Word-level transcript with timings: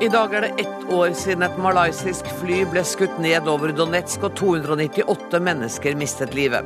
I 0.00 0.08
dag 0.08 0.34
er 0.34 0.40
det 0.40 0.62
ett 0.62 0.92
år 0.92 1.10
siden 1.12 1.42
et 1.44 1.58
malaysisk 1.60 2.24
fly 2.38 2.62
ble 2.72 2.80
skutt 2.88 3.18
ned 3.20 3.44
over 3.52 3.68
Donetsk 3.76 4.22
og 4.24 4.32
298 4.38 5.40
mennesker 5.44 5.98
mistet 6.00 6.32
livet. 6.32 6.64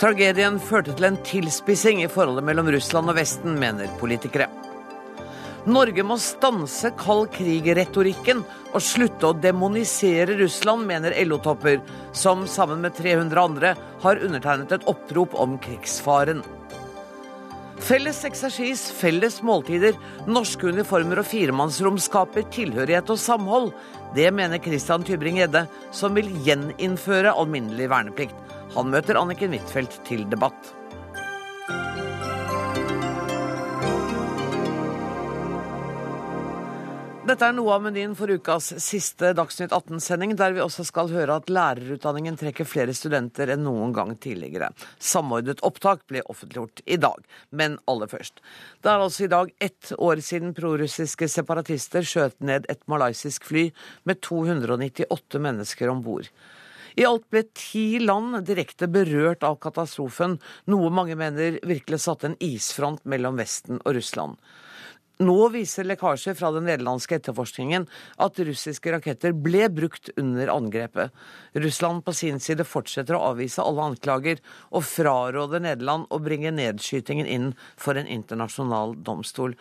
Tragedien 0.00 0.58
førte 0.58 0.90
til 0.98 1.06
en 1.06 1.18
tilspissing 1.22 2.02
i 2.02 2.08
forholdet 2.10 2.42
mellom 2.42 2.72
Russland 2.74 3.12
og 3.12 3.14
Vesten, 3.20 3.54
mener 3.62 3.92
politikere. 4.00 4.48
Norge 5.70 6.02
må 6.02 6.18
stanse 6.18 6.90
kald 6.98 7.30
krig-retorikken 7.36 8.42
og 8.74 8.82
slutte 8.82 9.30
å 9.30 9.38
demonisere 9.38 10.34
Russland, 10.42 10.82
mener 10.90 11.14
LO-topper, 11.22 11.78
som 12.10 12.42
sammen 12.50 12.82
med 12.82 12.98
300 12.98 13.38
andre 13.52 13.76
har 14.02 14.18
undertegnet 14.18 14.74
et 14.74 14.90
opprop 14.90 15.38
om 15.38 15.60
krigsfaren. 15.62 16.42
Felles 17.82 18.20
eksersis, 18.24 18.86
felles 18.94 19.40
måltider, 19.42 19.96
norske 20.30 20.70
uniformer 20.70 21.20
og 21.20 21.26
firemannsrom 21.26 21.98
skaper 22.00 22.46
tilhørighet 22.54 23.10
og 23.10 23.18
samhold. 23.18 23.72
Det 24.14 24.28
mener 24.32 24.62
Christian 24.62 25.02
Tybring-Gjedde, 25.04 25.64
som 25.90 26.14
vil 26.14 26.30
gjeninnføre 26.46 27.34
alminnelig 27.34 27.90
verneplikt. 27.90 28.54
Han 28.76 28.94
møter 28.94 29.18
Anniken 29.18 29.52
Huitfeldt 29.54 29.98
til 30.06 30.22
debatt. 30.30 30.72
Dette 37.24 37.46
er 37.48 37.54
noe 37.56 37.72
av 37.72 37.80
menyen 37.80 38.12
for 38.12 38.28
ukas 38.28 38.66
siste 38.84 39.30
Dagsnytt 39.32 39.72
18-sending, 39.72 40.34
der 40.36 40.52
vi 40.52 40.60
også 40.60 40.84
skal 40.84 41.08
høre 41.08 41.38
at 41.40 41.46
lærerutdanningen 41.48 42.34
trekker 42.36 42.66
flere 42.68 42.92
studenter 42.92 43.48
enn 43.54 43.62
noen 43.64 43.94
gang 43.96 44.10
tidligere. 44.20 44.68
Samordnet 45.00 45.62
opptak 45.64 46.02
ble 46.12 46.20
offentliggjort 46.28 46.82
i 46.84 46.98
dag. 47.00 47.22
Men 47.48 47.78
aller 47.88 48.10
først. 48.12 48.42
Det 48.84 48.92
er 48.92 49.04
altså 49.06 49.24
i 49.24 49.30
dag 49.32 49.54
ett 49.64 49.94
år 49.96 50.20
siden 50.26 50.52
prorussiske 50.58 51.30
separatister 51.32 52.04
skjøt 52.04 52.36
ned 52.44 52.68
et 52.68 52.84
malaysisk 52.92 53.48
fly 53.48 53.70
med 54.04 54.20
298 54.20 55.40
mennesker 55.46 55.94
om 55.94 56.04
bord. 56.04 56.28
I 57.00 57.08
alt 57.08 57.24
ble 57.32 57.46
ti 57.56 58.02
land 58.04 58.36
direkte 58.44 58.84
berørt 58.92 59.48
av 59.48 59.56
katastrofen, 59.64 60.36
noe 60.68 60.92
mange 60.92 61.16
mener 61.16 61.56
virkelig 61.64 62.02
satte 62.04 62.28
en 62.28 62.36
isfront 62.44 63.00
mellom 63.08 63.40
Vesten 63.40 63.80
og 63.80 63.96
Russland. 63.96 64.36
Nå 65.22 65.36
viser 65.54 65.86
lekkasjer 65.86 66.34
fra 66.34 66.50
den 66.50 66.64
nederlandske 66.66 67.20
etterforskningen 67.20 67.84
at 68.24 68.40
russiske 68.48 68.90
raketter 68.90 69.34
ble 69.36 69.68
brukt 69.70 70.10
under 70.18 70.50
angrepet. 70.50 71.14
Russland 71.54 72.02
på 72.02 72.14
sin 72.18 72.40
side 72.42 72.66
fortsetter 72.66 73.14
å 73.14 73.22
avvise 73.30 73.62
alle 73.62 73.92
anklager, 73.92 74.42
og 74.74 74.82
fraråder 74.88 75.62
Nederland 75.62 76.10
å 76.10 76.18
bringe 76.18 76.50
nedskytingen 76.56 77.30
inn 77.30 77.52
for 77.78 77.94
en 77.94 78.10
internasjonal 78.10 78.96
domstol. 79.06 79.54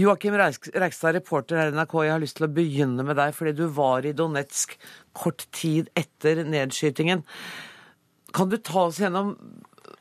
Joakim 0.00 0.38
Reikstad, 0.40 1.12
reporter 1.12 1.60
her 1.60 1.74
i 1.74 1.76
NRK, 1.76 1.96
jeg 2.06 2.14
har 2.14 2.22
lyst 2.22 2.38
til 2.38 2.48
å 2.48 2.54
begynne 2.56 3.04
med 3.04 3.18
deg, 3.20 3.34
fordi 3.36 3.52
du 3.58 3.66
var 3.76 4.08
i 4.08 4.14
Donetsk 4.16 4.78
kort 5.12 5.44
tid 5.52 5.90
etter 5.98 6.40
nedskytingen. 6.48 7.26
Kan 8.32 8.48
du 8.48 8.56
ta 8.56 8.86
oss 8.86 9.02
gjennom 9.02 9.34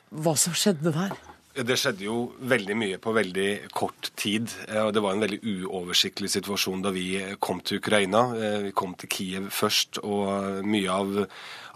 hva 0.09 0.37
som 0.39 0.55
skjedde 0.55 0.95
der? 0.95 1.17
Det 1.59 1.75
skjedde 1.75 2.05
jo 2.05 2.17
veldig 2.47 2.75
mye 2.77 2.97
på 3.03 3.11
veldig 3.11 3.47
kort 3.75 4.11
tid. 4.19 4.47
Eh, 4.69 4.79
og 4.85 4.93
Det 4.93 5.01
var 5.03 5.15
en 5.15 5.23
veldig 5.25 5.39
uoversiktlig 5.43 6.29
situasjon 6.31 6.83
da 6.85 6.93
vi 6.95 7.19
kom 7.43 7.59
til 7.59 7.81
Ukraina. 7.81 8.21
Eh, 8.37 8.59
vi 8.69 8.71
kom 8.71 8.93
til 8.95 9.09
Kiev 9.11 9.49
først, 9.51 9.99
og 10.03 10.63
mye 10.63 10.93
av 10.93 11.27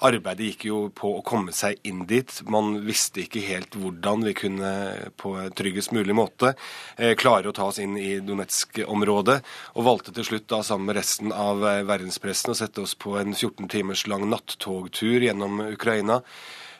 arbeidet 0.03 0.47
gikk 0.53 0.65
jo 0.69 0.79
på 0.95 1.17
å 1.17 1.25
komme 1.25 1.51
seg 1.51 1.83
inn 1.83 2.05
dit. 2.07 2.31
Man 2.47 2.79
visste 2.87 3.25
ikke 3.25 3.43
helt 3.43 3.75
hvordan 3.75 4.23
vi 4.23 4.35
kunne 4.37 4.71
på 5.19 5.35
tryggest 5.57 5.91
mulig 5.91 6.15
måte 6.15 6.53
eh, 6.95 7.15
klare 7.19 7.51
å 7.51 7.55
ta 7.55 7.67
oss 7.67 7.81
inn 7.83 7.97
i 7.99 8.21
Donetsk-området, 8.23 9.39
og 9.75 9.87
valgte 9.89 10.15
til 10.15 10.29
slutt 10.31 10.47
da 10.47 10.63
sammen 10.63 10.87
med 10.91 11.01
resten 11.01 11.35
av 11.35 11.59
verdenspressen 11.59 12.55
å 12.55 12.59
sette 12.61 12.83
oss 12.83 12.95
på 12.95 13.17
en 13.19 13.35
14 13.35 13.67
timers 13.67 14.07
lang 14.07 14.29
nattogtur 14.31 15.19
gjennom 15.19 15.59
Ukraina. 15.73 16.21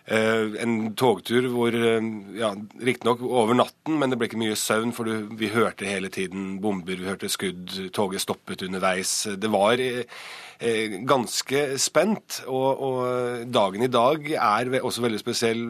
Eh, 0.04 0.58
en 0.60 0.90
togtur 1.00 1.46
hvor 1.54 1.72
eh, 1.72 2.04
ja, 2.36 2.50
Riktignok 2.84 3.22
over 3.24 3.56
natten, 3.56 3.96
men 4.02 4.12
det 4.12 4.18
ble 4.20 4.28
ikke 4.28 4.42
mye 4.42 4.58
søvn, 4.60 4.92
for 4.92 5.08
vi 5.40 5.52
hørte 5.54 5.88
hele 5.88 6.12
tiden 6.12 6.58
bomber, 6.64 7.00
vi 7.00 7.08
hørte 7.08 7.32
skudd, 7.32 7.72
toget 7.96 8.26
stoppet 8.26 8.66
underveis. 8.68 9.14
Det 9.40 9.52
var 9.54 9.80
eh, 9.80 10.98
ganske 11.08 11.64
spent. 11.80 12.42
Og, 12.52 12.84
og, 12.84 13.48
dagen 13.48 13.88
i 13.88 13.92
dag 13.92 14.28
er 14.36 14.76
også 14.82 15.08
veldig 15.08 15.24
spesiell 15.24 15.66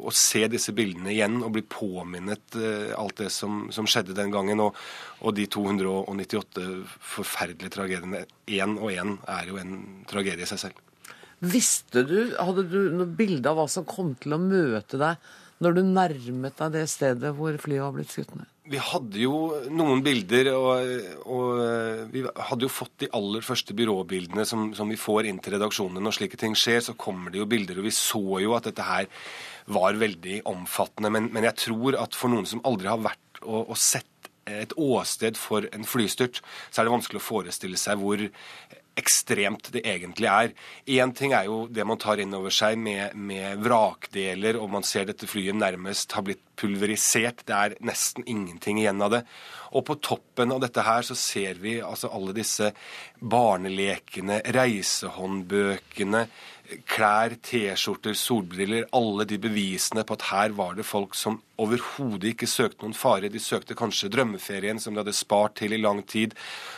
å 0.00 0.12
se 0.12 0.46
disse 0.52 0.72
bildene 0.76 1.12
igjen 1.12 1.38
og 1.44 1.52
bli 1.54 1.64
påminnet 1.68 2.56
alt 2.96 3.20
det 3.20 3.28
som, 3.32 3.66
som 3.72 3.88
skjedde 3.88 4.16
den 4.16 4.32
gangen. 4.32 4.60
Og, 4.64 4.76
og, 5.20 5.36
de 5.36 5.48
298 5.52 6.68
forferdelige 7.12 7.76
tragediene. 7.76 8.24
Én 8.48 8.78
og 8.80 8.92
én 8.92 9.18
er 9.28 9.52
jo 9.52 9.60
en 9.60 9.82
tragedie 10.08 10.48
i 10.48 10.52
seg 10.52 10.68
selv. 10.68 10.86
Visste 11.40 12.04
du, 12.04 12.18
Hadde 12.36 12.66
du 12.68 12.80
noe 12.92 13.08
bilde 13.08 13.48
av 13.48 13.60
hva 13.60 13.68
som 13.70 13.86
kom 13.88 14.14
til 14.20 14.36
å 14.36 14.42
møte 14.42 15.00
deg 15.00 15.30
når 15.60 15.76
du 15.76 15.82
nærmet 15.84 16.56
deg 16.56 16.72
det 16.72 16.86
stedet 16.88 17.34
hvor 17.36 17.56
flyet 17.60 17.84
var 17.84 17.92
blitt 17.92 18.12
skutt 18.12 18.32
ned? 18.32 18.48
Vi 18.70 18.78
hadde 18.80 19.18
jo 19.18 19.34
noen 19.74 20.00
bilder, 20.04 20.52
og, 20.54 20.92
og, 21.26 21.46
eh, 21.64 22.02
vi 22.12 22.22
hadde 22.22 22.64
jo 22.64 22.70
fått 22.70 23.02
de 23.02 23.08
aller 23.18 23.42
første 23.42 23.74
byråbildene 23.76 24.44
som, 24.46 24.68
som, 24.78 24.88
vi 24.88 25.00
får 25.00 25.26
inn 25.26 25.40
til 25.42 25.56
redaksjonen. 25.56 25.98
Når 26.06 26.16
slike 26.16 26.38
ting 26.40 26.54
skjer, 26.56 26.78
så 26.86 26.94
kommer 26.94 27.34
det 27.34 27.42
jo 27.42 27.48
bilder, 27.50 27.80
og 27.82 27.88
vi 27.88 27.92
så 27.96 28.22
jo 28.44 28.54
at 28.56 28.68
dette 28.70 28.86
her 28.86 29.10
var 29.74 29.98
veldig 30.00 30.42
omfattende. 30.48 31.10
Men, 31.12 31.28
men 31.34 31.48
jeg 31.50 31.58
tror 31.66 31.98
at 31.98 32.16
for 32.16 32.32
noen 32.32 32.46
som 32.48 32.62
aldri 32.68 32.88
har 32.92 33.02
vært 33.02 33.42
og, 33.42 33.72
og 33.74 33.76
sett 33.80 34.06
et 34.50 34.72
åsted 34.78 35.36
for 35.38 35.66
en 35.74 35.84
flystyrt, 35.86 36.40
så 36.70 36.80
er 36.80 36.88
det 36.88 36.94
vanskelig 36.94 37.20
å 37.20 37.26
forestille 37.26 37.78
seg 37.80 38.00
hvor 38.00 38.22
ekstremt 39.00 39.70
det 39.74 39.82
egentlig 39.88 40.28
er. 40.30 40.52
Én 41.00 41.14
ting 41.16 41.34
er 41.36 41.48
jo 41.48 41.64
det 41.72 41.86
man 41.88 42.00
tar 42.00 42.20
inn 42.22 42.34
over 42.36 42.54
seg 42.54 42.78
med, 42.78 43.16
med, 43.16 43.60
vrakdeler, 43.64 44.58
og 44.60 44.70
man 44.76 44.86
ser 44.86 45.08
dette 45.08 45.28
flyet 45.30 45.58
nærmest 45.58 46.12
har 46.16 46.26
blitt 46.26 46.42
pulverisert. 46.60 47.44
Det 47.48 47.56
er 47.56 47.76
nesten 47.86 48.26
ingenting 48.28 48.82
igjen 48.82 49.02
av 49.02 49.16
det. 49.16 49.22
Og 49.74 49.86
på 49.86 49.96
toppen 50.02 50.52
av 50.52 50.62
dette 50.62 50.84
her 50.84 51.06
så 51.06 51.16
ser 51.18 51.60
vi 51.62 51.78
altså 51.80 52.10
alle 52.12 52.34
disse 52.36 52.72
barnelekene, 53.20 54.40
reisehåndbøkene, 54.56 56.24
klær, 56.88 57.34
T-skjorter, 57.42 58.14
solbriller, 58.18 58.86
alle 58.96 59.26
de 59.28 59.38
bevisene 59.40 60.04
på 60.06 60.16
at 60.16 60.26
her 60.30 60.54
var 60.56 60.76
det 60.78 60.86
folk 60.86 61.16
som 61.18 61.40
overhodet 61.60 62.32
ikke 62.32 62.48
søkte 62.48 62.84
noen 62.84 62.96
fare. 62.96 63.30
De 63.32 63.40
søkte 63.42 63.76
kanskje 63.78 64.10
drømmeferien 64.12 64.80
som 64.80 64.94
de 64.94 65.02
hadde 65.02 65.14
spart 65.16 65.58
til 65.60 65.74
i 65.76 65.80
lang 65.80 66.00
tid, 66.08 66.36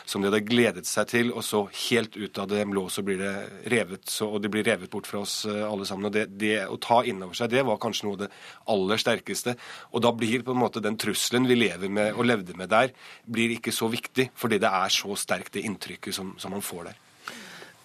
som 0.08 0.22
de 0.22 0.30
hadde 0.30 0.42
gledet 0.48 0.88
seg 0.88 1.10
til, 1.12 1.32
og 1.32 1.44
så 1.46 1.64
helt 1.88 2.16
ut 2.18 2.40
av 2.42 2.48
det 2.50 2.64
blå 2.70 2.86
så 2.92 3.04
blir 3.06 3.20
det 3.20 3.34
revet, 3.72 4.08
så, 4.10 4.30
og 4.32 4.42
de 4.42 4.50
blir 4.52 4.66
revet 4.66 4.90
bort 4.92 5.10
fra 5.10 5.22
oss 5.22 5.42
eh, 5.50 5.62
alle 5.66 5.86
sammen. 5.88 6.08
Og 6.08 6.16
det, 6.16 6.26
det 6.40 6.56
å 6.66 6.80
ta 6.82 7.02
inn 7.06 7.22
over 7.22 7.38
seg 7.38 7.52
det 7.52 7.66
var 7.68 7.80
kanskje 7.82 8.08
noe 8.08 8.18
av 8.18 8.24
det 8.24 8.32
aller 8.74 9.04
sterkeste. 9.04 9.56
Og 9.92 10.04
da 10.04 10.14
blir 10.16 10.42
på 10.46 10.56
en 10.56 10.62
måte 10.64 10.82
den 10.82 10.98
trusselen 11.00 11.46
vi 11.50 11.60
lever 11.60 11.92
med 11.92 12.16
og 12.16 12.26
levde 12.28 12.56
med 12.58 12.72
der, 12.72 12.92
blir 13.24 13.54
ikke 13.56 13.74
så 13.74 13.90
viktig, 13.92 14.30
fordi 14.38 14.60
det 14.62 14.72
er 14.72 14.92
så 14.92 15.16
sterkt 15.18 15.54
det 15.56 15.66
inntrykket 15.68 16.16
som, 16.16 16.34
som 16.42 16.54
man 16.54 16.64
får 16.64 16.90
der. 16.90 17.00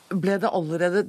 Ble 0.08 0.38
det 0.40 0.50
allerede 0.56 1.08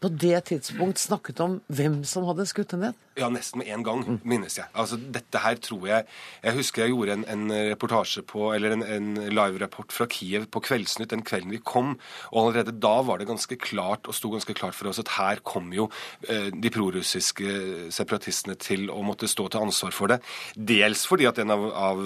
på 0.00 0.10
det 0.12 0.44
tidspunkt 0.50 1.00
snakket 1.02 1.40
om 1.44 1.58
hvem 1.72 2.02
som 2.08 2.26
hadde 2.28 2.46
skutt 2.50 2.74
henne 2.74 2.92
ned? 2.92 3.08
Ja, 3.18 3.28
nesten 3.28 3.60
med 3.60 3.68
en 3.68 3.84
gang, 3.84 4.04
minnes 4.24 4.56
jeg. 4.56 4.68
Altså, 4.72 4.96
Dette 4.96 5.42
her 5.42 5.58
tror 5.60 5.82
jeg 5.84 6.06
Jeg 6.40 6.54
husker 6.56 6.82
jeg 6.82 6.94
gjorde 6.94 7.12
en, 7.18 7.24
en 7.28 7.52
reportasje 7.72 8.22
på, 8.24 8.46
eller 8.54 8.72
en, 8.72 8.82
en 8.82 9.10
live-rapport 9.28 9.92
fra 9.92 10.06
Kiev 10.08 10.46
på 10.52 10.62
Kveldsnytt 10.64 11.12
den 11.12 11.24
kvelden 11.26 11.52
vi 11.52 11.60
kom. 11.60 11.98
Og 12.32 12.38
allerede 12.46 12.76
da 12.80 12.94
var 13.04 13.20
det 13.20 13.28
ganske 13.28 13.58
klart, 13.60 14.08
og 14.08 14.16
sto 14.16 14.32
ganske 14.32 14.56
klart 14.56 14.76
for 14.78 14.88
oss 14.88 15.02
at 15.02 15.12
her 15.18 15.42
kom 15.44 15.72
jo 15.76 15.90
eh, 16.28 16.48
de 16.54 16.72
prorussiske 16.72 17.90
separatistene 17.92 18.56
til 18.60 18.88
å 18.92 19.02
måtte 19.04 19.28
stå 19.30 19.50
til 19.52 19.68
ansvar 19.68 19.92
for 19.96 20.14
det. 20.14 20.22
Dels 20.56 21.04
fordi 21.08 21.28
at 21.28 21.42
en 21.42 21.52
av, 21.52 21.68
av 21.68 22.02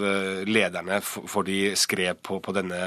lederne 0.47 0.67
lederne 0.67 1.01
for 1.03 1.47
de 1.47 1.75
skrev 1.77 2.19
på, 2.23 2.39
på 2.41 2.55
denne 2.57 2.79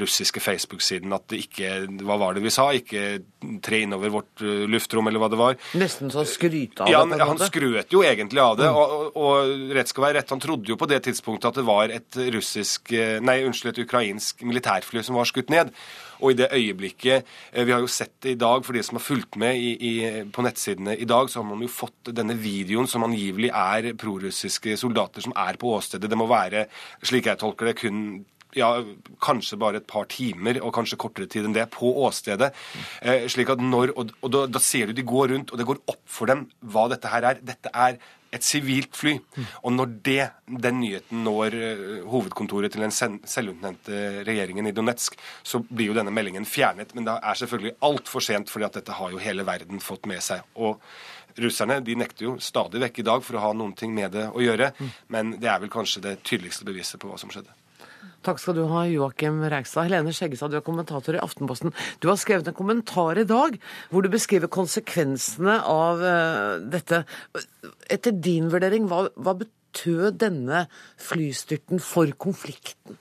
russiske 0.00 0.40
Facebook-siden 0.40 1.12
at 1.14 1.28
det 1.30 1.44
ikke 1.46 1.70
Hva 2.04 2.18
var 2.20 2.34
det 2.34 2.44
vi 2.44 2.52
sa? 2.52 2.70
Ikke 2.72 3.20
tre 3.62 3.82
innover 3.84 4.12
vårt 4.12 4.39
uh, 4.44 4.64
luftrom, 4.70 5.08
eller 5.10 5.22
hva 5.22 5.30
det 5.32 5.40
var. 5.40 5.56
Nesten 5.80 6.12
så 6.12 6.22
han 6.22 6.28
skryte 6.30 6.84
av 6.84 6.92
ja, 6.92 7.02
det? 7.06 7.20
Ja, 7.20 7.28
han 7.30 7.40
skrøt 7.40 7.94
jo 7.94 8.04
egentlig 8.06 8.42
av 8.42 8.58
det. 8.60 8.68
Mm. 8.70 8.78
Og, 8.80 8.94
og, 8.98 9.18
og, 9.20 9.74
rett 9.76 9.92
skal 9.92 10.06
være 10.08 10.20
rett, 10.20 10.34
han 10.34 10.42
trodde 10.42 10.72
jo 10.72 10.78
på 10.80 10.88
det 10.90 11.02
tidspunktet 11.06 11.50
at 11.50 11.60
det 11.60 11.66
var 11.68 11.94
et 11.94 12.20
russisk 12.36 12.94
eh, 12.96 13.18
Nei, 13.24 13.40
unnskyld, 13.46 13.72
et 13.74 13.82
ukrainsk 13.84 14.44
militærfly 14.46 15.04
som 15.06 15.18
var 15.18 15.28
skutt 15.28 15.52
ned. 15.52 15.72
Og 16.20 16.34
i 16.34 16.38
det 16.40 16.50
øyeblikket 16.52 17.28
eh, 17.52 17.64
Vi 17.66 17.72
har 17.72 17.80
jo 17.82 17.90
sett 17.90 18.12
det 18.24 18.34
i 18.34 18.40
dag, 18.40 18.64
for 18.66 18.76
de 18.76 18.84
som 18.86 18.98
har 18.98 19.04
fulgt 19.04 19.38
med 19.40 19.56
i, 19.56 19.70
i, 19.90 19.94
på 20.32 20.44
nettsidene 20.44 20.96
i 20.96 21.08
dag, 21.08 21.30
så 21.30 21.40
har 21.40 21.48
man 21.48 21.64
jo 21.64 21.70
fått 21.72 22.12
denne 22.16 22.36
videoen 22.38 22.88
som 22.90 23.04
angivelig 23.06 23.52
er 23.54 23.92
prorussiske 24.00 24.76
soldater 24.80 25.24
som 25.24 25.36
er 25.36 25.60
på 25.60 25.72
åstedet. 25.76 26.10
Det 26.10 26.18
må 26.18 26.28
være, 26.30 26.66
slik 27.06 27.30
jeg 27.30 27.40
tolker 27.40 27.70
det, 27.70 27.78
kun 27.80 28.04
ja, 28.56 28.70
kanskje 29.22 29.58
bare 29.60 29.80
et 29.80 29.88
par 29.90 30.08
timer, 30.10 30.60
og 30.64 30.74
kanskje 30.76 30.98
kortere 31.00 31.30
tid 31.30 31.48
enn 31.48 31.56
det, 31.56 31.66
på 31.74 31.92
åstedet. 32.06 32.52
Eh, 33.02 33.26
slik 33.30 33.52
at 33.52 33.62
når, 33.62 33.94
Og, 33.96 34.14
og 34.22 34.32
da, 34.32 34.46
da, 34.46 34.62
ser 34.62 34.90
du 34.90 34.96
de 34.96 35.06
går 35.06 35.34
rundt, 35.34 35.52
og 35.52 35.58
det 35.58 35.66
går 35.66 35.82
opp 35.90 36.02
for 36.06 36.30
dem 36.30 36.46
hva 36.60 36.88
dette 36.92 37.10
her 37.10 37.26
er. 37.32 37.44
Dette 37.44 37.72
er 37.74 37.98
et 38.30 38.46
sivilt 38.46 38.94
fly. 38.96 39.16
Og 39.64 39.72
når 39.74 39.94
det, 40.06 40.24
den 40.46 40.80
nyheten 40.80 41.24
når 41.26 41.56
uh, 41.56 41.94
hovedkontoret 42.10 42.72
til 42.72 42.84
den 42.84 42.94
selvutnevnte 42.94 44.24
regjeringen 44.26 44.70
i 44.70 44.74
Donetsk, 44.74 45.18
så 45.42 45.62
blir 45.66 45.90
jo 45.90 45.96
denne 45.98 46.14
meldingen 46.14 46.46
fjernet. 46.48 46.94
Men 46.94 47.08
det 47.08 47.16
er 47.18 47.40
selvfølgelig 47.40 47.76
altfor 47.90 48.24
sent, 48.24 48.52
fordi 48.52 48.68
at 48.68 48.78
dette 48.78 48.98
har 49.00 49.14
jo 49.14 49.22
hele 49.22 49.46
verden 49.48 49.82
fått 49.82 50.06
med 50.10 50.22
seg. 50.24 50.46
Og 50.62 50.78
russerne 51.40 51.80
de 51.84 51.96
nekter 51.98 52.28
jo 52.28 52.36
stadig 52.42 52.82
vekk 52.82 53.02
i 53.02 53.06
dag 53.10 53.24
for 53.26 53.38
å 53.38 53.46
ha 53.48 53.54
noen 53.56 53.74
ting 53.78 53.94
med 53.96 54.14
det 54.14 54.28
å 54.30 54.44
gjøre. 54.44 54.72
Men 55.14 55.36
det 55.40 55.50
er 55.50 55.62
vel 55.62 55.72
kanskje 55.72 56.04
det 56.06 56.20
tydeligste 56.26 56.68
beviset 56.68 57.02
på 57.02 57.10
hva 57.10 57.18
som 57.20 57.32
skjedde. 57.32 57.54
Takk 58.26 58.40
skal 58.42 58.56
du 58.58 58.66
ha, 58.68 58.82
Joakim 58.84 59.38
Reigstad. 59.48 59.86
Helene 59.88 60.12
Skjeggestad, 60.12 60.52
du 60.52 60.58
er 60.58 60.64
kommentator 60.64 61.16
i 61.16 61.22
Aftenposten. 61.22 61.72
Du 62.04 62.10
har 62.10 62.18
skrevet 62.20 62.50
en 62.50 62.56
kommentar 62.56 63.16
i 63.16 63.24
dag 63.28 63.56
hvor 63.88 64.04
du 64.04 64.10
beskriver 64.12 64.50
konsekvensene 64.52 65.56
av 65.64 66.04
uh, 66.04 66.58
dette. 66.60 67.06
Etter 67.88 68.12
din 68.12 68.50
vurdering, 68.52 68.90
hva, 68.90 69.06
hva 69.16 69.38
betød 69.40 70.20
denne 70.20 70.66
flystyrten 71.00 71.80
for 71.80 72.12
konflikten? 72.20 73.00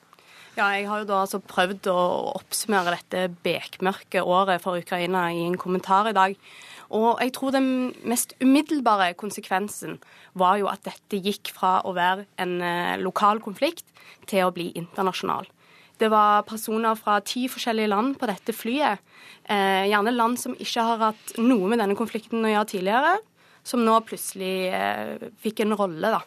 Ja, 0.55 0.71
jeg 0.75 0.87
har 0.89 1.03
jo 1.03 1.09
da 1.11 1.21
altså 1.23 1.39
prøvd 1.43 1.91
å 1.91 1.99
oppsummere 2.39 2.95
dette 2.95 3.27
bekmørke 3.43 4.23
året 4.23 4.63
for 4.63 4.79
Ukraina 4.79 5.29
i 5.35 5.45
en 5.45 5.59
kommentar 5.59 6.09
i 6.09 6.15
dag. 6.15 6.35
Og 6.89 7.21
jeg 7.21 7.33
tror 7.35 7.53
den 7.53 7.91
mest 8.09 8.33
umiddelbare 8.41 9.13
konsekvensen 9.19 9.99
var 10.37 10.57
jo 10.57 10.69
at 10.71 10.81
dette 10.87 11.21
gikk 11.21 11.51
fra 11.53 11.79
å 11.85 11.93
være 11.97 12.25
en 12.41 12.55
eh, 12.65 12.97
lokal 13.01 13.41
konflikt 13.45 13.85
til 14.29 14.47
å 14.47 14.53
bli 14.55 14.71
internasjonal. 14.79 15.45
Det 15.99 16.07
var 16.09 16.45
personer 16.47 16.95
fra 16.95 17.19
ti 17.21 17.43
forskjellige 17.51 17.91
land 17.91 18.15
på 18.17 18.29
dette 18.29 18.55
flyet. 18.55 19.03
Eh, 19.43 19.85
gjerne 19.91 20.15
land 20.15 20.39
som 20.41 20.55
ikke 20.57 20.85
har 20.87 21.03
hatt 21.09 21.35
noe 21.37 21.69
med 21.69 21.81
denne 21.81 21.97
konflikten 21.99 22.45
å 22.45 22.53
gjøre 22.53 22.71
tidligere, 22.71 23.13
som 23.67 23.83
nå 23.85 23.99
plutselig 24.07 24.55
eh, 24.73 25.29
fikk 25.43 25.65
en 25.65 25.77
rolle, 25.77 26.13
da. 26.15 26.23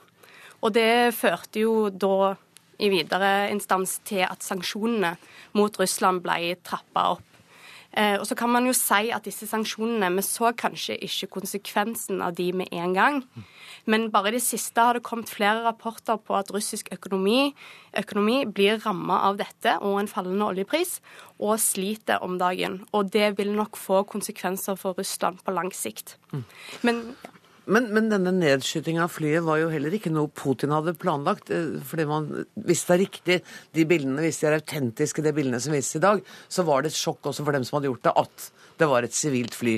Og 0.62 0.74
det 0.76 1.14
førte 1.16 1.64
jo 1.64 1.88
da 1.90 2.34
i 2.82 2.90
videre 2.92 3.50
instans 3.50 3.96
til 4.06 4.22
at 4.26 4.44
sanksjonene 4.44 5.16
mot 5.58 5.76
Russland 5.80 6.22
ble 6.22 6.54
trappa 6.62 7.08
opp. 7.16 7.31
Eh, 7.92 8.16
og 8.16 8.24
så 8.26 8.36
kan 8.38 8.48
man 8.48 8.64
jo 8.64 8.72
si 8.76 9.10
at 9.12 9.26
disse 9.26 9.44
sanksjonene 9.50 10.08
Vi 10.16 10.22
så 10.24 10.52
kanskje 10.56 10.96
ikke 11.04 11.28
konsekvensen 11.38 12.22
av 12.24 12.36
de 12.38 12.52
med 12.52 12.72
en 12.72 12.94
gang. 12.94 13.18
Men 13.84 14.10
bare 14.10 14.30
i 14.30 14.36
det 14.36 14.44
siste 14.44 14.80
har 14.80 14.94
det 14.94 15.02
kommet 15.02 15.28
flere 15.28 15.64
rapporter 15.66 16.16
på 16.16 16.36
at 16.38 16.52
russisk 16.54 16.88
økonomi, 16.92 17.52
økonomi 17.98 18.44
blir 18.46 18.80
ramma 18.86 19.20
av 19.28 19.36
dette 19.40 19.76
og 19.82 19.98
en 20.00 20.08
fallende 20.08 20.46
oljepris, 20.46 21.00
og 21.42 21.58
sliter 21.60 22.22
om 22.22 22.38
dagen. 22.38 22.84
Og 22.92 23.12
det 23.12 23.36
vil 23.38 23.52
nok 23.52 23.76
få 23.76 24.04
konsekvenser 24.04 24.78
for 24.78 24.94
Russland 24.98 25.42
på 25.44 25.52
lang 25.52 25.72
sikt. 25.74 26.16
Men 26.82 27.16
men, 27.66 27.88
men, 27.94 28.08
denne 28.10 28.32
nedskytinga 28.34 29.04
av 29.04 29.12
flyet 29.14 29.44
var 29.46 29.60
jo 29.60 29.70
heller 29.72 29.94
ikke 29.94 30.10
noe 30.12 30.30
Putin 30.34 30.74
hadde 30.74 30.96
planlagt. 30.98 31.52
Eh, 31.54 31.78
fordi 31.86 32.06
man, 32.08 32.30
Hvis 32.54 32.86
det 32.88 32.94
er 32.94 33.02
riktig, 33.04 33.38
de 33.76 33.86
bildene, 33.88 34.24
hvis 34.24 34.42
de 34.42 34.48
er 34.50 34.58
autentiske, 34.58 35.22
de 35.22 35.34
bildene 35.36 35.60
som 35.62 35.74
vises 35.74 36.00
i 36.00 36.02
dag, 36.02 36.24
så 36.48 36.66
var 36.66 36.82
det 36.82 36.92
et 36.92 36.98
sjokk 36.98 37.30
også 37.30 37.46
for 37.46 37.54
dem 37.54 37.66
som 37.66 37.78
hadde 37.78 37.90
gjort 37.92 38.08
det, 38.08 38.16
at 38.24 38.50
det 38.82 38.88
var 38.90 39.06
et 39.06 39.14
sivilt 39.14 39.54
fly. 39.54 39.76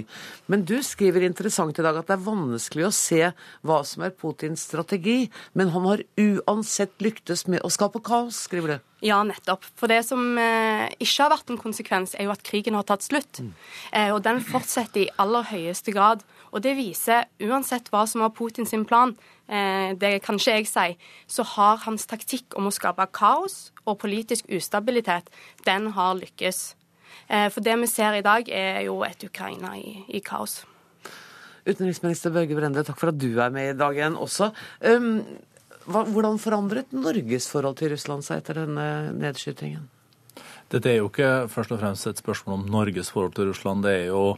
Men 0.48 0.64
du 0.64 0.76
skriver 0.86 1.26
interessant 1.26 1.76
i 1.76 1.84
dag 1.84 1.98
at 1.98 2.08
det 2.08 2.16
er 2.16 2.24
vanskelig 2.24 2.86
å 2.88 2.94
se 2.94 3.20
hva 3.66 3.80
som 3.86 4.04
er 4.06 4.14
Putins 4.16 4.64
strategi, 4.68 5.28
men 5.52 5.72
han 5.74 5.88
har 5.90 6.04
uansett 6.20 6.94
lyktes 7.04 7.46
med 7.50 7.64
å 7.64 7.72
skape 7.72 8.00
kaos, 8.04 8.44
skriver 8.48 8.76
du. 8.76 8.90
Ja, 9.04 9.18
nettopp. 9.26 9.66
For 9.76 9.90
det 9.92 10.00
som 10.08 10.38
eh, 10.40 10.86
ikke 10.96 11.26
har 11.26 11.34
vært 11.34 11.52
en 11.52 11.60
konsekvens, 11.60 12.14
er 12.16 12.28
jo 12.28 12.32
at 12.32 12.44
krigen 12.46 12.78
har 12.78 12.86
tatt 12.88 13.04
slutt. 13.04 13.42
Mm. 13.44 13.52
Eh, 13.92 14.10
og 14.14 14.22
den 14.24 14.40
fortsetter 14.44 15.04
i 15.04 15.10
aller 15.20 15.44
høyeste 15.50 15.92
grad. 15.92 16.24
Og 16.54 16.62
det 16.62 16.76
viser, 16.78 17.26
uansett 17.42 17.90
hva 17.90 18.04
som 18.06 18.22
var 18.22 18.30
Putins 18.36 18.70
plan, 18.86 19.16
eh, 19.48 19.90
det 19.98 20.22
kan 20.22 20.38
ikke 20.38 20.58
jeg 20.60 20.68
si, 20.70 20.96
så 21.26 21.42
har 21.42 21.82
hans 21.82 22.06
taktikk 22.06 22.54
om 22.56 22.70
å 22.70 22.74
skape 22.74 23.06
kaos 23.10 23.72
og 23.84 23.98
politisk 23.98 24.46
ustabilitet, 24.48 25.30
den 25.66 25.90
har 25.96 26.14
lykkes. 26.14 26.76
Eh, 27.28 27.48
for 27.50 27.60
det 27.60 27.74
vi 27.80 27.86
ser 27.90 28.14
i 28.14 28.22
dag, 28.22 28.48
er 28.48 28.84
jo 28.86 29.02
et 29.02 29.24
Ukraina 29.26 29.74
i, 29.76 30.04
i 30.08 30.20
kaos. 30.20 30.62
Utenriksminister 31.66 32.30
Børge 32.30 32.54
Brende, 32.54 32.84
takk 32.84 33.00
for 33.00 33.10
at 33.10 33.18
du 33.18 33.40
er 33.40 33.50
med 33.50 33.72
i 33.72 33.78
dag 33.78 33.96
igjen 33.96 34.18
også. 34.20 34.52
Um, 34.84 35.24
hva, 35.88 36.04
hvordan 36.04 36.38
forandret 36.38 36.92
Norges 36.92 37.48
forhold 37.50 37.80
til 37.80 37.94
Russland 37.94 38.24
seg 38.24 38.42
etter 38.42 38.62
denne 38.62 39.14
nedskytingen? 39.16 39.88
Dette 40.72 40.90
er 40.90 41.00
jo 41.00 41.08
ikke 41.08 41.48
først 41.52 41.72
og 41.74 41.80
fremst 41.80 42.08
et 42.08 42.20
spørsmål 42.20 42.60
om 42.60 42.68
Norges 42.72 43.10
forhold 43.12 43.34
til 43.36 43.48
Russland. 43.48 43.84
Det 43.84 43.94
er 44.04 44.06
jo 44.12 44.36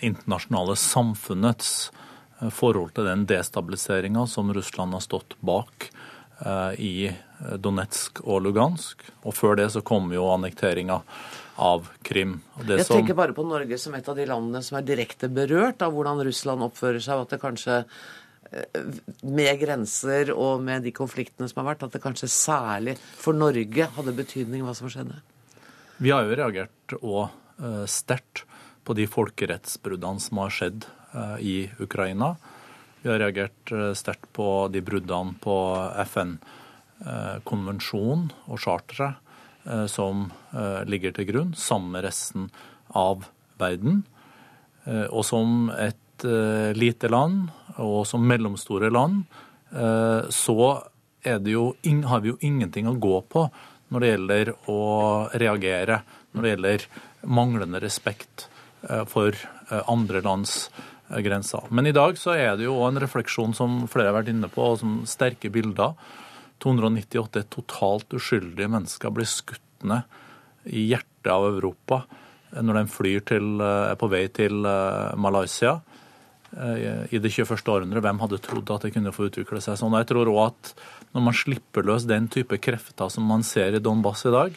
internasjonale 0.00 0.76
samfunnets 0.76 1.92
eh, 2.40 2.48
forhold 2.48 2.94
til 2.96 3.08
den 3.08 3.26
destabiliseringa 3.28 4.26
som 4.26 4.52
Russland 4.54 4.96
har 4.96 5.04
stått 5.04 5.36
bak 5.40 5.90
eh, 6.40 6.80
i 6.80 6.94
Donetsk 7.60 8.22
og 8.24 8.42
Lugansk. 8.46 9.04
Og 9.28 9.36
før 9.36 9.58
det 9.60 9.68
så 9.74 9.84
kom 9.84 10.08
jo 10.14 10.30
annekteringa 10.32 11.02
av 11.58 11.90
Krim. 12.06 12.38
Jeg 12.64 12.86
som... 12.86 12.96
tenker 12.96 13.18
bare 13.18 13.36
på 13.36 13.44
Norge 13.46 13.78
som 13.78 13.94
et 13.98 14.08
av 14.08 14.16
de 14.16 14.26
landene 14.30 14.62
som 14.64 14.78
er 14.78 14.86
direkte 14.86 15.30
berørt 15.30 15.82
av 15.84 15.92
hvordan 15.94 16.22
Russland 16.26 16.64
oppfører 16.64 17.02
seg, 17.02 17.18
og 17.18 17.26
at 17.26 17.36
det 17.36 17.42
kanskje 17.42 17.82
med 19.28 19.58
grenser 19.60 20.30
og 20.32 20.62
med 20.64 20.86
de 20.86 20.92
konfliktene 20.96 21.50
som 21.50 21.60
har 21.60 21.74
vært, 21.74 21.82
at 21.84 21.92
det 21.92 22.00
kanskje 22.00 22.30
særlig 22.32 22.94
for 22.96 23.36
Norge 23.36 23.90
hadde 23.92 24.14
betydning 24.16 24.62
hva 24.64 24.72
som 24.78 24.88
skjedde? 24.88 25.18
Vi 26.00 26.14
har 26.14 26.24
jo 26.24 26.38
reagert 26.38 26.94
og 27.02 27.26
sterkt 27.90 28.46
på 28.88 28.96
de 28.96 29.04
folkerettsbruddene 29.10 30.20
som 30.22 30.38
har 30.40 30.50
skjedd 30.54 30.86
eh, 31.12 31.36
i 31.44 31.70
Ukraina. 31.82 32.36
Vi 33.02 33.10
har 33.10 33.18
reagert 33.20 33.72
eh, 33.72 33.92
sterkt 33.98 34.32
på 34.36 34.68
de 34.72 34.80
bruddene 34.84 35.34
på 35.44 35.56
FN-konvensjonen 36.06 38.28
og 38.48 38.58
charteret 38.64 39.14
eh, 39.68 39.86
som 39.92 40.14
ligger 40.88 41.10
til 41.12 41.26
grunn, 41.28 41.52
sammen 41.58 41.90
med 41.92 42.04
resten 42.08 42.42
av 42.96 43.28
verden. 43.60 43.94
Og 44.88 45.24
som 45.26 45.68
et 45.76 46.22
lite 46.78 47.08
land, 47.12 47.50
og 47.76 48.06
som 48.08 48.24
mellomstore 48.24 48.88
land, 48.88 49.28
så 50.32 50.80
jo, 51.52 51.76
har 52.08 52.20
vi 52.24 52.32
jo 52.32 52.40
ingenting 52.40 52.88
å 52.88 52.96
gå 52.96 53.20
på 53.28 53.52
når 53.92 54.00
det 54.00 54.08
gjelder 54.08 54.56
å 54.72 54.80
reagere, 55.44 56.00
når 56.32 56.40
det 56.40 56.48
gjelder 56.54 56.88
manglende 57.28 57.84
respekt 57.84 58.48
Eh, 58.48 58.57
for 59.08 59.34
eh, 59.34 59.82
andre 59.90 60.22
lands 60.24 60.70
eh, 61.10 61.20
grenser. 61.24 61.66
Men 61.70 61.86
i 61.86 61.94
dag 61.96 62.18
så 62.18 62.36
er 62.36 62.56
det 62.58 62.68
jo 62.68 62.78
en 62.86 63.00
refleksjon 63.00 63.54
som 63.56 63.82
flere 63.90 64.12
har 64.12 64.18
vært 64.20 64.32
inne 64.32 64.50
på, 64.52 64.72
og 64.72 64.80
som 64.82 65.00
sterke 65.08 65.50
bilder. 65.52 65.96
298 66.62 67.44
totalt 67.54 68.14
uskyldige 68.18 68.70
mennesker 68.70 69.14
blir 69.14 69.28
skutt 69.30 69.86
ned 69.86 70.18
i 70.66 70.88
hjertet 70.90 71.30
av 71.30 71.46
Europa 71.46 72.02
når 72.50 72.78
de 72.78 72.90
flyr 72.90 73.22
til, 73.28 73.60
er 73.60 73.94
på 74.00 74.08
vei 74.08 74.24
til 74.32 74.64
Malaysia 75.20 75.74
i 76.56 77.20
det 77.20 77.30
21. 77.30 77.60
århundret. 77.68 78.02
Hvem 78.02 78.22
hadde 78.24 78.40
trodd 78.42 78.72
at 78.72 78.86
det 78.86 78.94
kunne 78.94 79.12
få 79.14 79.28
utvikle 79.28 79.60
seg 79.62 79.76
sånn? 79.78 79.94
Jeg 80.00 80.08
tror 80.08 80.32
òg 80.32 80.40
at 80.46 80.72
når 81.12 81.26
man 81.28 81.36
slipper 81.36 81.86
løs 81.86 82.08
den 82.08 82.26
type 82.32 82.58
krefter 82.64 83.12
som 83.12 83.28
man 83.28 83.44
ser 83.46 83.76
i 83.76 83.82
Donbass 83.84 84.24
i 84.26 84.32
dag, 84.34 84.56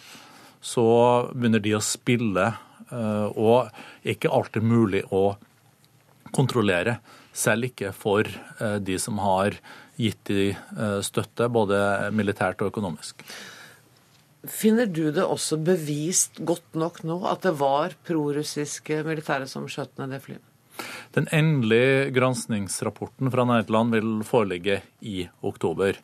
så 0.64 0.88
begynner 1.36 1.62
de 1.62 1.76
å 1.76 1.84
spille 1.84 2.48
Eh, 2.48 2.71
og 2.92 3.70
ikke 4.04 4.32
alltid 4.32 4.66
mulig 4.68 5.06
å 5.12 5.36
kontrollere. 6.36 6.98
Selv 7.32 7.70
ikke 7.70 7.94
for 7.96 8.28
eh, 8.28 8.78
de 8.84 8.98
som 9.00 9.20
har 9.24 9.56
gitt 10.00 10.20
de 10.28 10.52
eh, 10.52 11.00
støtte, 11.06 11.48
både 11.52 12.12
militært 12.16 12.64
og 12.64 12.74
økonomisk. 12.74 13.24
Finner 14.42 14.90
du 14.90 15.12
det 15.14 15.24
også 15.24 15.60
bevist 15.62 16.42
godt 16.42 16.74
nok 16.80 17.04
nå 17.06 17.20
at 17.30 17.44
det 17.46 17.54
var 17.60 17.94
prorussiske 18.08 19.04
militære 19.06 19.46
som 19.50 19.68
skjøt 19.70 19.94
ned 20.02 20.16
det 20.16 20.24
flyet? 20.24 20.48
Den 21.14 21.28
endelige 21.36 22.10
granskningsrapporten 22.16 23.30
fra 23.30 23.46
Nederland 23.46 23.94
vil 23.94 24.12
foreligge 24.26 24.80
i 25.06 25.28
oktober. 25.46 26.00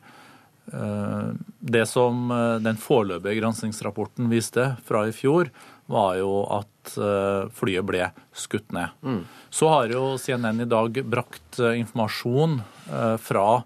Det 0.68 1.84
som 1.88 2.28
den 2.60 2.76
foreløpige 2.76 3.38
granskingsrapporten 3.40 4.28
viste 4.28 4.66
fra 4.84 5.06
i 5.08 5.14
fjor, 5.16 5.48
var 5.88 6.16
jo 6.20 6.32
at 6.52 6.96
eh, 7.00 7.48
flyet 7.56 7.86
ble 7.88 8.08
skutt 8.36 8.74
ned. 8.76 8.92
Mm. 9.00 9.22
Så 9.50 9.70
har 9.72 9.92
jo 9.92 10.02
CNN 10.20 10.60
i 10.60 10.68
dag 10.68 11.00
brakt 11.08 11.60
eh, 11.62 11.78
informasjon 11.80 12.58
eh, 12.60 13.14
fra 13.24 13.62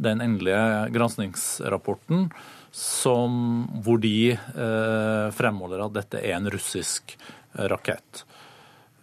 den 0.00 0.22
endelige 0.24 0.88
granskingsrapporten 0.94 2.30
hvor 3.82 3.98
de 3.98 4.36
fremholder 5.34 5.80
at 5.82 5.94
dette 5.96 6.20
er 6.20 6.36
en 6.36 6.46
russisk 6.52 7.14
rakett. 7.72 8.20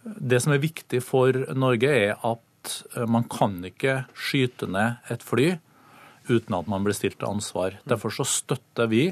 Det 0.06 0.38
som 0.40 0.54
er 0.54 0.62
viktig 0.62 1.02
for 1.04 1.34
Norge, 1.52 1.90
er 1.90 2.14
at 2.24 2.72
man 3.10 3.26
kan 3.28 3.58
ikke 3.66 4.06
skyte 4.16 4.70
ned 4.70 5.10
et 5.12 5.26
fly 5.26 5.50
uten 6.28 6.56
at 6.58 6.70
man 6.70 6.86
blir 6.86 6.96
stilt 6.96 7.18
til 7.20 7.28
ansvar. 7.28 7.78
Derfor 7.88 8.14
så 8.14 8.26
støtter 8.28 8.90
vi 8.90 9.04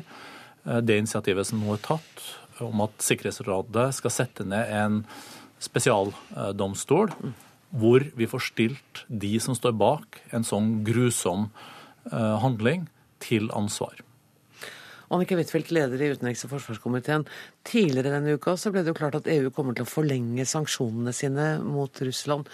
det 0.65 0.97
initiativet 0.97 1.47
som 1.49 1.61
nå 1.61 1.75
er 1.75 1.83
tatt 1.85 2.25
om 2.65 2.85
at 2.85 3.03
Sikkerhetsrådet 3.03 3.89
skal 3.99 4.15
sette 4.15 4.47
ned 4.49 4.71
en 4.73 5.01
spesialdomstol 5.63 7.13
hvor 7.75 8.05
vi 8.15 8.29
får 8.31 8.43
stilt 8.47 9.05
de 9.09 9.35
som 9.43 9.57
står 9.59 9.75
bak 9.77 10.21
en 10.37 10.47
sånn 10.47 10.79
grusom 10.87 11.49
handling, 12.13 12.89
til 13.25 13.49
ansvar. 13.57 13.97
Annika 15.15 15.37
Huitfeldt, 15.39 15.71
leder 15.73 16.01
i 16.03 16.11
utenriks- 16.13 16.45
og 16.45 16.51
forsvarskomiteen. 16.55 17.25
Tidligere 17.65 18.13
denne 18.13 18.35
uka 18.37 18.57
så 18.61 18.73
ble 18.73 18.83
det 18.85 18.93
jo 18.93 18.99
klart 18.99 19.17
at 19.17 19.29
EU 19.31 19.49
kommer 19.55 19.77
til 19.77 19.87
å 19.87 19.89
forlenge 19.89 20.45
sanksjonene 20.49 21.15
sine 21.17 21.47
mot 21.65 22.03
Russland. 22.05 22.51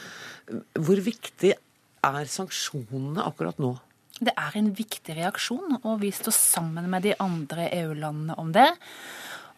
Hvor 0.79 1.02
viktig 1.02 1.55
er 1.55 2.31
sanksjonene 2.31 3.25
akkurat 3.26 3.59
nå? 3.62 3.73
Det 4.21 4.35
er 4.37 4.57
en 4.59 4.71
viktig 4.77 5.17
reaksjon, 5.17 5.81
og 5.81 6.03
vi 6.03 6.12
står 6.12 6.35
sammen 6.37 6.91
med 6.93 7.07
de 7.07 7.15
andre 7.23 7.71
EU-landene 7.73 8.37
om 8.41 8.53
det. 8.53 8.69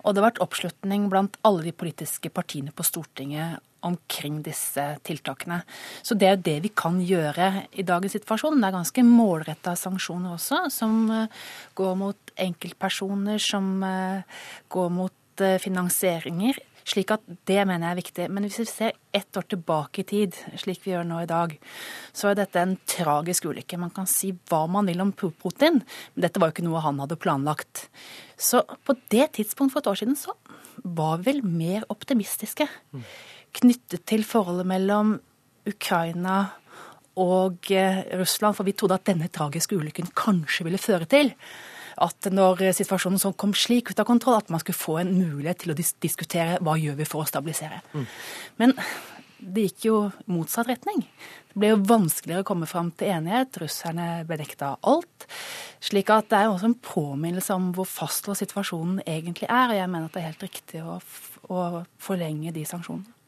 Og 0.03 0.15
det 0.15 0.23
har 0.23 0.31
vært 0.31 0.43
oppslutning 0.43 1.09
blant 1.11 1.37
alle 1.47 1.67
de 1.67 1.75
politiske 1.75 2.31
partiene 2.35 2.75
på 2.75 2.87
Stortinget 2.87 3.63
omkring 3.87 4.41
disse 4.47 4.83
tiltakene. 5.07 5.63
Så 6.07 6.15
det 6.19 6.29
er 6.29 6.37
jo 6.37 6.45
det 6.47 6.57
vi 6.67 6.71
kan 6.79 7.01
gjøre 7.03 7.67
i 7.75 7.85
dagens 7.87 8.15
situasjon. 8.15 8.61
Det 8.63 8.69
er 8.69 8.77
ganske 8.77 9.05
målretta 9.07 9.75
sanksjoner 9.79 10.37
også, 10.37 10.65
som 10.71 11.11
eh, 11.11 11.41
går 11.79 11.97
mot 11.99 12.35
enkeltpersoner, 12.47 13.43
som 13.43 13.73
eh, 13.87 14.45
går 14.71 14.93
mot 14.95 15.43
eh, 15.43 15.59
finansieringer. 15.63 16.63
Slik 16.89 17.13
at 17.15 17.25
Det 17.47 17.61
mener 17.67 17.87
jeg 17.87 17.93
er 17.93 18.01
viktig. 18.01 18.29
Men 18.31 18.47
hvis 18.47 18.61
vi 18.63 18.67
ser 18.69 18.93
ett 19.15 19.37
år 19.37 19.47
tilbake 19.49 20.03
i 20.03 20.07
tid, 20.09 20.37
slik 20.59 20.83
vi 20.85 20.93
gjør 20.93 21.07
nå 21.09 21.23
i 21.23 21.31
dag, 21.31 21.55
så 22.13 22.31
er 22.31 22.39
dette 22.39 22.61
en 22.61 22.77
tragisk 22.87 23.47
ulykke. 23.51 23.79
Man 23.81 23.93
kan 23.95 24.09
si 24.11 24.33
hva 24.51 24.65
man 24.71 24.89
vil 24.91 25.03
om 25.05 25.13
Putin, 25.13 25.83
men 25.83 26.27
dette 26.27 26.41
var 26.41 26.51
jo 26.51 26.57
ikke 26.57 26.67
noe 26.67 26.83
han 26.85 27.01
hadde 27.03 27.21
planlagt. 27.21 27.87
Så 28.37 28.65
på 28.87 28.97
det 29.15 29.33
tidspunktet 29.39 29.75
for 29.77 29.85
et 29.85 29.93
år 29.93 30.01
siden 30.03 30.19
så 30.19 30.35
var 30.83 31.21
vi 31.21 31.31
vel 31.31 31.45
mer 31.47 31.87
optimistiske. 31.93 32.67
Knyttet 33.53 34.07
til 34.09 34.25
forholdet 34.27 34.67
mellom 34.67 35.19
Ukraina 35.69 36.41
og 37.21 37.69
eh, 37.71 38.03
Russland, 38.17 38.57
for 38.57 38.67
vi 38.67 38.73
trodde 38.73 38.97
at 38.97 39.07
denne 39.07 39.29
tragiske 39.29 39.77
ulykken 39.77 40.09
kanskje 40.17 40.65
ville 40.67 40.81
føre 40.81 41.07
til 41.07 41.35
at 42.03 42.29
når 42.35 42.65
situasjonen 42.77 43.21
så 43.23 43.33
kom 43.39 43.55
slik 43.57 43.93
ut 43.93 44.01
av 44.03 44.09
kontroll, 44.09 44.41
at 44.41 44.51
man 44.53 44.63
skulle 44.63 44.79
få 44.79 44.99
en 45.03 45.15
mulighet 45.15 45.63
til 45.63 45.75
å 45.75 45.79
dis 45.79 45.95
diskutere 46.03 46.61
hva 46.65 46.77
gjør 46.81 46.99
vi 46.99 47.09
for 47.09 47.23
å 47.23 47.29
stabilisere. 47.29 47.83
Mm. 47.95 48.07
Men 48.61 48.77
det 49.43 49.67
gikk 49.67 49.87
jo 49.89 49.97
motsatt 50.31 50.69
retning. 50.71 51.03
Det 51.51 51.59
ble 51.59 51.73
jo 51.73 51.81
vanskeligere 51.89 52.45
å 52.45 52.49
komme 52.49 52.69
fram 52.71 52.93
til 52.95 53.11
enighet. 53.15 53.59
Russerne 53.63 54.23
bedekta 54.29 54.77
alt. 54.89 55.27
Slik 55.83 56.13
at 56.15 56.31
det 56.31 56.39
er 56.39 56.51
også 56.51 56.71
en 56.71 56.79
påminnelse 56.79 57.57
om 57.59 57.73
hvor 57.77 57.89
fastlåst 57.91 58.45
situasjonen 58.45 59.03
egentlig 59.03 59.51
er. 59.51 59.73
Og 59.73 59.81
jeg 59.81 59.91
mener 59.91 60.07
at 60.07 60.15
det 60.15 60.23
er 60.23 60.31
helt 60.31 60.47
riktig 60.47 60.85
å, 60.87 60.99
å 61.51 61.83
forlenge 62.03 62.55
de 62.55 62.65
sanksjonene. 62.69 63.19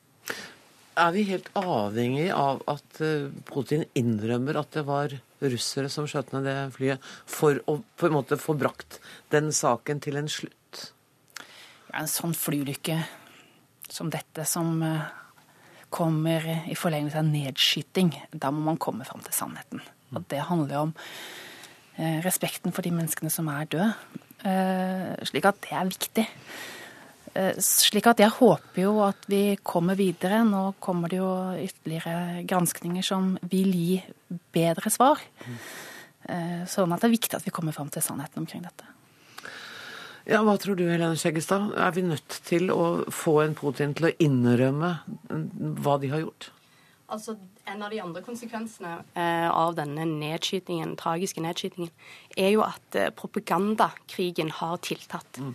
Er 0.94 1.10
vi 1.10 1.24
helt 1.26 1.48
avhengig 1.58 2.28
av 2.30 2.60
at 2.70 3.00
eh, 3.02 3.26
Putin 3.48 3.82
innrømmer 3.98 4.60
at 4.60 4.76
det 4.76 4.84
var 4.86 5.10
russere 5.42 5.90
som 5.90 6.06
skjøt 6.06 6.30
ned 6.34 6.46
det 6.46 6.54
flyet, 6.76 7.08
for 7.26 7.58
å 7.70 7.80
på 7.98 8.06
en 8.06 8.14
måte 8.14 8.38
få 8.38 8.54
brakt 8.58 9.00
den 9.34 9.50
saken 9.54 10.02
til 10.04 10.20
en 10.20 10.30
slutt? 10.30 10.84
Ja, 11.90 12.04
en 12.04 12.10
sånn 12.10 12.36
flyulykke 12.38 13.00
som 13.90 14.12
dette, 14.14 14.46
som 14.46 14.78
eh, 14.86 15.10
kommer 15.94 16.46
i 16.70 16.78
forlengelse 16.78 17.18
av 17.18 17.26
nedskyting, 17.26 18.14
da 18.30 18.54
må 18.54 18.62
man 18.68 18.78
komme 18.78 19.06
fram 19.08 19.24
til 19.26 19.34
sannheten. 19.34 19.82
Og 20.14 20.22
det 20.30 20.46
handler 20.46 20.84
om 20.84 20.94
eh, 21.98 22.22
respekten 22.22 22.74
for 22.74 22.86
de 22.86 22.94
menneskene 22.94 23.34
som 23.34 23.50
er 23.50 23.66
døde. 23.66 23.90
Slik 25.24 25.46
at 25.48 25.62
det 25.64 25.72
er 25.72 25.86
viktig. 25.88 26.24
Slik 27.34 28.06
at 28.06 28.20
jeg 28.22 28.30
håper 28.36 28.78
jo 28.84 28.92
at 29.02 29.24
vi 29.26 29.56
kommer 29.66 29.98
videre. 29.98 30.44
Nå 30.46 30.76
kommer 30.82 31.10
det 31.10 31.18
jo 31.18 31.30
ytterligere 31.58 32.44
granskninger 32.46 33.02
som 33.02 33.32
vil 33.50 33.72
gi 33.74 33.96
bedre 34.54 34.92
svar. 34.94 35.22
Sånn 36.70 36.94
at 36.94 37.02
det 37.02 37.08
er 37.08 37.16
viktig 37.16 37.34
at 37.36 37.46
vi 37.46 37.52
kommer 37.54 37.74
fram 37.74 37.90
til 37.90 38.04
sannheten 38.06 38.44
omkring 38.44 38.62
dette. 38.64 38.86
Ja, 40.24 40.40
Hva 40.40 40.54
tror 40.56 40.78
du, 40.78 40.86
Helene 40.88 41.18
Skjeggestad? 41.20 41.74
Er 41.76 41.90
vi 41.92 42.06
nødt 42.06 42.38
til 42.46 42.70
å 42.72 43.04
få 43.12 43.42
en 43.42 43.56
Putin 43.58 43.92
til 43.96 44.08
å 44.08 44.14
innrømme 44.24 44.94
hva 45.84 45.98
de 46.00 46.08
har 46.14 46.22
gjort? 46.22 46.48
Altså, 47.08 47.36
En 47.66 47.82
av 47.82 47.90
de 47.90 48.00
andre 48.00 48.20
konsekvensene 48.24 48.98
eh, 49.16 49.48
av 49.48 49.74
denne 49.76 50.04
nedskytingen, 50.08 50.96
tragiske 51.00 51.40
nedskytingen 51.40 51.90
er 52.36 52.50
jo 52.52 52.64
at 52.64 52.96
eh, 52.96 53.10
propagandakrigen 53.12 54.50
har 54.60 54.76
tiltatt. 54.84 55.38
Mm. 55.40 55.54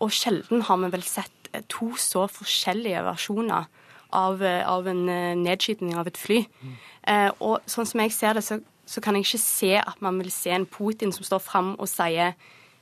Og 0.00 0.12
sjelden 0.12 0.64
har 0.68 0.80
vi 0.80 0.90
vel 0.94 1.04
sett 1.04 1.50
eh, 1.52 1.64
to 1.72 1.92
så 2.00 2.26
forskjellige 2.32 3.02
versjoner 3.04 3.68
av, 4.16 4.42
eh, 4.44 4.64
av 4.68 4.88
en 4.88 5.02
eh, 5.08 5.36
nedskyting 5.36 5.92
av 6.00 6.08
et 6.08 6.20
fly. 6.20 6.42
Mm. 6.60 6.76
Eh, 7.12 7.28
og 7.40 7.68
sånn 7.68 7.88
som 7.88 8.04
jeg 8.04 8.16
ser 8.16 8.36
det, 8.36 8.44
så, 8.44 8.60
så, 8.88 9.04
kan 9.04 9.16
jeg 9.16 9.28
ikke 9.28 9.42
se 9.44 9.74
at 9.80 10.00
man 10.04 10.20
vil 10.20 10.32
se 10.32 10.52
en 10.56 10.68
Putin 10.68 11.12
som 11.16 11.28
står 11.28 11.44
fram 11.44 11.74
og 11.78 11.88
sier 11.92 12.36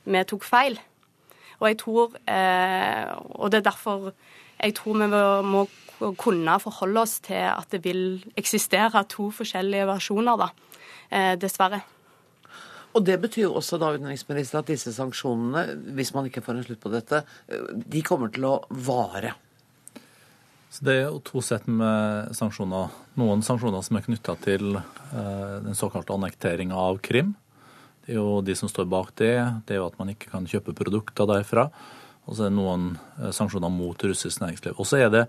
vi 0.09 0.25
tok 0.27 0.47
feil. 0.47 0.79
Og 1.59 1.67
jeg 1.67 1.79
tror 1.83 2.15
eh, 2.31 3.09
Og 3.35 3.51
det 3.51 3.59
er 3.59 3.71
derfor 3.71 4.13
jeg 4.59 4.75
tror 4.75 4.99
vi 4.99 5.07
må 5.47 5.67
kunne 5.99 6.59
forholde 6.63 7.03
oss 7.03 7.19
til 7.25 7.45
at 7.51 7.69
det 7.73 7.83
vil 7.85 8.21
eksistere 8.39 9.05
to 9.11 9.31
forskjellige 9.35 9.87
versjoner, 9.89 10.39
da. 10.41 10.51
Eh, 11.11 11.35
dessverre. 11.41 11.83
Og 12.95 13.05
Det 13.05 13.19
betyr 13.21 13.53
også 13.53 13.79
da, 13.79 13.93
utenriksminister, 13.95 14.59
at 14.59 14.71
disse 14.71 14.93
sanksjonene, 14.93 15.93
hvis 15.95 16.15
man 16.15 16.27
ikke 16.27 16.43
får 16.43 16.57
en 16.57 16.65
slutt 16.65 16.81
på 16.81 16.93
dette, 16.93 17.23
eh, 17.49 17.69
de 17.75 18.03
kommer 18.03 18.33
til 18.33 18.49
å 18.49 18.65
vare. 18.71 19.35
Så 20.71 20.85
Det 20.85 20.95
er 20.95 21.05
jo 21.11 21.21
to 21.21 21.41
sett 21.41 21.67
med 21.67 22.35
sanksjoner. 22.37 22.91
Noen 23.17 23.43
sanksjoner 23.43 23.83
som 23.85 23.97
er 23.97 24.03
knytta 24.03 24.41
til 24.41 24.83
den 25.65 25.75
såkalte 25.75 26.13
annekteringa 26.13 26.75
av 26.77 27.01
Krim. 27.01 27.35
Det 28.05 28.15
er 28.15 28.21
jo 28.23 28.41
de 28.41 28.55
som 28.55 28.69
står 28.69 28.87
bak 28.89 29.15
det. 29.17 29.37
Det 29.67 29.75
er 29.75 29.83
jo 29.83 29.87
at 29.87 29.99
man 29.99 30.09
ikke 30.09 30.31
kan 30.31 30.47
kjøpe 30.49 30.73
produkter 30.73 31.27
derfra. 31.29 31.71
Og 32.29 32.37
så 32.37 32.47
er 32.47 32.53
det 32.53 32.57
noen 32.57 32.91
eh, 33.19 33.33
sanksjoner 33.37 33.73
mot 33.73 34.05
russisk 34.05 34.41
næringsliv. 34.41 34.77
Og 34.77 34.89
så 34.89 35.01
er 35.01 35.13
det 35.13 35.25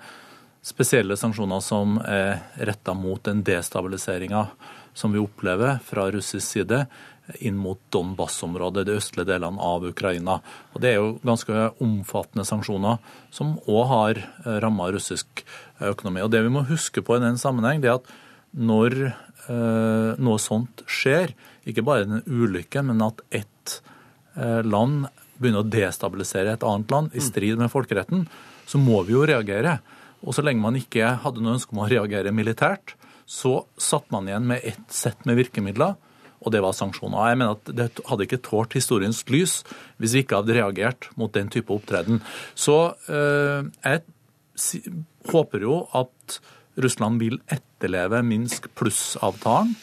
spesielle 0.65 1.17
sanksjoner 1.17 1.61
som 1.63 1.97
er 2.03 2.41
retta 2.67 2.93
mot 2.97 3.23
den 3.23 3.43
destabiliseringa 3.47 4.47
som 4.93 5.13
vi 5.15 5.21
opplever 5.21 5.79
fra 5.85 6.09
russisk 6.11 6.47
side 6.47 6.83
inn 7.45 7.57
mot 7.61 7.79
Donbas-området, 7.93 8.87
de 8.87 8.95
østlige 8.97 9.29
delene 9.29 9.61
av 9.61 9.85
Ukraina. 9.85 10.39
Og 10.73 10.81
Det 10.81 10.89
er 10.89 10.97
jo 10.97 11.19
ganske 11.23 11.67
omfattende 11.83 12.45
sanksjoner 12.47 12.97
som 13.31 13.57
òg 13.69 13.83
har 13.91 14.21
eh, 14.23 14.57
ramma 14.63 14.89
russisk 14.91 15.43
økonomi. 15.79 16.23
Og 16.25 16.31
Det 16.31 16.41
vi 16.43 16.53
må 16.53 16.65
huske 16.65 17.03
på 17.05 17.17
i 17.17 17.23
den 17.23 17.37
sammenheng, 17.37 17.81
det 17.81 17.91
er 17.91 17.99
at 17.99 18.09
når 18.57 18.97
eh, 19.05 20.17
noe 20.17 20.41
sånt 20.41 20.83
skjer, 20.89 21.35
ikke 21.69 21.85
bare 21.85 22.07
en 22.07 22.23
ulykke, 22.25 22.81
men 22.81 23.05
at 23.05 23.21
ett 23.29 23.79
eh, 24.35 24.65
land 24.65 25.05
begynner 25.39 25.63
å 25.63 25.69
destabilisere 25.69 26.57
et 26.57 26.65
annet 26.65 26.91
land 26.91 27.15
i 27.15 27.23
strid 27.23 27.61
med 27.61 27.71
folkeretten, 27.71 28.25
så 28.69 28.81
må 28.81 29.03
vi 29.05 29.15
jo 29.15 29.27
reagere. 29.29 29.77
Og 30.25 30.35
så 30.35 30.43
lenge 30.45 30.63
man 30.63 30.77
ikke 30.79 31.15
hadde 31.23 31.43
noe 31.43 31.57
ønske 31.57 31.75
om 31.75 31.83
å 31.83 31.89
reagere 31.89 32.33
militært, 32.35 32.95
så 33.29 33.63
satt 33.79 34.09
man 34.13 34.27
igjen 34.27 34.47
med 34.49 34.65
ett 34.65 34.93
sett 34.93 35.25
med 35.29 35.37
virkemidler, 35.39 35.97
og 36.39 36.53
det 36.55 36.61
var 36.63 36.75
sanksjoner. 36.75 37.29
Jeg 37.29 37.39
mener 37.41 37.57
at 37.57 37.71
Det 37.75 37.89
hadde 38.07 38.25
ikke 38.25 38.41
tålt 38.45 38.75
historiens 38.77 39.19
lys 39.27 39.59
hvis 39.99 40.15
vi 40.15 40.23
ikke 40.23 40.39
hadde 40.39 40.55
reagert 40.55 41.09
mot 41.19 41.33
den 41.35 41.51
type 41.51 41.73
opptreden. 41.75 42.21
Så 42.55 42.95
øh, 43.11 43.67
jeg 43.83 44.87
håper 45.29 45.65
jo 45.67 45.81
at 45.95 46.39
Russland 46.79 47.19
vil 47.19 47.41
etterleve 47.51 48.23
Minsk 48.23 48.69
pluss-avtalen 48.79 49.75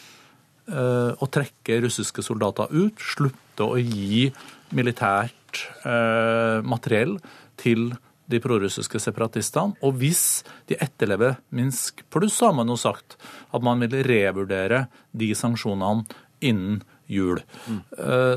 og 0.67 1.21
å 1.23 1.29
trekke 1.31 1.79
russiske 1.85 2.23
soldater 2.25 2.71
ut, 2.73 2.99
slutte 2.99 3.63
å 3.63 3.77
gi 3.79 4.27
militært 4.75 5.61
eh, 5.87 6.59
materiell 6.67 7.15
til 7.59 7.93
de 8.27 8.39
prorussiske 8.43 8.99
separatistene. 9.01 9.77
Og 9.85 9.95
hvis 10.01 10.43
de 10.69 10.77
etterlever 10.83 11.37
Minsk 11.55 12.03
pluss, 12.13 12.37
så 12.39 12.51
har 12.51 12.57
man 12.59 12.71
jo 12.71 12.77
sagt 12.79 13.17
at 13.51 13.63
man 13.63 13.81
vil 13.83 14.01
revurdere 14.07 14.85
de 15.11 15.31
sanksjonene 15.35 16.05
innen 16.45 16.81
jul. 17.07 17.39
Mm. 17.65 17.79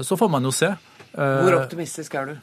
Så 0.07 0.17
får 0.17 0.31
man 0.31 0.47
jo 0.47 0.53
se. 0.55 0.71
Hvor 1.11 1.57
optimistisk 1.59 2.15
er 2.17 2.31
du? 2.31 2.39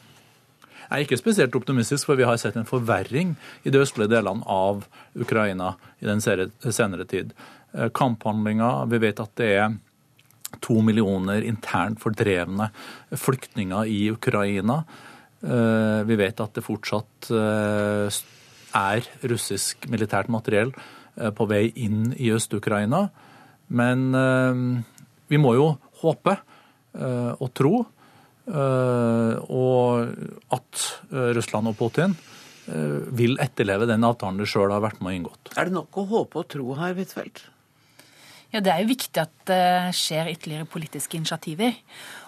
Jeg 0.88 1.02
er 1.02 1.04
ikke 1.04 1.20
spesielt 1.20 1.56
optimistisk, 1.58 2.08
for 2.08 2.16
vi 2.16 2.24
har 2.28 2.38
sett 2.40 2.56
en 2.56 2.68
forverring 2.68 3.34
i 3.68 3.72
de 3.74 3.80
østlige 3.84 4.12
delene 4.14 4.46
av 4.48 4.86
Ukraina 5.20 5.74
i 6.00 6.08
den 6.08 6.24
senere 6.24 7.08
tid. 7.12 7.34
Eh, 7.74 7.90
kamphandlinger. 7.92 8.88
Vi 8.88 9.02
vet 9.04 9.20
at 9.20 9.34
det 9.36 9.50
er 9.60 9.76
to 10.64 10.80
millioner 10.80 11.44
internt 11.44 12.00
fordrevne 12.00 12.70
flyktninger 13.12 13.92
i 13.92 14.06
Ukraina. 14.14 14.86
Eh, 15.44 16.02
vi 16.10 16.18
vet 16.20 16.40
at 16.42 16.56
det 16.58 16.66
fortsatt 16.66 17.30
eh, 17.34 18.22
er 18.78 19.10
russisk 19.30 19.88
militært 19.92 20.32
materiell 20.34 20.74
på 21.18 21.48
vei 21.50 21.64
inn 21.82 22.12
i 22.14 22.30
Øst-Ukraina. 22.30 23.08
Men 23.74 24.04
vi 25.28 25.40
må 25.42 25.54
jo 25.58 25.72
håpe 26.04 26.36
og 27.42 27.48
tro 27.58 27.72
og 28.54 30.12
at 30.54 30.84
Russland 31.40 31.72
og 31.72 31.76
Putin 31.80 32.14
vil 33.18 33.34
etterleve 33.42 33.90
den 33.90 34.06
avtalen 34.06 34.38
de 34.38 34.46
sjøl 34.46 34.70
har 34.76 34.86
vært 34.86 35.02
med 35.02 35.10
og 35.10 35.18
inngått. 35.18 35.52
Er 35.58 35.72
det 35.72 35.74
nok 35.80 35.98
å 35.98 36.06
håpe 36.14 36.44
og 36.44 36.52
tro 36.54 36.78
her, 36.78 36.94
Huitfeldt? 36.94 37.48
Ja, 38.54 38.62
Det 38.62 38.72
er 38.72 38.84
jo 38.84 38.94
viktig 38.94 39.22
at 39.22 39.34
det 39.50 39.64
skjer 39.98 40.32
ytterligere 40.32 40.70
politiske 40.70 41.18
initiativer. 41.18 41.76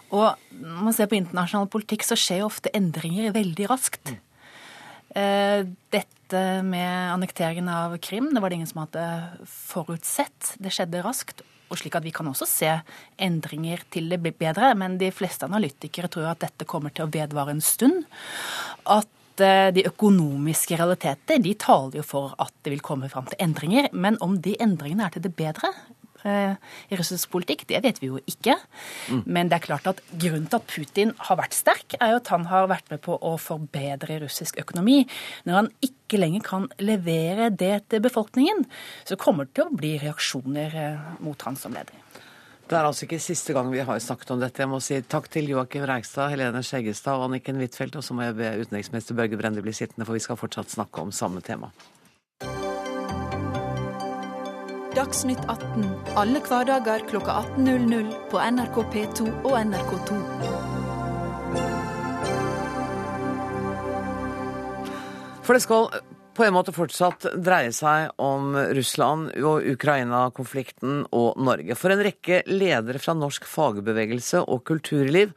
Og 0.10 0.56
når 0.56 0.82
man 0.88 0.96
ser 0.96 1.10
på 1.12 1.20
internasjonal 1.20 1.70
politikk, 1.72 2.06
så 2.08 2.18
skjer 2.18 2.44
jo 2.44 2.50
ofte 2.50 2.74
endringer 2.76 3.34
veldig 3.36 3.70
raskt. 3.70 4.16
Mm. 4.16 4.26
Dette 5.90 6.42
med 6.62 7.14
annekteringen 7.16 7.70
av 7.74 7.96
Krim, 8.02 8.28
det 8.34 8.42
var 8.42 8.52
det 8.52 8.60
ingen 8.60 8.70
som 8.70 8.84
hadde 8.84 9.06
forutsett. 9.50 10.54
Det 10.62 10.74
skjedde 10.74 11.02
raskt 11.06 11.42
og 11.70 11.78
slik 11.80 11.96
at 11.98 12.06
vi 12.06 12.14
kan 12.14 12.30
også 12.30 12.48
se 12.50 12.72
endringer 13.22 13.84
til 13.94 14.10
det 14.12 14.20
blir 14.24 14.36
bedre. 14.38 14.74
Men 14.78 14.98
de 15.02 15.12
fleste 15.14 15.48
analytikere 15.48 16.10
tror 16.12 16.32
at 16.32 16.44
dette 16.44 16.68
kommer 16.70 16.94
til 16.94 17.06
å 17.06 17.14
vedvare 17.14 17.56
en 17.56 17.64
stund. 17.64 18.04
At 18.90 19.44
eh, 19.44 19.70
de 19.76 19.86
økonomiske 19.90 20.80
realiteter 20.80 21.42
de 21.44 21.56
taler 21.62 22.02
jo 22.02 22.06
for 22.06 22.36
at 22.42 22.54
det 22.66 22.74
vil 22.76 22.86
komme 22.86 23.12
fram 23.12 23.30
til 23.30 23.42
endringer. 23.46 23.92
Men 23.94 24.20
om 24.26 24.40
de 24.42 24.58
endringene 24.62 25.08
er 25.08 25.16
til 25.16 25.28
det 25.28 25.36
bedre, 25.38 25.74
Eh, 25.74 25.99
i 26.26 26.98
russisk 27.00 27.32
politikk. 27.34 27.66
Det 27.70 27.80
vet 27.84 28.02
vi 28.02 28.10
jo 28.10 28.20
ikke. 28.30 28.56
Men 29.26 29.50
det 29.50 29.60
er 29.60 29.66
klart 29.66 29.88
at 29.90 30.02
grunnen 30.12 30.48
til 30.50 30.60
at 30.60 30.68
Putin 30.70 31.14
har 31.30 31.40
vært 31.40 31.58
sterk, 31.58 31.96
er 32.00 32.14
jo 32.14 32.20
at 32.22 32.32
han 32.34 32.48
har 32.50 32.70
vært 32.72 32.92
med 32.92 33.04
på 33.06 33.16
å 33.16 33.36
forbedre 33.42 34.20
russisk 34.26 34.60
økonomi. 34.62 35.02
Når 35.48 35.60
han 35.62 35.72
ikke 35.86 36.20
lenger 36.20 36.46
kan 36.46 36.68
levere 36.82 37.50
det 37.54 37.76
til 37.92 38.04
befolkningen, 38.04 38.66
så 39.08 39.20
kommer 39.20 39.48
det 39.48 39.58
til 39.60 39.70
å 39.70 39.80
bli 39.80 39.96
reaksjoner 40.02 40.78
eh, 40.84 41.10
mot 41.24 41.48
han 41.48 41.60
som 41.60 41.76
leder. 41.76 41.96
Det 42.70 42.78
er 42.78 42.86
altså 42.86 43.08
ikke 43.08 43.18
siste 43.18 43.54
gang 43.56 43.72
vi 43.74 43.82
har 43.82 44.02
snakket 44.04 44.30
om 44.36 44.42
dette. 44.44 44.62
Jeg 44.62 44.70
må 44.70 44.78
si 44.84 45.00
takk 45.10 45.26
til 45.34 45.48
Joakim 45.50 45.88
Reigstad, 45.90 46.30
Helene 46.30 46.62
Skjeggestad 46.62 47.18
og 47.18 47.26
Anniken 47.26 47.58
Huitfeldt. 47.58 47.98
Og 47.98 48.06
så 48.06 48.14
må 48.14 48.28
jeg 48.28 48.38
be 48.38 48.52
utenriksminister 48.60 49.18
Børge 49.18 49.40
Brende 49.40 49.64
bli 49.66 49.74
sittende, 49.74 50.06
for 50.06 50.14
vi 50.14 50.22
skal 50.22 50.38
fortsatt 50.38 50.70
snakke 50.76 51.02
om 51.02 51.10
samme 51.10 51.42
tema. 51.42 51.72
Dagsnytt 55.00 55.46
18 55.48 55.86
alle 56.20 56.42
hverdager 56.44 57.06
kl 57.08 57.22
18.00 57.24 58.10
på 58.28 58.40
NRK 58.52 58.80
P2 58.92 59.28
og 59.48 59.54
NRK2. 59.56 60.18
For 65.46 65.56
det 65.56 65.62
skal 65.64 65.88
på 66.36 66.44
en 66.44 66.58
måte 66.58 66.76
fortsatt 66.76 67.30
dreie 67.40 67.72
seg 67.72 68.12
om 68.20 68.52
Russland 68.76 69.32
og 69.40 69.64
Ukraina-konflikten 69.72 71.06
og 71.16 71.40
Norge. 71.48 71.80
For 71.80 71.96
en 71.96 72.04
rekke 72.04 72.42
ledere 72.52 73.00
fra 73.00 73.16
norsk 73.16 73.48
fagbevegelse 73.48 74.44
og 74.52 74.66
kulturliv 74.68 75.32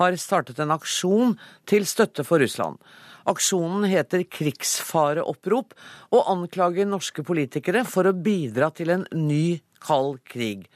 har 0.00 0.18
startet 0.18 0.58
en 0.58 0.74
aksjon 0.74 1.38
til 1.70 1.86
støtte 1.86 2.26
for 2.26 2.42
Russland. 2.42 2.82
Aksjonen 3.30 3.86
heter 3.88 4.24
Krigsfareopprop 4.28 5.72
og 6.12 6.30
anklager 6.32 6.88
norske 6.88 7.24
politikere 7.24 7.84
for 7.88 8.10
å 8.10 8.16
bidra 8.16 8.70
til 8.74 8.92
en 8.94 9.06
ny 9.16 9.60
kald 9.84 10.20
krig. 10.28 10.68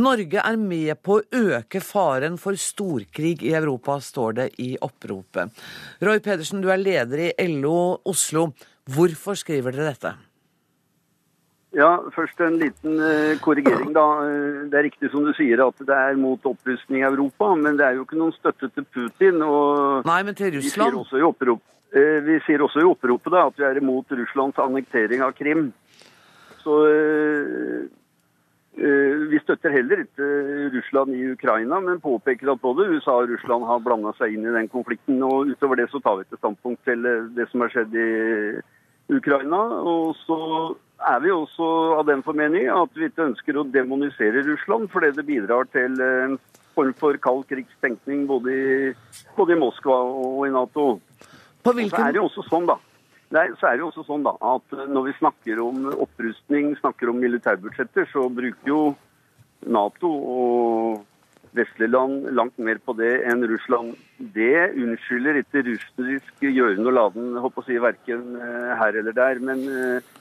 Norge 0.00 0.40
er 0.40 0.56
med 0.56 0.96
på 1.04 1.18
å 1.18 1.40
øke 1.52 1.82
faren 1.84 2.38
for 2.40 2.56
storkrig 2.56 3.42
i 3.44 3.52
Europa, 3.52 3.98
står 4.00 4.36
det 4.38 4.48
i 4.64 4.72
oppropet. 4.80 5.52
Roy 6.00 6.20
Pedersen, 6.24 6.64
du 6.64 6.70
er 6.72 6.80
leder 6.80 7.26
i 7.28 7.48
LO 7.58 8.00
Oslo. 8.08 8.48
Hvorfor 8.88 9.36
skriver 9.36 9.76
dere 9.76 9.92
dette? 9.92 10.14
Ja, 11.72 12.02
Først 12.12 12.40
en 12.44 12.58
liten 12.60 12.98
uh, 13.00 13.38
korrigering. 13.40 13.92
da. 13.96 14.04
Det 14.68 14.76
er 14.76 14.88
riktig 14.88 15.08
som 15.12 15.24
du 15.24 15.32
sier 15.36 15.60
at 15.64 15.78
det 15.80 15.96
er 15.96 16.18
mot 16.20 16.40
opprustning 16.48 17.00
i 17.00 17.06
Europa, 17.08 17.54
men 17.56 17.78
det 17.80 17.86
er 17.86 17.96
jo 17.96 18.04
ikke 18.04 18.18
noen 18.20 18.34
støtte 18.36 18.68
til 18.74 18.84
Putin. 18.92 19.40
og 19.40 20.08
Nei, 20.08 20.22
men 20.22 20.36
til 20.36 20.52
Russland? 20.58 20.92
De 20.92 20.92
sier 20.92 21.00
også 21.00 21.20
i 21.20 21.24
opprop, 21.24 21.62
vi 21.92 22.38
sier 22.46 22.62
også 22.64 22.80
i 22.80 22.88
oppropet 22.88 23.34
da, 23.34 23.46
at 23.48 23.58
vi 23.58 23.66
er 23.68 23.80
imot 23.80 24.12
Russlands 24.16 24.60
annektering 24.62 25.24
av 25.24 25.34
Krim. 25.36 25.66
Så 26.62 26.78
uh, 26.88 27.82
vi 29.32 29.40
støtter 29.42 29.74
heller 29.74 30.00
ikke 30.06 30.28
Russland 30.72 31.12
i 31.12 31.26
Ukraina, 31.34 31.80
men 31.84 32.00
påpeker 32.00 32.54
at 32.54 32.62
både 32.62 32.88
USA 32.94 33.18
og 33.20 33.28
Russland 33.28 33.66
har 33.68 33.82
blanda 33.84 34.14
seg 34.16 34.32
inn 34.32 34.46
i 34.48 34.54
den 34.54 34.70
konflikten. 34.72 35.20
og 35.26 35.52
Utover 35.52 35.82
det 35.82 35.90
så 35.92 36.00
tar 36.00 36.22
vi 36.22 36.30
til 36.30 36.40
standpunkt 36.40 36.80
til 36.88 37.04
det 37.36 37.50
som 37.50 37.66
har 37.66 37.74
skjedd 37.74 37.92
i 37.92 38.08
Ukraina. 39.12 39.60
Og 39.84 40.16
så 40.24 40.38
er 41.12 41.20
vi 41.20 41.34
også 41.34 41.68
av 41.98 42.06
den 42.08 42.24
formening 42.24 42.70
at 42.72 42.96
vi 42.96 43.10
ikke 43.10 43.28
ønsker 43.28 43.58
å 43.58 43.68
demonisere 43.68 44.44
Russland, 44.46 44.88
fordi 44.92 45.12
det 45.18 45.28
bidrar 45.28 45.68
til 45.74 46.00
en 46.00 46.38
form 46.72 46.94
for 46.96 47.18
kald 47.20 47.44
krigstenkning 47.50 48.24
både 48.30 48.56
i, 48.56 48.92
både 49.36 49.56
i 49.56 49.60
Moskva 49.60 49.98
og 50.00 50.46
i 50.46 50.52
Nato. 50.54 50.86
På 51.62 51.74
hvilken... 51.76 51.98
Så 51.98 52.06
er 52.06 52.14
det 52.14 52.20
jo 52.20 52.28
også 52.30 52.44
sånn 52.48 52.66
da, 52.70 52.78
Nei, 53.32 53.46
så 53.56 53.70
er 53.70 53.78
det 53.78 53.84
jo 53.84 53.88
også 53.88 54.04
sånn 54.04 54.26
da, 54.26 54.34
at 54.44 54.74
Når 54.92 55.06
vi 55.06 55.14
snakker 55.16 55.62
om 55.64 55.86
opprustning, 55.94 56.74
snakker 56.80 57.12
om 57.12 57.22
militærbudsjetter, 57.22 58.08
så 58.12 58.26
bruker 58.28 58.68
jo 58.68 58.82
Nato 59.62 60.10
og 60.10 61.54
vestlige 61.56 61.92
land 61.92 62.26
langt 62.34 62.56
mer 62.58 62.80
på 62.82 62.94
det 62.98 63.12
enn 63.28 63.44
Russland. 63.46 63.92
Det 64.34 64.72
unnskylder 64.72 65.38
ikke 65.38 65.62
russisk 65.68 66.44
gjøren 66.44 66.88
og 66.88 66.96
laden, 66.96 67.30
håper 67.44 67.62
å 67.62 67.66
si, 67.66 67.76
verken 67.80 68.38
eh, 68.40 68.72
her 68.80 68.98
eller 68.98 69.14
der. 69.16 69.40
Men 69.44 69.62
eh, 69.68 70.12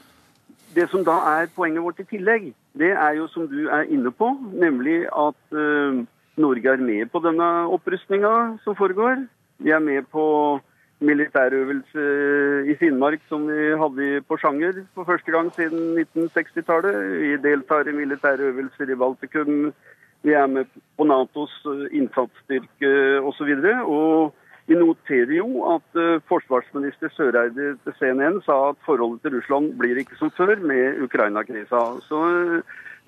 det 0.75 0.89
som 0.91 1.05
da 1.07 1.17
er 1.33 1.51
poenget 1.55 1.83
vårt 1.87 2.03
i 2.03 2.07
tillegg, 2.11 2.51
det 2.77 2.91
er 2.93 3.15
jo 3.17 3.29
som 3.31 3.47
du 3.49 3.63
er 3.65 3.89
inne 3.91 4.11
på, 4.15 4.29
nemlig 4.53 5.01
at 5.09 5.57
Norge 6.39 6.75
er 6.75 6.83
med 6.83 7.09
på 7.11 7.19
denne 7.23 7.47
opprustninga 7.75 8.35
som 8.63 8.77
foregår. 8.77 9.25
Vi 9.59 9.73
er 9.75 9.83
med 9.83 10.07
på 10.13 10.23
militærøvelse 11.01 12.03
i 12.69 12.75
Finnmark 12.79 13.23
som 13.29 13.47
vi 13.49 13.71
hadde 13.81 14.07
i 14.07 14.19
Porsanger 14.27 14.83
for 14.95 15.07
første 15.09 15.33
gang 15.33 15.49
siden 15.55 15.97
1960-tallet. 16.03 16.99
Vi 17.21 17.31
deltar 17.41 17.89
i 17.89 17.95
militærøvelser 17.97 18.93
i 18.93 18.99
Baltikum. 19.03 19.73
Vi 20.23 20.35
er 20.37 20.47
med 20.47 20.69
på 20.97 21.07
Natos 21.09 21.53
innsatsstyrke 21.91 22.93
osv. 23.25 23.49
Vi 24.69 24.77
noterer 24.77 25.33
jo 25.35 25.47
at 25.73 25.97
uh, 25.97 26.21
forsvarsminister 26.29 27.09
Søreide 27.15 27.73
til 27.83 27.95
CNN 27.97 28.37
sa 28.45 28.69
at 28.69 28.79
forholdet 28.85 29.25
til 29.25 29.35
Russland 29.35 29.73
blir 29.79 29.97
ikke 29.97 30.19
som 30.19 30.31
før 30.37 30.61
med 30.61 31.01
Ukraina-krisa. 31.01 31.81
Så 32.05 32.19
uh, 32.21 32.61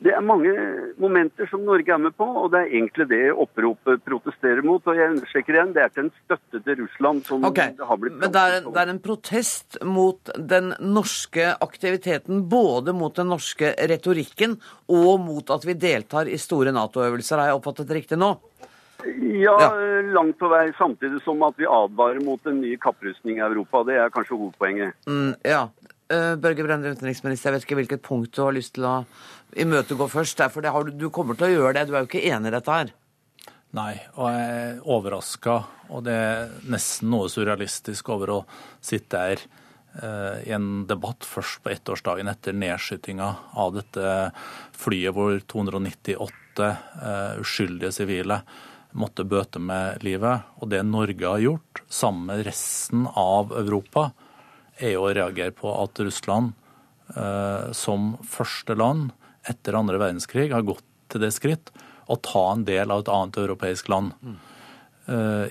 det 0.03 0.11
er 0.11 0.23
mange 0.25 0.51
momenter 0.99 1.47
som 1.47 1.61
Norge 1.63 1.93
er 1.95 2.01
med 2.01 2.15
på, 2.19 2.25
og 2.25 2.49
det 2.51 2.59
er 2.63 2.73
egentlig 2.75 3.05
det 3.07 3.21
oppropet 3.31 4.03
protesterer 4.03 4.63
mot. 4.65 4.83
Og 4.83 4.99
jeg 4.99 5.13
understreker 5.13 5.55
igjen, 5.55 5.73
det 5.75 5.83
er 5.85 5.93
til 5.93 6.05
en 6.05 6.13
støtte 6.17 6.59
til 6.65 6.79
Russland 6.81 7.21
som 7.27 7.45
okay. 7.47 7.71
det 7.77 7.87
har 7.87 7.99
blitt 8.01 8.17
Men 8.19 8.33
det 8.33 8.41
er, 8.43 8.57
det 8.67 8.81
er, 8.81 8.91
en 8.91 9.01
protest 9.03 9.79
mot 9.87 10.33
den 10.53 10.73
norske 10.83 11.53
aktiviteten, 11.63 12.43
både 12.51 12.95
mot 12.97 13.15
den 13.15 13.31
norske 13.31 13.71
retorikken 13.93 14.57
og 14.91 15.23
mot 15.23 15.53
at 15.55 15.67
vi 15.69 15.77
deltar 15.79 16.27
i 16.27 16.39
store 16.41 16.75
Nato-øvelser. 16.75 17.39
Har 17.39 17.53
jeg 17.53 17.61
oppfattet 17.61 17.95
riktig 17.95 18.19
nå? 18.19 18.33
Ja, 19.03 19.55
ja, 19.59 19.71
langt 20.15 20.37
på 20.39 20.47
vei. 20.51 20.65
Samtidig 20.77 21.23
som 21.23 21.41
at 21.47 21.55
vi 21.59 21.67
advarer 21.67 22.19
mot 22.23 22.43
en 22.47 22.59
ny 22.63 22.75
kapprustning 22.81 23.39
i 23.39 23.45
Europa. 23.47 23.85
Det 23.87 23.97
er 23.99 24.11
kanskje 24.13 24.35
hovedpoenget. 24.35 24.99
Mm, 25.07 25.33
ja. 25.47 25.65
Uh, 26.11 26.35
Børge 26.39 26.65
Brende, 26.65 26.91
utenriksminister, 26.91 27.49
jeg 27.49 27.55
vet 27.55 27.65
ikke 27.65 27.77
hvilket 27.79 28.03
punkt 28.05 28.35
du 28.35 28.43
har 28.43 28.55
lyst 28.55 28.75
til 28.75 28.85
å 28.85 28.97
imøtegå 29.59 30.07
først. 30.11 30.43
For 30.53 30.65
du, 30.65 30.91
du, 30.97 31.09
kommer 31.13 31.37
til 31.37 31.49
å 31.49 31.53
gjøre 31.53 31.77
det. 31.77 31.87
Du 31.87 31.95
er 31.95 32.03
jo 32.03 32.09
ikke 32.09 32.25
enig 32.29 32.51
i 32.51 32.55
dette 32.55 32.77
her? 32.77 32.93
Nei, 33.73 33.93
og 34.19 34.29
jeg 34.29 34.49
er 34.53 34.81
overraska. 34.95 35.57
Og 35.93 36.05
det 36.05 36.13
er 36.13 36.55
nesten 36.69 37.11
noe 37.13 37.31
surrealistisk 37.31 38.11
over 38.13 38.35
å 38.35 38.39
sitte 38.83 39.21
her 39.21 39.45
eh, 40.01 40.43
i 40.49 40.53
en 40.53 40.85
debatt 40.89 41.25
først 41.25 41.63
på 41.63 41.73
ettårsdagen 41.73 42.29
etter 42.29 42.57
nedskytinga 42.57 43.29
av 43.63 43.73
dette 43.77 44.13
flyet 44.77 45.17
hvor 45.17 45.41
298 45.55 46.69
eh, 46.69 47.41
uskyldige 47.41 47.93
sivile 47.95 48.43
måtte 48.93 49.25
bøte 49.25 49.57
med 49.57 50.05
livet. 50.05 50.45
Og 50.61 50.69
det 50.69 50.83
Norge 50.85 51.25
har 51.25 51.41
gjort, 51.41 51.81
sammen 51.89 52.29
med 52.29 52.45
resten 52.45 53.07
av 53.09 53.53
Europa, 53.57 54.11
er 54.77 54.97
å 54.97 55.09
reagere 55.13 55.53
på 55.53 55.69
at 55.77 56.01
Russland 56.01 56.53
eh, 57.15 57.73
som 57.77 58.13
første 58.25 58.77
land 58.77 59.11
etter 59.49 59.77
andre 59.79 59.99
verdenskrig 60.01 60.51
har 60.53 60.65
gått 60.67 60.85
til 61.11 61.23
det 61.23 61.33
skritt 61.35 61.73
å 62.11 62.17
ta 62.19 62.45
en 62.51 62.65
del 62.67 62.91
av 62.91 63.03
et 63.03 63.11
annet 63.11 63.39
europeisk 63.43 63.91
land. 63.91 64.15
Mm. 64.23 64.39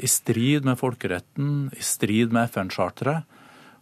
I 0.00 0.08
strid 0.08 0.64
med 0.64 0.78
folkeretten, 0.80 1.48
i 1.76 1.84
strid 1.84 2.32
med 2.32 2.48
FN-charteret. 2.48 3.28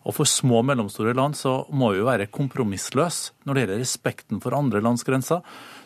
Og 0.08 0.16
for 0.16 0.28
små 0.28 0.62
og 0.62 0.68
mellomstore 0.70 1.12
land 1.16 1.36
så 1.36 1.60
må 1.76 1.92
vi 1.92 2.00
jo 2.00 2.08
være 2.08 2.30
kompromissløse 2.32 3.34
når 3.44 3.56
det 3.56 3.64
gjelder 3.64 3.82
respekten 3.82 4.40
for 4.40 4.56
andre 4.56 4.80
lands 4.84 5.04
grenser. 5.04 5.42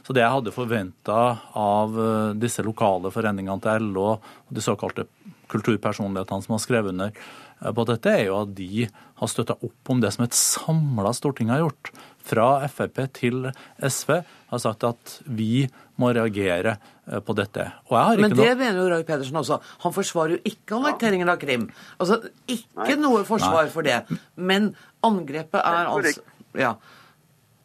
Så 0.07 0.15
det 0.15 0.23
jeg 0.23 0.35
hadde 0.37 0.55
forventa 0.55 1.21
av 1.59 1.99
eh, 1.99 2.35
disse 2.39 2.63
lokale 2.63 3.11
foreningene 3.15 3.59
til 3.65 3.89
LO, 3.95 4.19
de 4.55 4.63
såkalte 4.63 5.09
kulturpersonlighetene 5.51 6.47
som 6.47 6.55
har 6.55 6.63
skrevet 6.63 6.95
under 6.95 7.11
eh, 7.11 7.73
på 7.75 7.87
dette, 7.91 8.13
er 8.13 8.29
jo 8.29 8.39
at 8.45 8.55
de 8.55 8.87
har 8.87 9.33
støtta 9.33 9.59
opp 9.59 9.91
om 9.91 10.03
det 10.05 10.13
som 10.15 10.27
et 10.27 10.39
samla 10.39 11.15
storting 11.17 11.51
har 11.51 11.65
gjort. 11.65 11.91
Fra 12.25 12.49
Frp 12.73 13.03
til 13.17 13.49
SV 13.85 14.15
har 14.51 14.63
sagt 14.63 14.87
at 14.89 15.19
vi 15.27 15.67
må 16.01 16.11
reagere 16.17 16.77
eh, 16.79 17.21
på 17.21 17.37
dette. 17.37 17.69
Men 17.91 18.33
det 18.33 18.39
noe... 18.41 18.57
mener 18.59 18.81
jo 18.81 18.89
Roy 18.95 19.05
Pedersen 19.07 19.39
også. 19.41 19.61
Han 19.85 19.95
forsvarer 19.95 20.37
jo 20.37 20.41
ikke 20.55 20.79
annekteringen 20.79 21.31
av 21.31 21.39
Krim. 21.43 21.69
Altså, 21.99 22.23
Ikke 22.49 22.97
Nei. 22.97 23.01
noe 23.03 23.23
forsvar 23.29 23.67
Nei. 23.69 23.73
for 23.75 23.87
det. 23.87 24.01
Men 24.37 24.73
angrepet 25.05 25.61
er 25.61 25.93
altså 25.93 26.25
Ja. 26.59 26.77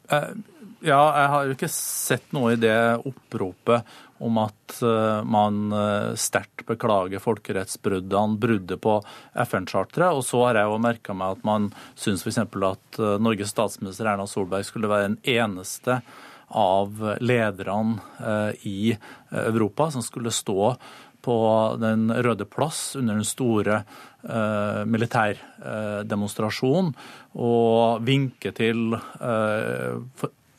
Uh, 0.10 0.34
ja, 0.82 1.00
jeg 1.20 1.30
har 1.34 1.46
jo 1.46 1.56
ikke 1.58 1.70
sett 1.70 2.32
noe 2.34 2.56
i 2.56 2.60
det 2.60 2.78
oppropet 3.06 3.98
om 4.20 4.40
at 4.42 4.80
eh, 4.84 5.20
man 5.24 5.72
eh, 5.76 6.16
sterkt 6.20 6.66
beklager 6.68 7.24
folkerettsbruddene, 7.24 8.40
bruddet 8.40 8.82
på 8.84 8.98
FN-charteret. 9.46 10.16
Og 10.16 10.26
så 10.28 10.44
har 10.48 10.60
jeg 10.60 10.72
jo 10.72 10.82
merka 10.84 11.16
meg 11.18 11.38
at 11.38 11.46
man 11.48 11.70
syns 12.00 12.26
f.eks. 12.26 12.42
at 12.44 13.00
eh, 13.00 13.20
Norges 13.24 13.54
statsminister 13.56 14.12
Erna 14.12 14.28
Solberg 14.30 14.68
skulle 14.68 14.92
være 14.92 15.12
den 15.12 15.22
eneste 15.38 16.02
av 16.50 16.98
lederne 17.22 18.00
i 18.66 18.96
Europa 19.30 19.92
som 19.94 20.02
skulle 20.02 20.32
stå 20.34 20.72
på 21.22 21.76
Den 21.80 22.14
røde 22.14 22.46
plass 22.46 22.96
under 22.96 23.14
den 23.14 23.26
store 23.28 23.84
eh, 24.24 24.86
militærdemonstrasjonen 24.86 26.94
og 27.40 28.04
vinke 28.08 28.52
til 28.56 28.94
eh, 28.96 29.96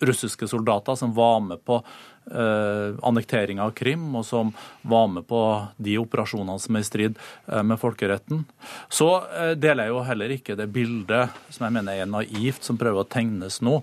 russiske 0.01 0.49
soldater 0.49 0.95
som 0.97 1.15
var 1.17 1.41
med 1.45 1.65
på 1.65 1.83
eh, 2.31 2.97
annekteringa 3.07 3.67
av 3.67 3.75
Krim, 3.77 4.07
og 4.17 4.25
som 4.27 4.53
var 4.83 5.09
med 5.13 5.27
på 5.29 5.41
de 5.77 5.97
operasjonene 6.01 6.61
som 6.63 6.77
er 6.77 6.85
i 6.85 6.89
strid 6.89 7.19
eh, 7.19 7.63
med 7.67 7.81
folkeretten. 7.81 8.45
Så 8.89 9.09
eh, 9.29 9.53
deler 9.59 9.89
jeg 9.89 9.95
jo 9.95 10.05
heller 10.09 10.35
ikke 10.37 10.57
det 10.59 10.69
bildet 10.75 11.37
som 11.51 11.67
jeg 11.67 11.77
mener 11.79 12.01
er 12.01 12.11
naivt, 12.11 12.65
som 12.67 12.79
prøver 12.81 13.05
å 13.05 13.11
tegnes 13.11 13.61
nå, 13.67 13.81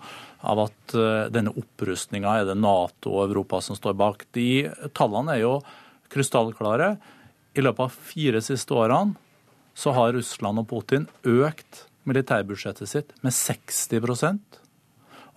av 0.47 0.63
at 0.67 0.97
eh, 0.97 1.27
denne 1.33 1.55
opprustninga 1.57 2.37
er 2.39 2.49
det 2.49 2.57
Nato 2.59 3.15
og 3.17 3.27
Europa 3.29 3.61
som 3.65 3.77
står 3.79 3.97
bak. 3.99 4.27
De 4.37 4.67
tallene 4.97 5.37
er 5.37 5.43
jo 5.45 5.57
krystallklare. 6.13 6.95
I 7.57 7.65
løpet 7.65 7.87
av 7.87 7.99
fire 8.11 8.43
siste 8.45 8.75
årene 8.77 9.17
så 9.77 9.93
har 9.93 10.15
Russland 10.15 10.61
og 10.61 10.69
Putin 10.69 11.05
økt 11.25 11.83
militærbudsjettet 12.07 12.89
sitt 12.89 13.11
med 13.21 13.35
60% 13.35 14.63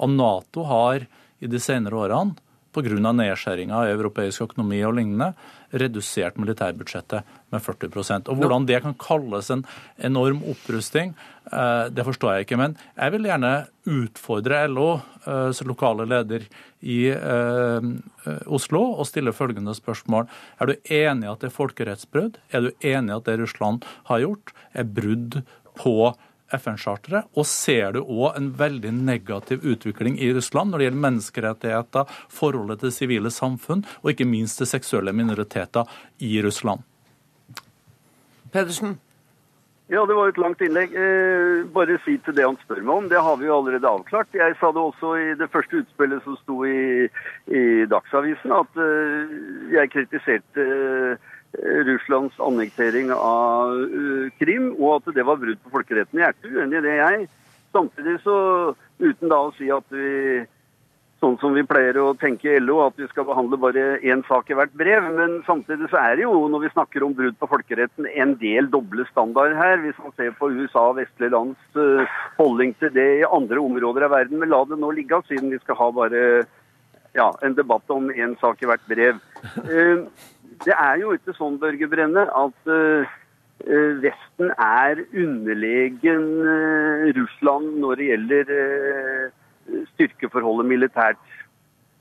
og 0.01 0.13
Nato 0.15 0.65
har 0.69 1.05
i 1.41 1.49
de 1.49 1.61
senere 1.61 1.99
årene, 2.07 2.37
pga. 2.75 3.13
nedskjæringa 3.13 3.87
i 3.87 3.95
europeisk 3.95 4.43
økonomi 4.47 4.81
og 4.87 4.95
lignende, 4.99 5.33
redusert 5.73 6.39
militærbudsjettet 6.39 7.27
med 7.51 7.63
40% 7.63 8.29
Og 8.29 8.37
Hvordan 8.37 8.67
det 8.67 8.83
kan 8.83 8.95
kalles 8.95 9.51
en 9.51 9.65
enorm 9.99 10.43
opprusting, 10.43 11.15
eh, 11.53 11.89
det 11.91 12.05
forstår 12.05 12.35
jeg 12.35 12.47
ikke. 12.47 12.59
Men 12.59 12.77
jeg 12.97 13.13
vil 13.13 13.29
gjerne 13.29 13.67
utfordre 13.87 14.67
LO, 14.69 15.01
eh, 15.27 15.63
lokale 15.67 16.07
leder 16.07 16.47
i 16.83 17.07
eh, 17.11 17.81
Oslo, 18.47 18.83
og 18.99 19.07
stille 19.07 19.33
følgende 19.33 19.75
spørsmål. 19.75 20.27
Er 20.61 20.67
du 20.67 20.75
enig 20.91 21.27
i 21.27 21.33
at 21.33 21.41
det 21.41 21.51
er 21.51 21.59
folkerettsbrudd? 21.59 22.39
Er 22.53 22.61
du 22.61 22.71
enig 22.81 23.11
i 23.11 23.17
at 23.17 23.25
det 23.25 23.39
Russland 23.41 23.85
har 24.05 24.19
gjort, 24.21 24.53
er 24.75 24.85
brudd 24.85 25.43
på 25.79 26.15
FN-charteret? 26.57 27.31
Og 27.37 27.47
ser 27.49 27.97
du 27.97 28.03
òg 28.03 28.39
en 28.39 28.51
veldig 28.59 28.93
negativ 28.97 29.65
utvikling 29.67 30.19
i 30.21 30.33
Russland 30.37 30.71
når 30.73 30.79
det 30.79 30.89
gjelder 30.89 31.05
menneskerettigheter, 31.07 32.17
forholdet 32.29 32.85
til 32.85 32.95
sivile 32.95 33.35
samfunn 33.35 33.85
og 34.03 34.15
ikke 34.15 34.29
minst 34.29 34.61
til 34.61 34.71
seksuelle 34.71 35.15
minoriteter 35.17 35.89
i 36.19 36.39
Russland? 36.45 36.87
Pedersen? 38.51 38.99
Ja, 39.91 40.05
det 40.07 40.15
var 40.15 40.29
et 40.31 40.39
langt 40.39 40.61
innlegg. 40.63 40.93
Eh, 40.95 41.65
bare 41.75 41.97
si 42.05 42.15
til 42.23 42.37
det 42.37 42.45
han 42.47 42.59
spør 42.63 42.79
meg 42.85 42.93
om. 42.95 43.09
Det 43.11 43.19
har 43.27 43.41
vi 43.41 43.49
jo 43.49 43.57
allerede 43.57 43.91
avklart. 43.91 44.31
Jeg 44.39 44.55
sa 44.61 44.71
det 44.71 44.85
også 44.85 45.17
i 45.19 45.33
det 45.35 45.49
første 45.51 45.81
utspillet 45.81 46.23
som 46.23 46.37
sto 46.39 46.61
i, 46.63 47.09
i 47.51 47.63
Dagsavisen, 47.91 48.55
at 48.55 48.79
eh, 48.79 49.33
jeg 49.75 49.91
kritiserte 49.91 50.67
eh, 50.77 51.33
Russlands 51.59 52.37
annektering 52.39 53.11
av 53.15 53.75
uh, 53.75 54.31
Krim, 54.39 54.71
og 54.79 55.01
at 55.01 55.15
det 55.17 55.27
var 55.27 55.41
brudd 55.41 55.59
på 55.65 55.75
folkeretten. 55.75 56.21
Jeg 56.21 56.29
er 56.29 56.37
ikke 56.37 56.55
uenig 56.55 56.79
i 56.79 56.87
det, 56.87 56.97
jeg. 57.01 57.29
Samtidig 57.75 58.17
så, 58.23 58.39
uten 59.03 59.31
da 59.31 59.43
å 59.47 59.53
si 59.57 59.71
at 59.75 59.87
vi 59.95 60.45
sånn 61.21 61.37
som 61.41 61.53
vi 61.53 61.67
pleier 61.69 61.99
å 62.01 62.15
tenke 62.17 62.49
i 62.49 62.61
LO, 62.63 62.79
at 62.87 62.97
vi 62.99 63.07
skal 63.11 63.27
behandle 63.29 63.59
bare 63.61 63.99
én 64.01 64.23
sak 64.29 64.49
i 64.51 64.57
hvert 64.57 64.73
brev. 64.79 65.05
Men 65.19 65.41
samtidig 65.45 65.91
så 65.93 66.01
er 66.01 66.17
det 66.17 66.25
jo, 66.25 66.33
når 66.49 66.65
vi 66.65 66.73
snakker 66.73 67.05
om 67.05 67.13
brudd 67.17 67.37
på 67.41 67.49
folkeretten, 67.51 68.09
en 68.09 68.33
del 68.41 68.71
doble 68.73 69.05
standarder 69.11 69.59
her. 69.59 69.77
Hvis 69.85 70.01
man 70.01 70.15
ser 70.17 70.33
på 70.39 70.49
USA 70.55 70.87
og 70.93 70.97
vestlige 71.01 71.35
lands 71.35 71.77
uh, 71.77 72.17
holdning 72.41 72.73
til 72.81 72.95
det 72.97 73.09
i 73.19 73.29
andre 73.29 73.61
områder 73.61 74.09
av 74.09 74.17
verden. 74.17 74.41
Men 74.41 74.53
la 74.55 74.63
det 74.65 74.81
nå 74.81 74.95
ligge, 74.97 75.21
siden 75.29 75.53
vi 75.53 75.61
skal 75.61 75.79
ha 75.83 75.91
bare 76.01 76.25
ja, 77.17 77.29
en 77.45 77.57
debatt 77.59 77.91
om 77.93 78.09
én 78.15 78.37
sak 78.41 78.63
i 78.63 78.71
hvert 78.71 78.89
brev. 78.89 79.21
Det 80.65 80.77
er 80.77 81.01
jo 81.01 81.15
ikke 81.17 81.35
sånn, 81.37 81.59
Børge 81.61 81.89
Brenne, 81.89 82.27
at 82.29 82.71
uh, 82.71 83.19
Vesten 84.03 84.53
er 84.57 85.03
underlegen 85.09 86.27
uh, 86.45 87.09
Russland 87.17 87.79
når 87.81 88.01
det 88.01 88.09
gjelder 88.11 88.55
styrkeforholdet 89.95 90.69
militært. 90.69 91.21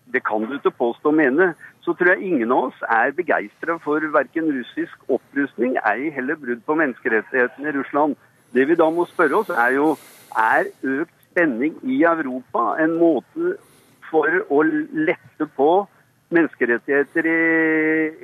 Det 0.10 0.24
kan 0.26 0.44
du 0.48 0.56
ikke 0.58 0.74
påstå 0.74 1.12
og 1.12 1.20
mene. 1.20 1.52
Så 1.86 1.94
tror 1.94 2.16
jeg 2.16 2.32
ingen 2.32 2.52
av 2.52 2.70
oss 2.70 2.80
er 2.90 3.14
begeistra 3.16 3.78
for 3.84 4.04
verken 4.14 4.50
russisk 4.56 5.12
opprustning, 5.12 5.78
ei 5.86 6.10
heller 6.16 6.40
brudd 6.40 6.64
på 6.66 6.76
menneskerettighetene 6.80 7.70
i 7.72 7.76
Russland. 7.78 8.18
Det 8.54 8.66
vi 8.68 8.78
da 8.80 8.90
må 8.90 9.06
spørre 9.10 9.44
oss, 9.44 9.52
er 9.54 9.78
jo 9.78 9.94
er 10.38 10.72
økt 10.84 11.16
spenning 11.30 11.78
i 11.86 12.02
Europa 12.04 12.74
en 12.82 12.98
måte 13.00 13.56
for 14.10 14.42
å 14.50 14.64
lette 14.66 15.48
på 15.56 15.72
menneskerettigheter 16.36 17.30
i, 17.30 17.40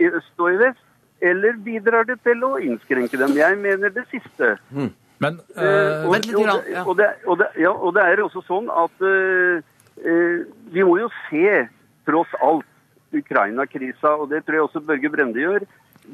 i, 0.04 0.10
øst 0.20 0.44
og 0.44 0.54
i 0.54 0.60
vest? 0.62 0.84
Eller 1.22 1.58
bidrar 1.66 2.06
det 2.08 2.20
til 2.26 2.44
å 2.46 2.56
innskrenke 2.62 3.18
dem? 3.18 3.34
Jeg 3.38 3.58
mener 3.62 3.94
det 3.94 4.06
siste. 4.12 4.56
Mm. 4.70 4.92
Men, 5.24 5.40
uh, 5.56 6.04
og, 6.10 6.18
og, 6.36 6.50
og, 6.84 6.98
det, 7.00 7.08
og, 7.24 7.38
det, 7.40 7.48
ja, 7.62 7.72
og, 7.72 7.94
det, 7.96 8.04
er 8.04 8.22
også 8.26 8.44
sånn 8.50 8.68
at 8.68 9.06
uh, 9.08 9.62
uh, 10.04 10.40
vi 10.76 10.84
må 10.84 10.98
jo 11.00 11.10
se, 11.30 11.64
tross 12.08 12.40
alt, 12.44 12.68
Ukraina-krisa, 13.16 14.12
og 14.20 14.28
det 14.34 14.42
tror 14.44 14.58
jeg 14.58 14.64
også 14.66 14.82
Børge 14.84 15.08
Brende 15.14 15.40
gjør, 15.40 15.64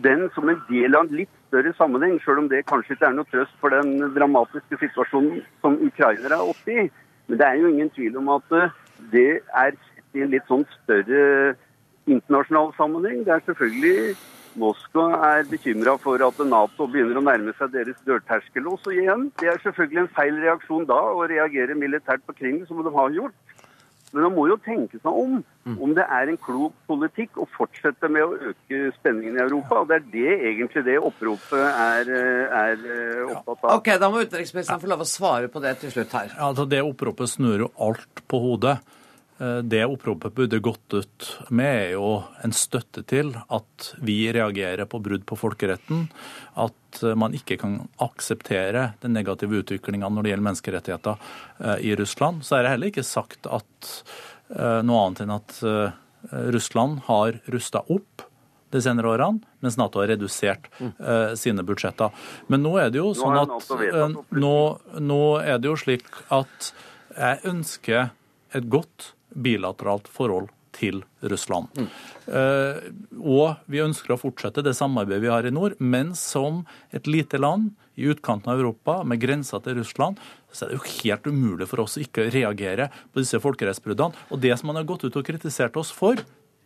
den 0.04 0.27
som 0.36 0.51
en 0.51 0.60
del 0.67 0.93
av 0.93 1.08
en 1.08 1.15
litt 1.17 1.32
større 1.47 1.71
sammenheng, 1.80 2.19
selv 2.21 2.43
om 2.43 2.49
det 2.51 2.62
kanskje 2.69 2.93
ikke 2.93 3.08
er 3.10 3.15
noe 3.17 3.30
trøst 3.32 3.56
for 3.63 3.73
den 3.73 4.13
dramatiske 4.13 4.77
situasjonen 4.84 5.41
som 5.63 5.80
ukrainere 5.82 6.38
er 6.38 6.51
oppe 6.54 6.75
i. 6.75 6.86
Men 7.27 7.41
det 7.41 7.47
er 7.47 7.58
jo 7.58 7.71
ingen 7.71 7.89
tvil 7.95 8.19
om 8.21 8.30
at 8.36 8.54
det 9.12 9.41
er 9.41 9.73
sett 9.73 10.19
i 10.19 10.23
en 10.23 10.32
litt 10.36 10.47
sånn 10.51 10.67
større 10.77 11.56
internasjonal 12.08 12.72
sammenheng. 12.78 13.26
Det 13.26 13.36
er 13.36 13.44
selvfølgelig 13.46 14.16
Moskva 14.60 15.06
er 15.30 15.46
bekymra 15.48 15.94
for 16.04 16.20
at 16.26 16.40
Nato 16.44 16.88
begynner 16.92 17.22
å 17.22 17.24
nærme 17.24 17.54
seg 17.56 17.72
deres 17.72 18.00
dørterskel 18.08 18.68
også 18.68 18.92
igjen. 18.98 19.30
Det 19.40 19.48
er 19.48 19.62
selvfølgelig 19.64 20.04
en 20.04 20.12
feil 20.18 20.42
reaksjon 20.44 20.90
da 20.90 21.00
å 21.14 21.24
reagere 21.30 21.78
militært 21.78 22.26
på 22.28 22.36
Krim, 22.36 22.66
som 22.68 22.82
de 22.84 22.92
har 22.92 23.16
gjort. 23.16 23.38
Men 24.12 24.26
man 24.26 24.34
må 24.36 24.46
jo 24.50 24.58
tenke 24.60 25.00
seg 25.00 25.08
om 25.08 25.38
mm. 25.40 25.78
om 25.80 25.94
det 25.96 26.04
er 26.04 26.28
en 26.28 26.40
klok 26.44 26.74
politikk 26.90 27.38
å 27.40 27.46
fortsette 27.54 28.10
med 28.12 28.26
å 28.26 28.50
øke 28.52 28.80
spenningen 28.98 29.38
i 29.40 29.44
Europa. 29.46 29.80
og 29.80 29.88
Det 29.88 30.02
er 30.02 30.10
det 30.12 30.34
egentlig 30.52 30.84
det 30.90 30.98
oppropet 31.00 31.64
er, 31.70 32.12
er 32.12 32.74
eh, 32.76 33.22
opptatt 33.30 33.64
av. 33.64 33.78
Ok, 33.78 33.94
Da 34.02 34.10
må 34.12 34.26
utenriksministeren 34.26 34.84
få 34.84 34.92
lov 34.92 35.06
å 35.06 35.08
svare 35.08 35.52
på 35.52 35.64
det 35.64 35.78
til 35.86 35.96
slutt 35.96 36.18
her. 36.18 36.34
Ja, 36.36 36.50
altså 36.50 36.68
Det 36.68 36.84
oppropet 36.84 37.32
snur 37.32 37.68
jo 37.68 37.72
alt 37.88 38.26
på 38.28 38.44
hodet. 38.44 38.82
Eh, 39.41 39.58
det 39.58 39.86
oppropet 39.86 40.34
burde 40.34 40.60
gått 40.60 40.93
ut 40.93 41.27
med, 41.49 41.71
er 41.86 41.91
jo 41.95 42.21
en 42.45 42.54
støtte 42.54 43.01
til 43.10 43.34
at 43.49 43.88
vi 44.06 44.19
reagerer 44.34 44.86
på 44.89 44.99
brudd 45.01 45.25
på 45.25 45.38
folkeretten. 45.39 46.04
At 46.62 47.01
eh, 47.01 47.17
man 47.17 47.34
ikke 47.34 47.58
kan 47.62 47.80
akseptere 48.04 48.91
den 49.01 49.15
negative 49.17 49.63
utviklinga 49.63 50.10
når 50.10 50.27
det 50.27 50.34
gjelder 50.34 50.47
menneskerettigheter 50.49 51.32
eh, 51.63 51.88
i 51.89 51.95
Russland. 51.97 52.45
Så 52.45 52.60
er 52.60 52.67
det 52.67 52.75
heller 52.75 52.93
ikke 52.93 53.08
sagt 53.08 53.49
at 53.49 53.95
noe 54.51 55.04
annet 55.06 55.21
enn 55.23 55.30
at 55.32 55.60
Russland 56.51 57.06
har 57.06 57.38
rusta 57.54 57.80
opp 57.88 58.25
de 58.75 58.82
senere 58.84 59.13
årene, 59.13 59.39
mens 59.63 59.77
Nato 59.80 60.01
har 60.01 60.10
redusert 60.12 60.67
uh, 60.82 61.32
sine 61.39 61.63
budsjetter. 61.63 62.12
Men 62.51 62.60
nå 62.65 62.73
er 62.82 62.91
det 62.91 62.99
jo 62.99 63.13
sånn 63.15 63.38
at 63.39 63.71
uh, 63.71 64.17
nå, 64.36 64.58
nå, 64.99 65.21
er 65.39 65.63
det 65.63 65.71
jo 65.71 65.77
slik 65.80 66.12
at 66.27 66.73
jeg 67.15 67.39
ønsker 67.47 68.12
et 68.51 68.67
godt 68.67 69.13
bilateralt 69.34 70.10
forhold 70.12 70.50
til 70.76 71.02
Russland. 71.28 71.67
Mm. 71.76 71.88
Eh, 72.32 72.78
og 73.20 73.62
vi 73.72 73.82
ønsker 73.84 74.13
å 74.15 74.20
fortsette 74.20 74.63
det 74.65 74.74
samarbeidet 74.78 75.26
vi 75.26 75.32
har 75.32 75.48
i 75.48 75.54
nord, 75.54 75.76
men 75.80 76.13
som 76.17 76.63
et 76.96 77.10
lite 77.10 77.41
land 77.41 77.74
i 78.00 78.08
utkanten 78.12 78.54
av 78.54 78.62
Europa 78.62 79.02
med 79.08 79.22
grensa 79.22 79.60
til 79.63 79.82
Russland, 79.82 80.20
så 80.52 80.65
er 80.65 80.72
det 80.72 80.80
jo 80.80 80.96
helt 81.02 81.28
umulig 81.28 81.67
for 81.70 81.84
oss 81.84 81.98
å 82.00 82.06
ikke 82.06 82.30
reagere 82.34 82.88
på 83.12 83.24
disse 83.24 83.39
folkerettsbruddene. 83.44 84.15
Og 84.32 84.41
det 84.44 84.56
som 84.60 84.72
man 84.72 84.80
har 84.80 84.88
gått 84.88 85.06
ut 85.06 85.20
og 85.20 85.28
kritisert 85.28 85.78
oss 85.80 85.91
for, 85.96 86.20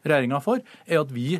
regjeringa 0.06 0.41
for, 0.43 0.62
er 0.86 1.01
at 1.01 1.13
vi 1.13 1.39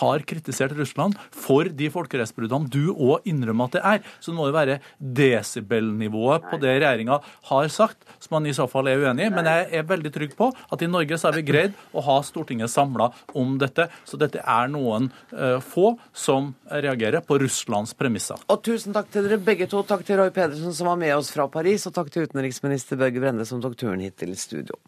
har 0.00 0.24
kritisert 0.28 0.74
Russland 0.78 1.18
for 1.30 1.68
de 1.68 1.90
folkerettsbruddene 1.92 2.70
du 2.72 2.92
òg 2.94 3.26
innrømmer 3.30 3.70
at 3.70 3.76
det 3.76 3.84
er, 3.90 4.02
så 4.20 4.32
det 4.32 4.38
må 4.38 4.48
jo 4.48 4.56
være 4.56 4.78
desibelnivået 4.98 6.48
på 6.50 6.58
det 6.62 6.76
regjeringa 6.78 7.20
har 7.50 7.68
sagt, 7.72 8.04
som 8.18 8.36
man 8.38 8.48
i 8.48 8.54
så 8.56 8.66
fall 8.70 8.88
er 8.90 9.02
uenig 9.02 9.28
i. 9.28 9.32
Men 9.34 9.48
jeg 9.48 9.68
er 9.80 9.88
veldig 9.88 10.12
trygg 10.14 10.34
på 10.38 10.50
at 10.52 10.82
i 10.82 10.90
Norge 10.90 11.18
så 11.18 11.30
har 11.30 11.38
vi 11.38 11.46
greid 11.46 11.76
å 11.94 12.04
ha 12.06 12.18
Stortinget 12.24 12.72
samla 12.72 13.10
om 13.36 13.56
dette. 13.60 13.88
Så 14.08 14.18
dette 14.20 14.42
er 14.42 14.72
noen 14.72 15.10
uh, 15.34 15.60
få 15.64 15.94
som 16.16 16.52
reagerer 16.70 17.24
på 17.26 17.38
Russlands 17.42 17.94
premisser. 17.98 18.40
Og 18.50 18.62
tusen 18.66 18.96
takk 18.96 19.12
til 19.14 19.28
dere 19.28 19.40
begge 19.42 19.68
to. 19.70 19.84
Takk 19.86 20.04
til 20.06 20.20
Roy 20.20 20.32
Pedersen 20.34 20.74
som 20.74 20.90
var 20.90 21.00
med 21.00 21.14
oss 21.16 21.32
fra 21.34 21.48
Paris, 21.52 21.86
og 21.88 21.96
takk 21.96 22.12
til 22.14 22.28
utenriksminister 22.28 23.00
Børge 23.00 23.22
Brende 23.22 23.48
som 23.48 23.62
tok 23.64 23.78
turen 23.80 24.04
hit 24.04 24.18
til 24.20 24.36
studio. 24.38 24.78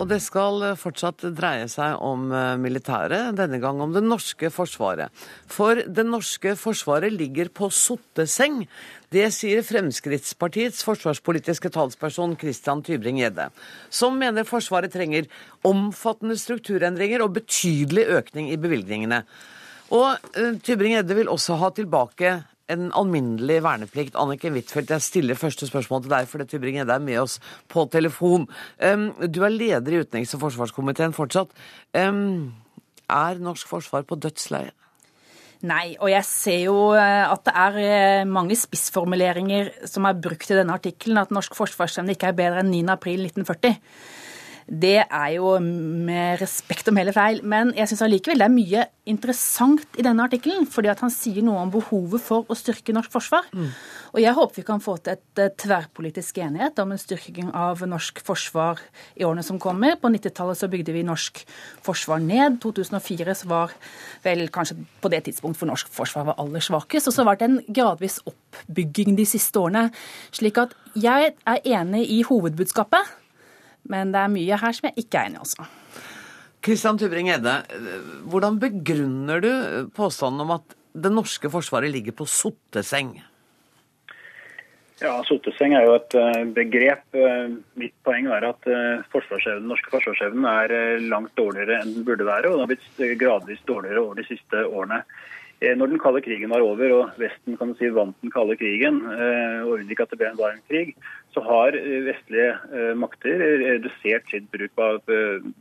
Og 0.00 0.08
det 0.08 0.18
skal 0.24 0.64
fortsatt 0.80 1.22
dreie 1.36 1.66
seg 1.70 2.00
om 2.02 2.30
eh, 2.34 2.56
militæret, 2.60 3.36
denne 3.38 3.60
gang 3.62 3.80
om 3.84 3.92
det 3.94 4.02
norske 4.02 4.48
forsvaret. 4.50 5.12
For 5.46 5.78
det 5.84 6.04
norske 6.08 6.54
forsvaret 6.58 7.12
ligger 7.12 7.52
på 7.52 7.68
sotteseng. 7.70 8.62
Det 9.12 9.28
sier 9.36 9.60
Fremskrittspartiets 9.66 10.80
forsvarspolitiske 10.86 11.70
talsperson 11.74 12.38
Christian 12.40 12.80
Tybring-Gjedde, 12.82 13.50
som 13.92 14.16
mener 14.18 14.48
Forsvaret 14.48 14.94
trenger 14.94 15.28
omfattende 15.68 16.38
strukturendringer 16.40 17.22
og 17.22 17.36
betydelig 17.36 18.08
økning 18.16 18.48
i 18.50 18.58
bevilgningene. 18.60 19.20
Og 19.92 20.16
uh, 20.38 20.54
Tybring-Gjedde 20.64 21.18
vil 21.20 21.28
også 21.28 21.60
ha 21.60 21.68
tilbake 21.76 22.38
en 22.72 22.90
alminnelig 22.98 23.60
verneplikt. 23.64 24.18
Anniken 24.18 24.56
Huitfeldt, 24.56 24.90
jeg 24.94 25.06
stiller 25.06 25.38
første 25.38 25.68
spørsmål 25.68 26.04
til 26.04 26.14
deg, 26.14 26.28
for 26.30 26.42
det 26.42 26.50
Tybring-Gjedde 26.50 26.98
er 26.98 27.06
med 27.06 27.22
oss 27.22 27.38
på 27.72 27.86
telefon. 27.92 28.48
Du 28.80 29.40
er 29.44 29.54
leder 29.54 29.94
i 29.96 30.02
utenriks- 30.02 30.34
og 30.36 30.46
forsvarskomiteen 30.46 31.16
fortsatt. 31.16 31.52
Er 31.94 33.42
norsk 33.42 33.68
forsvar 33.68 34.06
på 34.08 34.18
dødsleiet? 34.20 34.74
Nei, 35.62 35.94
og 36.02 36.08
jeg 36.10 36.26
ser 36.26 36.64
jo 36.64 36.76
eh, 36.98 37.22
at 37.22 37.44
det 37.46 37.52
er 37.54 37.76
eh, 37.78 38.24
mange 38.26 38.56
spissformuleringer 38.58 39.70
som 39.86 40.08
er 40.08 40.18
brukt 40.18 40.50
i 40.50 40.56
denne 40.58 40.74
artikkelen. 40.74 41.20
At 41.22 41.30
norsk 41.34 41.54
forsvarsevne 41.54 42.16
ikke 42.16 42.32
er 42.32 42.38
bedre 42.38 42.64
enn 42.64 42.72
9. 42.74 42.82
april 44.72 44.78
1940. 44.78 44.78
Det 44.80 45.04
er 45.04 45.30
jo 45.36 45.58
med 45.60 46.40
respekt 46.40 46.88
om 46.88 46.96
hele 46.96 47.12
feil. 47.12 47.42
Men 47.44 47.74
jeg 47.76 47.90
syns 47.90 48.02
allikevel 48.06 48.40
det 48.40 48.46
er 48.46 48.54
mye 48.54 48.84
interessant 49.04 49.98
i 49.98 50.04
denne 50.04 50.24
artikkelen. 50.24 50.64
Fordi 50.66 50.88
at 50.88 51.02
han 51.04 51.12
sier 51.12 51.44
noe 51.44 51.60
om 51.60 51.72
behovet 51.72 52.22
for 52.22 52.48
å 52.48 52.56
styrke 52.56 52.94
norsk 52.96 53.12
forsvar. 53.12 53.50
Mm. 53.52 53.68
Og 54.12 54.20
jeg 54.22 54.36
håper 54.36 54.56
vi 54.56 54.64
kan 54.64 54.80
få 54.80 54.96
til 54.96 55.18
et 55.18 55.42
eh, 55.42 55.52
tverrpolitisk 55.60 56.40
enighet 56.40 56.80
om 56.80 56.92
en 56.92 57.00
styrking 57.00 57.52
av 57.52 57.84
norsk 57.84 58.22
forsvar 58.24 58.80
i 59.20 59.26
årene 59.28 59.44
som 59.44 59.60
kommer. 59.60 59.98
På 60.00 60.08
90-tallet 60.12 60.60
så 60.60 60.70
bygde 60.72 60.96
vi 60.96 61.04
norsk 61.04 61.44
forsvar 61.84 62.22
ned. 62.24 62.60
2004 62.64 63.38
så 63.42 63.52
var 63.52 63.76
vel 64.24 64.46
kanskje 64.52 64.78
på 65.04 65.12
det 65.12 65.26
tidspunkt 65.28 65.60
for 65.60 65.68
norsk 65.68 65.92
forsvar 65.92 66.30
var 66.32 66.40
aller 66.40 66.64
svakest. 66.64 67.12
Og 67.12 67.16
så 67.16 67.28
var 67.28 67.36
det 67.36 67.50
en 67.50 67.60
gradvis 67.68 68.22
oppbygging 68.24 69.18
de 69.20 69.28
siste 69.28 69.60
årene. 69.60 69.90
Slik 70.32 70.64
at 70.64 70.72
jeg 70.96 71.34
er 71.36 71.66
enig 71.76 72.06
i 72.12 72.22
hovedbudskapet. 72.24 73.18
Men 73.90 74.12
det 74.14 74.20
er 74.22 74.32
mye 74.32 74.60
her 74.62 74.76
som 74.76 74.88
jeg 74.90 75.04
ikke 75.04 75.18
er 75.18 75.30
enig 75.30 75.40
i 75.40 75.44
også. 75.46 75.66
Kristian 76.62 76.98
Tybring-Edde, 77.00 77.56
hvordan 78.30 78.60
begrunner 78.62 79.42
du 79.42 79.50
påstanden 79.96 80.44
om 80.44 80.54
at 80.60 80.76
det 80.92 81.10
norske 81.10 81.50
forsvaret 81.50 81.90
ligger 81.90 82.14
på 82.14 82.26
sotteseng? 82.28 83.16
Ja, 85.02 85.16
Sotteseng 85.26 85.72
er 85.74 85.88
jo 85.88 85.96
et 85.96 86.14
eh, 86.14 86.44
begrep. 86.54 87.02
Eh, 87.18 87.56
mitt 87.80 87.94
poeng 88.06 88.28
er 88.30 88.44
at 88.46 88.68
den 88.68 89.02
forsvarsevnen, 89.10 89.66
norske 89.72 89.90
forsvarsevnen 89.90 90.46
er 90.46 91.02
langt 91.10 91.34
dårligere 91.40 91.80
enn 91.82 91.96
den 91.96 92.06
burde 92.06 92.28
være, 92.28 92.52
og 92.52 92.60
den 92.60 92.62
har 92.62 92.70
blitt 92.70 93.18
gradvis 93.18 93.64
dårligere 93.66 94.04
over 94.04 94.20
de 94.20 94.28
siste 94.28 94.62
årene. 94.62 95.00
Eh, 95.62 95.76
når 95.78 95.92
den 95.92 96.00
kalde 96.02 96.22
krigen 96.24 96.50
var 96.50 96.64
over 96.64 96.94
og 96.96 97.18
Vesten 97.22 97.58
kan 97.58 97.70
du 97.70 97.78
si, 97.78 97.90
vant 97.94 98.16
den 98.22 98.32
kalde 98.34 98.56
krigen, 98.58 99.02
eh, 99.14 99.60
og 99.62 99.76
unngikk 99.78 100.02
at 100.02 100.14
det 100.14 100.18
ble 100.18 100.30
en 100.32 100.40
varm 100.40 100.62
krig, 100.70 100.94
så 101.34 101.42
har 101.46 101.76
eh, 101.78 102.00
vestlige 102.06 102.94
makter 102.98 103.42
redusert 103.62 104.28
sitt 104.30 104.48
bruk 104.52 104.80
av 104.82 105.00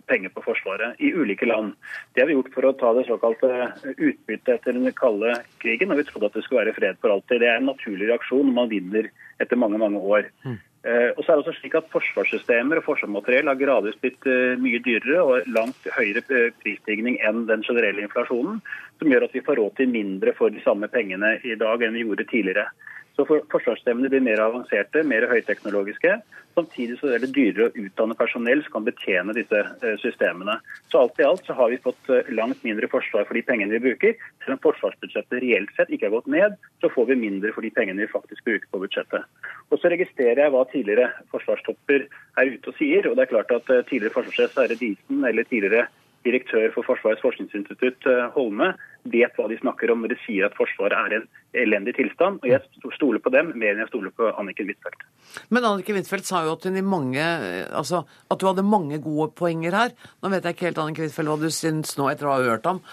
penger 0.10 0.34
på 0.36 0.44
Forsvaret 0.46 1.00
i 1.00 1.14
ulike 1.14 1.48
land. 1.48 1.76
Det 2.14 2.24
har 2.24 2.30
vi 2.30 2.38
gjort 2.38 2.52
for 2.56 2.68
å 2.68 2.74
ta 2.80 2.94
det 2.98 3.06
såkalte 3.08 3.52
utbyttet 3.98 4.56
etter 4.58 4.76
den 4.78 4.92
kalde 4.98 5.38
krigen, 5.64 5.94
og 5.94 6.02
vi 6.02 6.08
trodde 6.10 6.32
at 6.32 6.36
det 6.38 6.44
skulle 6.46 6.66
være 6.66 6.76
fred 6.78 7.00
for 7.02 7.14
alltid. 7.16 7.44
Det 7.44 7.50
er 7.52 7.62
en 7.62 7.72
naturlig 7.72 8.10
reaksjon 8.12 8.50
når 8.50 8.58
man 8.58 8.74
vinner 8.74 9.10
etter 9.42 9.60
mange, 9.60 9.80
mange 9.82 10.02
år. 10.02 10.28
Mm. 10.44 10.60
Og 10.82 11.20
så 11.22 11.30
er 11.30 11.38
det 11.38 11.44
også 11.44 11.60
slik 11.60 11.76
at 11.78 11.90
Forsvarssystemer 11.94 12.80
og 12.80 12.88
forsvarsmateriell 12.88 13.46
har 13.52 13.60
gradvis 13.60 14.00
blitt 14.02 14.26
mye 14.64 14.80
dyrere 14.82 15.20
og 15.22 15.52
langt 15.54 15.86
høyere 15.94 16.24
prisstigning 16.64 17.20
enn 17.22 17.44
den 17.46 17.62
generelle 17.68 18.02
inflasjonen 18.08 18.64
som 19.02 19.10
gjør 19.10 19.26
at 19.26 19.34
vi 19.34 19.42
får 19.46 19.58
råd 19.58 19.78
til 19.80 19.90
mindre 19.90 20.34
for 20.38 20.54
de 20.54 20.62
samme 20.62 20.90
pengene 20.94 21.34
i 21.42 21.56
dag 21.58 21.82
enn 21.82 21.96
vi 21.98 22.04
gjorde 22.06 22.28
tidligere. 22.30 22.68
Så 23.16 23.26
for 23.28 23.44
forsvarsstemmene 23.52 24.10
blir 24.12 24.24
mer 24.24 24.40
avanserte, 24.44 25.04
mer 25.08 25.28
høyteknologiske. 25.30 26.16
Samtidig 26.56 26.98
så 27.00 27.12
er 27.14 27.22
det 27.24 27.32
dyrere 27.36 27.70
å 27.70 27.84
utdanne 27.86 28.16
personell 28.20 28.64
som 28.66 28.76
kan 28.78 28.88
betjene 28.88 29.36
disse 29.36 29.60
eh, 29.62 29.96
systemene. 30.02 30.58
Så 30.92 31.00
alt 31.00 31.20
i 31.20 31.26
alt 31.28 31.46
så 31.48 31.56
har 31.56 31.72
vi 31.72 31.80
fått 31.84 32.12
eh, 32.12 32.32
langt 32.36 32.64
mindre 32.68 32.90
forsvar 32.92 33.28
for 33.28 33.38
de 33.38 33.44
pengene 33.48 33.78
vi 33.78 33.84
bruker. 33.86 34.18
Selv 34.44 34.58
om 34.58 34.64
forsvarsbudsjettet 34.66 35.44
reelt 35.44 35.72
sett 35.78 35.92
ikke 35.92 36.10
har 36.10 36.18
gått 36.18 36.32
ned, 36.32 36.58
så 36.84 36.92
får 36.92 37.12
vi 37.14 37.20
mindre 37.24 37.54
for 37.56 37.68
de 37.68 37.72
pengene 37.76 38.04
vi 38.04 38.12
faktisk 38.12 38.48
bruker 38.48 38.68
på 38.72 38.84
budsjettet. 38.84 39.28
Og 39.72 39.80
så 39.80 39.92
registrerer 39.94 40.44
jeg 40.46 40.56
hva 40.56 40.66
tidligere 40.72 41.12
forsvarstopper 41.32 42.08
er 42.42 42.54
ute 42.56 42.74
og 42.74 42.80
sier. 42.80 43.08
og 43.08 43.16
det 43.16 43.28
er 43.28 43.34
klart 43.36 43.56
at 43.56 43.72
eh, 43.72 43.86
Tidligere 43.92 44.16
forsvarssjef 44.16 44.54
Sverre 44.56 44.80
Disen 44.80 45.26
eller 45.28 45.48
tidligere 45.48 45.88
direktør 46.26 46.72
for 46.76 46.86
Forsvarets 46.86 47.22
forskningsinstitutt, 47.24 48.06
eh, 48.10 48.28
Holme, 48.36 48.72
vet 49.10 49.38
hva 49.38 49.48
de 49.50 49.58
snakker 49.58 49.92
om 49.92 50.04
når 50.04 50.14
de 50.14 50.18
sier 50.26 50.46
at 50.46 50.58
Forsvaret 50.58 50.94
er 50.98 51.16
en 51.18 51.28
elendig 51.58 51.96
tilstand. 51.98 52.42
Og 52.44 52.50
jeg 52.52 52.62
stoler 52.98 53.24
på 53.24 53.34
dem 53.34 53.54
mer 53.56 53.74
enn 53.74 53.82
jeg 53.84 53.92
stoler 53.92 54.14
på 54.16 54.30
Anniken 54.38 54.70
Huitfeldt. 54.70 55.08
Men 55.50 55.66
Anniken 55.66 55.98
Huitfeldt 55.98 56.30
sa 56.30 56.44
jo 56.46 56.54
at, 56.58 56.68
mange, 56.84 57.26
altså, 57.72 58.04
at, 58.30 58.40
du 58.40 58.48
hadde 58.50 58.68
mange 58.68 59.02
gode 59.02 59.32
poenger 59.38 59.78
her. 59.78 59.98
Nå 60.22 60.30
vet 60.34 60.46
jeg 60.46 60.58
ikke 60.58 60.70
helt 60.70 60.84
Anniken 60.86 61.10
Huitfeldt, 61.10 61.34
hva 61.34 61.42
du 61.42 61.50
syns 61.50 61.98
nå 61.98 62.12
etter 62.12 62.30
å 62.30 62.38
ha 62.38 62.46
hørt 62.52 62.70
ham. 62.70 62.84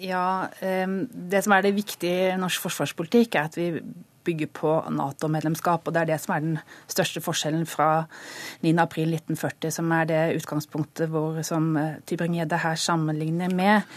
Ja, 0.00 0.48
Det 0.60 1.42
som 1.44 1.52
er 1.52 1.62
det 1.62 1.76
viktige 1.76 2.30
i 2.32 2.38
norsk 2.40 2.62
forsvarspolitikk, 2.64 3.34
er 3.36 3.50
at 3.50 3.58
vi 3.58 3.82
bygger 4.26 4.50
på 4.56 4.72
Nato-medlemskap. 4.94 5.86
og 5.86 5.94
Det 5.94 6.02
er 6.02 6.10
det 6.12 6.20
som 6.22 6.34
er 6.34 6.40
den 6.44 6.58
største 6.90 7.22
forskjellen 7.24 7.66
fra 7.68 8.06
9.4.1940, 8.64 9.70
som 9.70 9.92
er 9.96 10.10
det 10.10 10.20
utgangspunktet 10.40 11.10
hvor, 11.12 11.40
som 11.46 11.76
eh, 11.76 12.00
Tybring-Gjedde 12.06 12.60
her 12.64 12.76
sammenligner 12.80 13.54
med. 13.54 13.88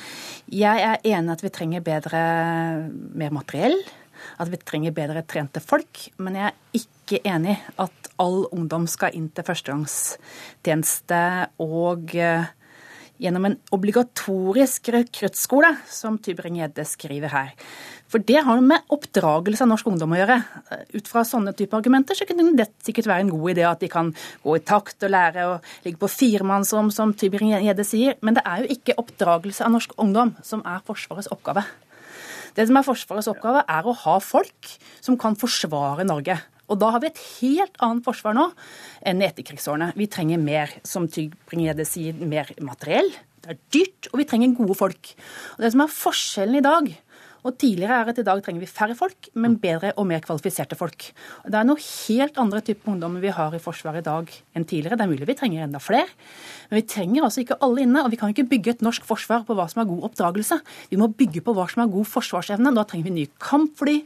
Jeg 0.51 0.81
er 0.81 1.03
enig 1.03 1.35
at 1.35 1.43
vi 1.43 1.53
trenger 1.53 1.85
bedre, 1.85 2.23
mer 3.15 3.35
materiell. 3.35 3.77
At 4.39 4.49
vi 4.51 4.57
trenger 4.61 4.95
bedre 4.95 5.23
trente 5.27 5.59
folk. 5.59 6.07
Men 6.17 6.39
jeg 6.39 6.51
er 6.51 6.79
ikke 6.79 7.21
enig 7.27 7.57
at 7.81 8.11
all 8.21 8.45
ungdom 8.55 8.87
skal 8.87 9.15
inn 9.17 9.29
til 9.33 9.45
førstegangstjeneste 9.47 11.21
og 11.63 12.13
uh, 12.15 12.45
gjennom 13.21 13.45
en 13.47 13.57
obligatorisk 13.75 14.89
rekruttskole, 14.93 15.69
som 15.89 16.17
Tybring-Gjedde 16.21 16.85
skriver 16.87 17.33
her. 17.33 17.51
For 18.11 18.21
det 18.21 18.43
har 18.45 18.59
med 18.61 18.83
oppdragelse 18.93 19.65
av 19.65 19.71
norsk 19.71 19.87
ungdom 19.89 20.13
å 20.13 20.19
gjøre. 20.19 20.37
Ut 20.93 21.07
fra 21.09 21.23
sånne 21.25 21.53
type 21.57 21.73
argumenter 21.77 22.17
så 22.17 22.27
kunne 22.29 22.51
det 22.57 22.67
sikkert 22.85 23.09
være 23.09 23.25
en 23.25 23.31
god 23.33 23.53
idé 23.55 23.65
at 23.65 23.81
de 23.81 23.89
kan 23.89 24.11
gå 24.43 24.57
i 24.57 24.61
takt 24.65 25.05
og 25.05 25.13
lære 25.13 25.47
å 25.49 25.55
ligge 25.85 26.01
på 26.01 26.11
firemannsrom, 26.11 26.91
som 26.93 27.15
Tybring-Gjedde 27.17 27.87
sier. 27.87 28.19
Men 28.21 28.37
det 28.37 28.45
er 28.45 28.63
jo 28.63 28.77
ikke 28.77 28.97
oppdragelse 29.01 29.65
av 29.65 29.73
norsk 29.73 29.97
ungdom 30.01 30.35
som 30.45 30.61
er 30.61 30.85
Forsvarets 30.85 31.31
oppgave. 31.33 31.65
Det 32.53 32.67
som 32.69 32.77
er 32.77 32.85
Forsvarets 32.85 33.31
oppgave, 33.31 33.63
er 33.65 33.87
å 33.87 33.97
ha 34.03 34.17
folk 34.21 34.73
som 35.01 35.17
kan 35.17 35.37
forsvare 35.39 36.05
Norge. 36.05 36.37
Og 36.71 36.79
da 36.79 36.93
har 36.93 37.03
vi 37.03 37.09
et 37.11 37.21
helt 37.41 37.75
annet 37.83 38.05
forsvar 38.05 38.35
nå 38.37 38.47
enn 39.05 39.21
i 39.21 39.27
etterkrigsårene. 39.27 39.91
Vi 39.99 40.07
trenger 40.11 40.41
mer, 40.41 40.71
som 40.87 41.09
Tybring-Gjedde 41.11 41.85
sier, 41.87 42.17
mer 42.23 42.49
materiell. 42.63 43.11
Det 43.43 43.51
er 43.51 43.59
dyrt, 43.75 44.07
og 44.13 44.21
vi 44.21 44.27
trenger 44.29 44.55
gode 44.55 44.77
folk. 44.79 45.11
Og 45.57 45.65
Det 45.65 45.73
som 45.73 45.83
er 45.83 45.97
forskjellen 45.97 46.59
i 46.61 46.63
dag, 46.63 46.93
og 47.43 47.57
tidligere 47.59 47.99
er 48.01 48.11
at 48.11 48.19
i 48.21 48.25
dag 48.25 48.39
trenger 48.43 48.63
vi 48.63 48.69
færre 48.69 48.95
folk, 48.97 49.29
men 49.35 49.57
bedre 49.61 49.91
og 49.99 50.07
mer 50.07 50.23
kvalifiserte 50.23 50.77
folk. 50.79 51.09
Det 51.43 51.59
er 51.59 51.67
noe 51.67 51.81
helt 51.81 52.39
andre 52.39 52.61
typer 52.63 52.93
ungdommer 52.93 53.23
vi 53.23 53.33
har 53.35 53.55
i 53.55 53.61
Forsvaret 53.63 54.03
i 54.03 54.07
dag 54.07 54.31
enn 54.55 54.67
tidligere. 54.67 54.97
Det 54.99 55.05
er 55.05 55.11
mulig 55.11 55.27
vi 55.27 55.35
trenger 55.39 55.65
enda 55.65 55.81
flere, 55.83 56.07
men 56.69 56.79
vi 56.79 56.85
trenger 56.87 57.27
altså 57.27 57.43
ikke 57.43 57.59
alle 57.65 57.83
inne. 57.83 58.03
Og 58.03 58.13
vi 58.13 58.19
kan 58.21 58.31
ikke 58.31 58.47
bygge 58.53 58.75
et 58.75 58.85
norsk 58.85 59.03
forsvar 59.07 59.43
på 59.47 59.57
hva 59.57 59.67
som 59.71 59.83
er 59.83 59.89
god 59.91 60.07
oppdragelse. 60.09 60.59
Vi 60.91 60.99
må 60.99 61.09
bygge 61.11 61.43
på 61.43 61.55
hva 61.57 61.67
som 61.71 61.83
er 61.83 61.91
god 61.91 62.07
forsvarsevne. 62.09 62.73
Da 62.77 62.85
trenger 62.87 63.09
vi 63.09 63.15
nye 63.17 63.33
kampfly, 63.43 63.97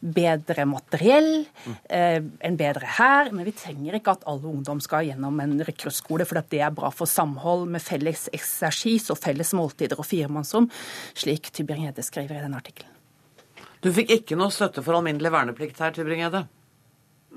bedre 0.00 0.68
materiell, 0.70 1.32
eh, 1.90 2.20
en 2.22 2.60
bedre 2.60 2.94
hær. 2.98 3.32
Men 3.32 3.48
vi 3.48 3.56
trenger 3.56 3.98
ikke 3.98 4.14
at 4.14 4.26
alle 4.30 4.46
ungdom 4.52 4.82
skal 4.84 5.08
gjennom 5.10 5.42
en 5.42 5.58
rekruttskole, 5.66 6.26
for 6.28 6.38
det 6.38 6.62
er 6.62 6.74
bra 6.74 6.92
for 6.94 7.10
samhold 7.10 7.66
med 7.72 7.82
felles 7.82 8.28
eksersis 8.36 9.10
og 9.10 9.18
felles 9.18 9.52
måltider 9.56 9.98
og 9.98 10.06
firemannsrom, 10.06 10.70
slik 11.18 11.50
Tybring-Gjedde 11.50 12.04
skriver 12.06 12.38
i 12.38 12.44
den 12.46 12.54
artikkelen. 12.54 12.75
Du 13.86 13.92
fikk 13.94 14.10
ikke 14.10 14.34
noe 14.34 14.50
støtte 14.50 14.82
for 14.82 14.98
alminnelig 14.98 15.30
verneplikt 15.30 15.78
her, 15.78 15.92
Tybring-Gjedde? 15.94 16.40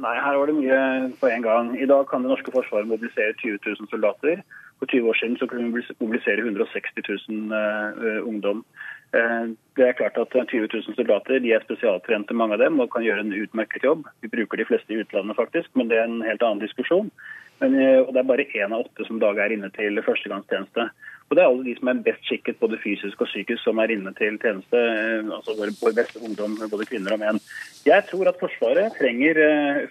Nei, 0.02 0.14
her 0.18 0.38
var 0.40 0.50
det 0.50 0.56
mye 0.58 0.80
på 1.20 1.28
en 1.30 1.44
gang. 1.46 1.68
I 1.78 1.86
dag 1.92 2.08
kan 2.10 2.24
det 2.26 2.32
norske 2.32 2.54
forsvaret 2.56 2.90
mobilisere 2.90 3.36
20 3.38 3.60
000 3.68 3.90
soldater. 3.92 4.42
For 4.80 4.90
20 4.90 5.12
år 5.12 5.20
siden 5.20 5.36
så 5.38 5.46
kunne 5.52 5.70
vi 5.76 5.84
mobilisere 6.00 6.42
160 6.42 7.04
000 7.06 7.54
uh, 7.54 8.24
ungdom. 8.26 8.64
Uh, 9.14 9.54
det 9.78 9.86
er 9.86 9.98
klart 10.00 10.18
at 10.18 10.34
20 10.34 10.72
000 10.74 10.98
soldater 10.98 11.44
de 11.44 11.54
er 11.54 11.62
spesialtrente, 11.68 12.34
mange 12.34 12.58
av 12.58 12.64
dem, 12.64 12.82
og 12.82 12.90
kan 12.96 13.06
gjøre 13.06 13.28
en 13.28 13.36
utmerket 13.44 13.86
jobb. 13.86 14.08
Vi 14.26 14.32
bruker 14.34 14.58
de 14.58 14.66
fleste 14.72 14.96
i 14.96 15.04
utlandet, 15.04 15.38
faktisk, 15.38 15.70
men 15.78 15.92
det 15.92 16.00
er 16.00 16.10
en 16.10 16.26
helt 16.26 16.42
annen 16.42 16.64
diskusjon. 16.66 17.14
Men, 17.62 17.78
uh, 17.78 18.08
og 18.08 18.16
Det 18.16 18.24
er 18.24 18.32
bare 18.32 18.50
én 18.56 18.74
av 18.74 18.88
åtte 18.88 19.06
som 19.06 19.22
dag 19.22 19.38
er 19.38 19.54
inne 19.54 19.70
til 19.78 20.02
førstegangstjeneste. 20.02 20.90
Og 21.30 21.38
Det 21.38 21.44
er 21.44 21.48
alle 21.48 21.66
de 21.66 21.76
som 21.78 21.92
er 21.92 22.04
best 22.06 22.24
skikket 22.26 22.58
både 22.58 22.80
fysisk 22.82 23.22
og 23.22 23.30
psykisk 23.30 23.62
som 23.62 23.78
er 23.78 23.92
inne 23.94 24.14
til 24.18 24.38
tjeneste. 24.42 24.80
altså 25.30 25.54
Vår, 25.60 25.94
beste 25.94 26.22
ungdom, 26.26 26.58
både 26.72 26.88
kvinner 26.90 27.14
og 27.14 27.22
menn. 27.22 27.42
Jeg 27.86 28.06
tror 28.10 28.32
at 28.32 28.40
Forsvaret 28.42 28.98
trenger 28.98 29.38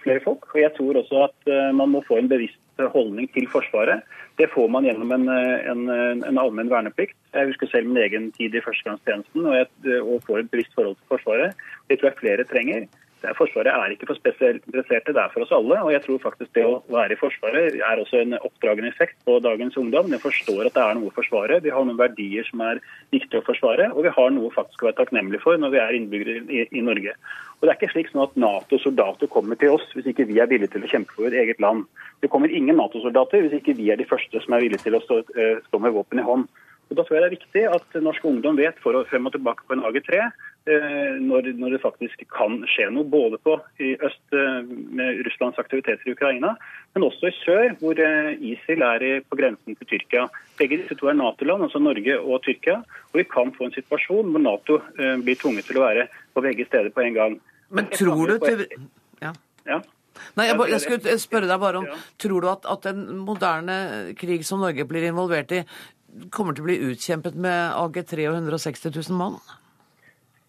flere 0.03 0.19
folk. 0.25 0.49
Og 0.51 0.59
jeg 0.59 0.73
tror 0.75 0.99
også 0.99 1.23
at 1.29 1.51
man 1.75 1.95
må 1.95 2.03
få 2.07 2.19
en 2.19 2.27
bevisst 2.27 2.59
holdning 2.91 3.31
til 3.31 3.47
Forsvaret. 3.51 4.03
Det 4.39 4.49
får 4.51 4.67
man 4.71 4.83
gjennom 4.87 5.11
en, 5.15 5.27
en, 5.71 5.89
en 6.27 6.39
allmenn 6.39 6.71
verneplikt. 6.71 7.15
Jeg 7.33 7.51
husker 7.51 7.71
selv 7.71 7.87
min 7.87 8.03
egen 8.03 8.31
tid 8.35 8.55
i 8.55 8.63
førstegangstjenesten 8.63 9.47
og, 9.47 9.87
og 10.03 10.23
får 10.27 10.43
et 10.43 10.51
bevisst 10.51 10.75
forhold 10.75 10.95
til 10.99 11.11
Forsvaret. 11.11 11.67
Det 11.87 11.99
tror 11.99 12.11
jeg 12.11 12.21
flere 12.21 12.47
trenger. 12.51 12.87
Forsvaret 13.35 13.67
er 13.67 13.93
ikke 13.93 14.07
for 14.07 14.19
spesielt 14.19 14.63
interesserte, 14.63 15.11
det 15.15 15.19
er 15.19 15.31
for 15.33 15.43
oss 15.43 15.51
alle. 15.55 15.79
Og 15.83 15.91
jeg 15.91 16.03
tror 16.05 16.21
faktisk 16.23 16.53
det 16.55 16.63
å 16.67 16.79
være 16.87 17.15
i 17.15 17.19
Forsvaret 17.19 17.75
er 17.75 18.01
også 18.01 18.21
en 18.21 18.37
oppdragende 18.39 18.91
effekt 18.93 19.17
på 19.27 19.39
dagens 19.43 19.75
ungdom. 19.79 20.07
De 20.11 20.21
forstår 20.21 20.69
at 20.69 20.77
det 20.77 20.85
er 20.85 20.97
noe 20.99 21.11
å 21.11 21.15
forsvare. 21.17 21.59
Vi 21.65 21.73
har 21.75 21.85
noen 21.85 21.99
verdier 21.99 22.47
som 22.47 22.63
er 22.63 22.79
viktige 23.11 23.43
å 23.43 23.47
forsvare, 23.49 23.89
og 23.91 24.07
vi 24.07 24.13
har 24.15 24.31
noe 24.35 24.53
faktisk 24.55 24.83
å 24.83 24.89
være 24.89 24.99
takknemlige 25.01 25.43
for 25.43 25.59
når 25.59 25.75
vi 25.75 25.81
er 25.83 25.97
innbyggere 25.99 26.37
i, 26.47 26.63
i 26.71 26.85
Norge. 26.85 27.17
Og 27.59 27.67
det 27.67 27.73
er 27.73 27.79
ikke 27.81 27.91
slik 27.91 28.13
sånn 28.13 28.23
at 28.23 28.39
Nato-soldater 28.39 29.31
kommer 29.31 29.59
til 29.59 29.75
oss 29.75 29.83
hvis 29.97 30.07
ikke 30.13 30.29
vi 30.29 30.39
er 30.39 30.47
villige 30.47 30.77
til 30.77 30.87
å 30.87 30.91
kjempe 30.91 31.11
for 31.11 31.27
vårt 31.27 31.35
eget 31.41 31.59
land. 31.59 31.83
Det 32.23 32.31
kommer 32.31 32.53
ingen 32.55 32.79
Nato-soldater 32.79 33.43
hvis 33.43 33.59
ikke 33.59 33.75
vi 33.75 33.91
er 33.91 33.99
de 33.99 34.07
første 34.07 34.39
som 34.45 34.55
er 34.55 34.63
villige 34.63 34.85
til 34.85 34.95
å 34.95 35.03
stå, 35.03 35.19
uh, 35.35 35.59
stå 35.67 35.83
med 35.83 35.95
våpen 35.97 36.23
i 36.23 36.27
hånd. 36.27 36.47
Og 36.89 36.97
Da 36.97 37.03
tror 37.03 37.17
jeg 37.17 37.23
det 37.23 37.29
er 37.29 37.37
viktig 37.37 37.63
at 37.69 37.99
norsk 38.01 38.23
ungdom 38.25 38.57
vet 38.57 38.79
for 38.81 38.97
å 38.97 39.03
frem 39.09 39.27
og 39.27 39.35
tilbake 39.35 39.67
på 39.67 39.75
en 39.75 39.83
AG3 39.85 40.23
når, 40.67 41.47
når, 41.57 41.73
det 41.73 41.81
faktisk 41.81 42.21
kan 42.29 42.59
skje 42.69 42.89
noe. 42.93 43.07
Både 43.09 43.39
på 43.41 43.55
i 43.81 43.95
øst 44.05 44.35
med 44.35 45.21
Russlands 45.25 45.57
aktiviteter 45.61 46.05
i 46.05 46.13
Ukraina, 46.13 46.51
men 46.93 47.05
også 47.07 47.31
i 47.31 47.37
sør, 47.39 47.75
hvor 47.81 47.97
ISIL 47.97 48.83
er 48.85 49.05
på 49.25 49.39
grensen 49.39 49.77
til 49.79 49.89
Tyrkia. 49.93 50.27
Begge 50.59 50.81
disse 50.81 50.97
to 50.99 51.09
er 51.09 51.17
Nato-land, 51.17 51.65
altså 51.65 51.81
Norge 51.81 52.19
og 52.19 52.43
Tyrkia. 52.45 52.81
Og 53.11 53.21
vi 53.21 53.25
kan 53.29 53.53
få 53.55 53.69
en 53.69 53.77
situasjon 53.77 54.29
hvor 54.29 54.43
Nato 54.45 54.81
blir 55.23 55.39
tvunget 55.41 55.69
til 55.69 55.79
å 55.81 55.87
være 55.87 56.09
på 56.35 56.45
begge 56.45 56.67
steder 56.69 56.93
på 56.93 57.07
en 57.07 57.17
gang. 57.17 57.39
Men 57.69 57.89
tror 57.93 58.27
du 58.27 58.37
til... 58.43 58.67
Ja. 59.21 59.33
ja. 59.67 59.79
Nei, 60.37 60.49
jeg, 60.49 60.57
jeg, 60.71 60.81
skulle 60.83 61.15
spørre 61.21 61.49
deg 61.49 61.61
bare 61.61 61.81
om, 61.81 61.87
Tror 62.19 62.43
du 62.43 62.49
at, 62.51 62.67
at 62.69 62.89
en 62.91 63.05
moderne 63.23 63.77
krig 64.19 64.43
som 64.47 64.61
Norge 64.63 64.85
blir 64.89 65.09
involvert 65.09 65.53
i, 65.55 65.63
kommer 66.33 66.55
til 66.55 66.65
å 66.65 66.69
bli 66.69 66.77
utkjempet 66.91 67.37
med 67.39 67.75
AG3 67.77 68.29
og 68.31 68.39
160 68.41 68.95
000 68.95 69.19
mann? 69.19 69.37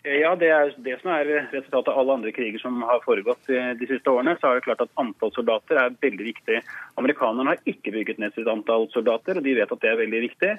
Ja, 0.03 0.35
Det 0.35 0.49
er 0.49 0.71
det 0.81 0.95
som 1.03 1.11
er 1.13 1.29
resultatet 1.53 1.91
av 1.93 1.99
alle 2.01 2.15
andre 2.17 2.31
kriger 2.33 2.59
som 2.63 2.79
har 2.89 3.03
foregått 3.05 3.45
de 3.47 3.87
siste 3.89 4.09
årene. 4.09 4.33
så 4.41 4.49
er 4.49 4.55
det 4.55 4.65
klart 4.65 4.81
at 4.81 4.95
Antall 4.97 5.33
soldater 5.35 5.77
er 5.77 5.97
veldig 6.01 6.25
viktig. 6.25 6.63
Amerikanerne 6.97 7.53
har 7.53 7.61
ikke 7.69 7.93
bygget 7.93 8.19
ned 8.19 8.33
sitt 8.33 8.49
antall 8.49 8.89
soldater, 8.95 9.37
og 9.37 9.45
de 9.45 9.55
vet 9.55 9.73
at 9.73 9.81
det 9.81 9.91
er 9.91 10.01
veldig 10.01 10.21
viktig. 10.25 10.53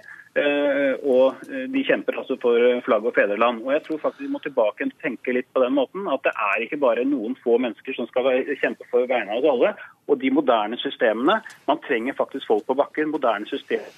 Og 1.10 1.41
de 1.73 1.84
kjemper 1.88 2.19
altså 2.21 2.38
for 2.38 2.82
flagg 2.86 3.08
og 3.10 3.15
fedreland. 3.15 3.63
Og 3.65 3.73
jeg 3.73 3.84
tror 3.88 4.04
faktisk 4.04 4.21
vi 4.21 4.30
må 4.36 4.43
tilbake 4.45 4.86
og 4.86 4.93
tenke 5.01 5.34
litt 5.34 5.49
på 5.49 5.63
den 5.65 5.73
måten. 5.73 6.06
At 6.06 6.21
det 6.21 6.36
er 6.38 6.62
ikke 6.62 6.77
bare 6.77 7.08
noen 7.10 7.34
få 7.41 7.58
mennesker 7.58 7.97
som 7.97 8.06
skal 8.13 8.30
kjempe 8.62 8.86
for 8.93 9.10
vegne 9.10 9.34
av 9.34 9.41
oss 9.41 9.49
alle. 9.56 9.73
Og 10.06 10.21
de 10.21 10.30
moderne 10.30 10.77
systemene 10.77 11.41
Man 11.65 11.82
trenger 11.82 12.13
faktisk 12.13 12.45
folk 12.45 12.65
på 12.69 12.77
bakken. 12.77 13.10
Moderne 13.10 13.49
systemer 13.49 13.89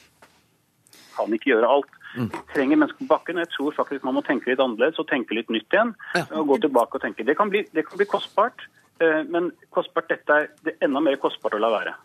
kan 1.17 1.35
ikke 1.35 1.51
gjøre 1.51 1.67
alt. 1.67 1.99
Vi 2.15 2.29
trenger 2.53 2.79
mennesker 2.79 3.03
på 3.03 3.09
bakken. 3.09 3.41
Jeg 3.41 3.51
tror 3.55 3.75
faktisk 3.77 4.05
man 4.05 4.17
må 4.17 4.23
tenke 4.25 4.51
litt 4.51 4.61
annerledes 4.63 5.01
og 5.01 5.09
tenke 5.09 5.37
litt 5.37 5.51
nytt 5.53 5.73
igjen. 5.73 5.95
og 6.31 6.47
gå 6.53 6.61
tilbake 6.67 6.99
og 6.99 7.05
tenke. 7.05 7.25
Det 7.25 7.37
kan 7.37 7.49
bli, 7.53 7.65
det 7.73 7.87
kan 7.87 7.97
bli 7.97 8.09
kostbart. 8.09 8.67
Men 9.01 9.49
kostbart, 9.73 10.07
dette 10.07 10.35
er 10.35 10.45
det 10.63 10.75
enda 10.85 11.01
mer 11.03 11.17
kostbart 11.19 11.57
å 11.57 11.59
la 11.59 11.71
være. 11.73 11.95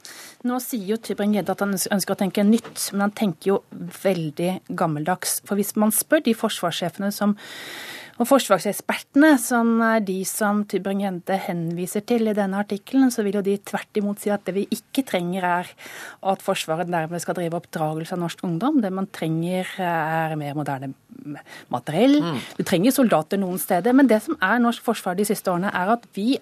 Nå 0.48 0.56
sier 0.62 0.94
jo 0.94 0.96
Tybring-Gjedde 1.02 1.54
at 1.54 1.62
han 1.62 1.76
ønsker 1.76 2.14
å 2.14 2.18
tenke 2.18 2.42
nytt, 2.46 2.88
men 2.94 3.04
han 3.06 3.14
tenker 3.14 3.52
jo 3.52 3.58
veldig 4.02 4.50
gammeldags. 4.78 5.38
For 5.46 5.58
hvis 5.60 5.74
man 5.78 5.92
spør 5.94 6.24
de 6.24 6.34
forsvarssjefene 6.38 7.12
som 7.14 7.36
og 8.18 8.26
forsvarsekspertene, 8.26 9.32
som 9.38 9.76
er 9.86 10.02
de 10.02 10.16
som 10.26 10.64
Tybring-Gjedde 10.66 11.36
henviser 11.46 12.02
til 12.08 12.26
i 12.26 12.34
denne 12.34 12.58
artikkelen, 12.58 13.12
så 13.14 13.22
vil 13.22 13.38
jo 13.38 13.44
de 13.46 13.54
tvert 13.62 14.00
imot 14.00 14.22
si 14.22 14.32
at 14.34 14.42
det 14.48 14.56
vi 14.56 14.64
ikke 14.74 15.04
trenger, 15.06 15.46
er 15.46 15.70
at 16.32 16.42
Forsvaret 16.42 16.90
nærmest 16.90 17.26
skal 17.26 17.38
drive 17.38 17.60
oppdragelse 17.60 18.16
av 18.16 18.22
norsk 18.24 18.42
ungdom. 18.46 18.80
Det 18.82 18.90
man 18.94 19.06
trenger, 19.14 19.70
er 19.78 20.34
mer 20.40 20.58
moderne 20.58 20.90
materiell. 21.72 22.18
Mm. 22.24 22.40
Du 22.58 22.64
trenger 22.66 22.94
soldater 22.94 23.40
noen 23.40 23.60
steder. 23.62 23.94
Men 23.96 24.10
det 24.10 24.20
som 24.24 24.38
er 24.44 24.58
norsk 24.62 24.82
forsvar 24.86 25.18
de 25.18 25.26
siste 25.28 25.52
årene, 25.52 25.70
er 25.74 25.94
at 25.94 26.08
vi 26.16 26.34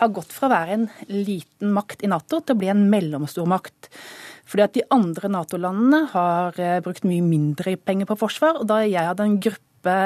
har 0.00 0.12
gått 0.14 0.34
fra 0.34 0.48
å 0.48 0.54
være 0.54 0.78
en 0.78 0.86
liten 1.10 1.74
makt 1.74 2.04
i 2.06 2.10
Nato 2.12 2.40
til 2.40 2.56
å 2.56 2.60
bli 2.60 2.70
en 2.72 2.86
mellomstor 2.92 3.48
makt. 3.50 3.90
Fordi 4.46 4.62
at 4.62 4.76
de 4.76 4.86
andre 4.94 5.30
Nato-landene 5.32 6.04
har 6.12 6.62
brukt 6.86 7.06
mye 7.08 7.24
mindre 7.24 7.74
penger 7.82 8.10
på 8.10 8.18
forsvar. 8.20 8.60
Og 8.60 8.70
da 8.70 8.82
jeg 8.84 9.10
hadde 9.10 9.26
en 9.26 9.40
gruppe 9.42 9.96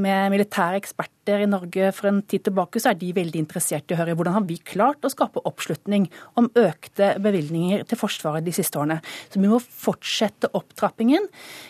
med 0.00 0.32
militære 0.34 0.80
eksperter 0.80 1.44
i 1.44 1.48
Norge 1.50 1.90
for 1.96 2.10
en 2.10 2.20
tid 2.26 2.46
tilbake, 2.48 2.80
så 2.82 2.90
er 2.90 2.98
de 3.00 3.12
veldig 3.16 3.40
interessert 3.40 3.90
i 3.90 3.96
å 3.96 3.98
høre 4.00 4.16
hvordan 4.16 4.36
har 4.38 4.46
vi 4.48 4.58
klart 4.58 5.04
å 5.06 5.12
skape 5.12 5.42
oppslutning 5.48 6.08
om 6.40 6.50
økte 6.58 7.14
bevilgninger 7.22 7.86
til 7.88 8.00
Forsvaret 8.00 8.46
de 8.46 8.54
siste 8.54 8.80
årene. 8.80 9.00
Så 9.30 9.40
vi 9.40 9.50
må 9.50 9.60
fortsette 9.62 10.50
opptrappingen. 10.56 11.28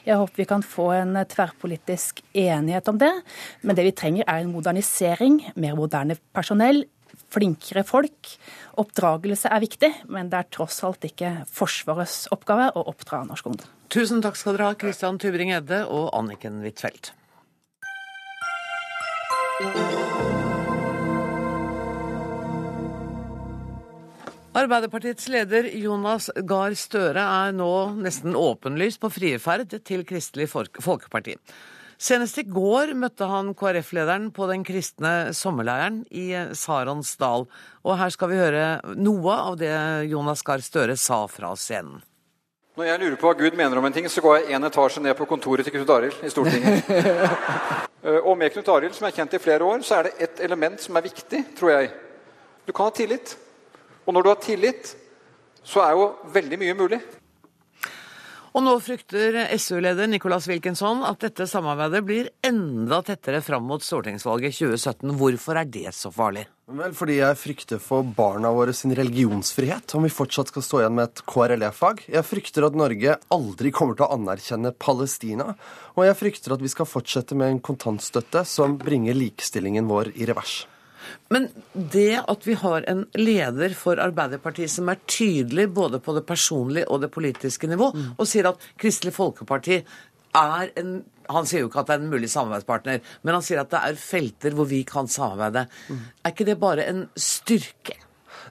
Jeg 0.08 0.20
håper 0.20 0.44
vi 0.44 0.48
kan 0.54 0.64
få 0.64 0.90
en 0.96 1.20
tverrpolitisk 1.30 2.24
enighet 2.32 2.90
om 2.90 3.00
det. 3.02 3.12
Men 3.62 3.78
det 3.78 3.88
vi 3.90 3.96
trenger 3.96 4.26
er 4.26 4.42
en 4.42 4.52
modernisering, 4.54 5.40
mer 5.60 5.78
moderne 5.78 6.18
personell, 6.34 6.84
flinkere 7.34 7.84
folk. 7.87 8.34
Oppdragelse 8.80 9.50
er 9.52 9.62
viktig, 9.64 9.90
men 10.12 10.30
det 10.32 10.40
er 10.40 10.50
tross 10.54 10.80
alt 10.87 11.04
ikke 11.06 11.37
Forsvarets 11.50 12.24
oppgave 12.34 12.70
å 12.74 12.87
oppdra 12.90 13.24
norsk 13.28 13.52
ungdom. 13.52 13.70
Tusen 13.94 14.22
takk 14.24 14.38
skal 14.38 14.56
dere 14.56 14.72
ha, 14.72 14.78
Christian 14.78 15.20
Tybring-Edde 15.22 15.84
og 15.92 16.08
Anniken 16.16 16.62
Huitfeldt. 16.64 17.12
Arbeiderpartiets 24.55 25.29
leder 25.31 25.69
Jonas 25.79 26.27
Gahr 26.43 26.75
Støre 26.75 27.23
er 27.23 27.53
nå 27.55 27.69
nesten 27.95 28.35
åpenlyst 28.35 28.99
på 28.99 29.12
frierferd 29.14 29.71
til 29.87 30.03
Kristelig 30.09 30.49
Folkeparti. 30.51 31.37
Senest 32.03 32.40
i 32.43 32.45
går 32.51 32.97
møtte 32.99 33.29
han 33.31 33.53
KrF-lederen 33.55 34.33
på 34.35 34.49
den 34.51 34.67
kristne 34.67 35.31
sommerleiren 35.31 36.03
i 36.11 36.35
Saronsdal. 36.59 37.47
Og 37.87 37.95
her 38.01 38.11
skal 38.11 38.33
vi 38.33 38.40
høre 38.43 38.67
noe 38.99 39.38
av 39.38 39.61
det 39.62 39.71
Jonas 40.11 40.43
Gahr 40.43 40.67
Støre 40.67 40.99
sa 40.99 41.29
fra 41.31 41.55
scenen. 41.55 42.03
Når 42.74 42.88
jeg 42.88 42.98
lurer 42.98 43.14
på 43.14 43.28
hva 43.28 43.37
Gud 43.38 43.54
mener 43.54 43.78
om 43.78 43.84
en 43.87 43.94
ting, 43.94 44.06
så 44.10 44.18
går 44.18 44.32
jeg 44.37 44.56
én 44.56 44.66
etasje 44.66 44.98
ned 45.02 45.14
på 45.14 45.28
kontoret 45.30 45.62
til 45.62 45.70
Knut 45.76 45.90
Arild 45.94 46.24
i 46.26 46.30
Stortinget. 46.32 46.88
og 48.26 48.32
med 48.38 48.50
Knut 48.50 48.70
Arild, 48.74 48.96
som 48.96 49.06
jeg 49.06 49.12
har 49.12 49.18
kjent 49.20 49.37
i 49.38 49.40
flere 49.44 49.68
år, 49.68 49.84
så 49.87 50.00
er 50.00 50.08
det 50.08 50.26
ett 50.26 50.40
element 50.42 50.82
som 50.82 50.98
er 50.98 51.04
viktig, 51.04 51.44
tror 51.54 51.70
jeg. 51.70 51.92
Du 52.66 52.72
kan 52.74 52.88
ha 52.88 52.94
tillit. 52.96 53.37
Og 54.02 54.16
når 54.16 54.26
du 54.26 54.30
har 54.32 54.40
tillit, 54.42 54.90
så 55.62 55.84
er 55.84 55.94
jo 55.94 56.08
veldig 56.34 56.58
mye 56.64 56.74
mulig. 56.74 56.98
Og 58.55 58.62
nå 58.62 58.73
frykter 58.79 59.35
SU-leder 59.59 60.07
Nicolas 60.07 60.45
Wilkinson 60.47 61.01
at 61.03 61.25
dette 61.25 61.43
samarbeidet 61.51 62.01
blir 62.07 62.29
enda 62.47 63.01
tettere 63.03 63.40
fram 63.43 63.64
mot 63.67 63.83
stortingsvalget 63.83 64.55
2017. 64.55 65.11
Hvorfor 65.19 65.59
er 65.59 65.67
det 65.67 65.90
så 65.97 66.12
farlig? 66.14 66.45
Vel, 66.71 66.95
fordi 66.95 67.17
jeg 67.19 67.37
frykter 67.40 67.81
for 67.83 68.07
barna 68.07 68.53
våre 68.55 68.73
sin 68.73 68.95
religionsfrihet, 68.95 69.97
om 69.99 70.07
vi 70.07 70.12
fortsatt 70.14 70.53
skal 70.53 70.64
stå 70.64 70.81
igjen 70.81 70.95
med 70.95 71.11
et 71.11 71.25
KRLE-fag. 71.27 72.05
Jeg 72.14 72.29
frykter 72.29 72.69
at 72.69 72.79
Norge 72.79 73.17
aldri 73.35 73.73
kommer 73.75 73.99
til 73.99 74.07
å 74.07 74.14
anerkjenne 74.14 74.73
Palestina. 74.79 75.49
Og 75.99 76.07
jeg 76.07 76.21
frykter 76.23 76.55
at 76.55 76.62
vi 76.62 76.71
skal 76.71 76.88
fortsette 76.88 77.35
med 77.35 77.57
en 77.57 77.61
kontantstøtte 77.73 78.47
som 78.47 78.79
bringer 78.79 79.19
likestillingen 79.19 79.90
vår 79.90 80.14
i 80.14 80.31
revers. 80.31 80.62
Men 81.35 81.48
det 81.74 82.20
at 82.20 82.46
vi 82.46 82.57
har 82.61 82.87
en 82.90 83.05
leder 83.18 83.74
for 83.79 84.00
Arbeiderpartiet 84.03 84.72
som 84.72 84.90
er 84.92 85.03
tydelig 85.07 85.68
både 85.74 86.00
på 86.03 86.16
det 86.16 86.24
personlige 86.29 86.88
og 86.88 87.03
det 87.05 87.12
politiske 87.14 87.70
nivå, 87.70 87.90
mm. 87.94 88.07
og 88.18 88.29
sier 88.29 88.50
at 88.50 88.70
Kristelig 88.81 89.14
Folkeparti 89.16 89.83
er 90.35 90.72
en 90.81 91.03
han 91.31 91.46
sier 91.48 91.62
jo 91.62 91.70
ikke 91.70 91.81
at 91.81 91.88
det 91.88 91.94
er 91.94 92.03
en 92.03 92.11
mulig 92.12 92.29
samarbeidspartner, 92.29 92.98
men 93.24 93.37
han 93.38 93.44
sier 93.44 93.62
at 93.62 93.70
det 93.72 93.81
er 93.81 93.94
felter 93.96 94.53
hvor 94.53 94.69
vi 94.69 94.83
kan 94.85 95.08
samarbeide. 95.08 95.62
Mm. 95.88 96.02
Er 96.21 96.35
ikke 96.35 96.44
det 96.50 96.58
bare 96.60 96.85
en 96.85 97.06
styrke? 97.17 97.96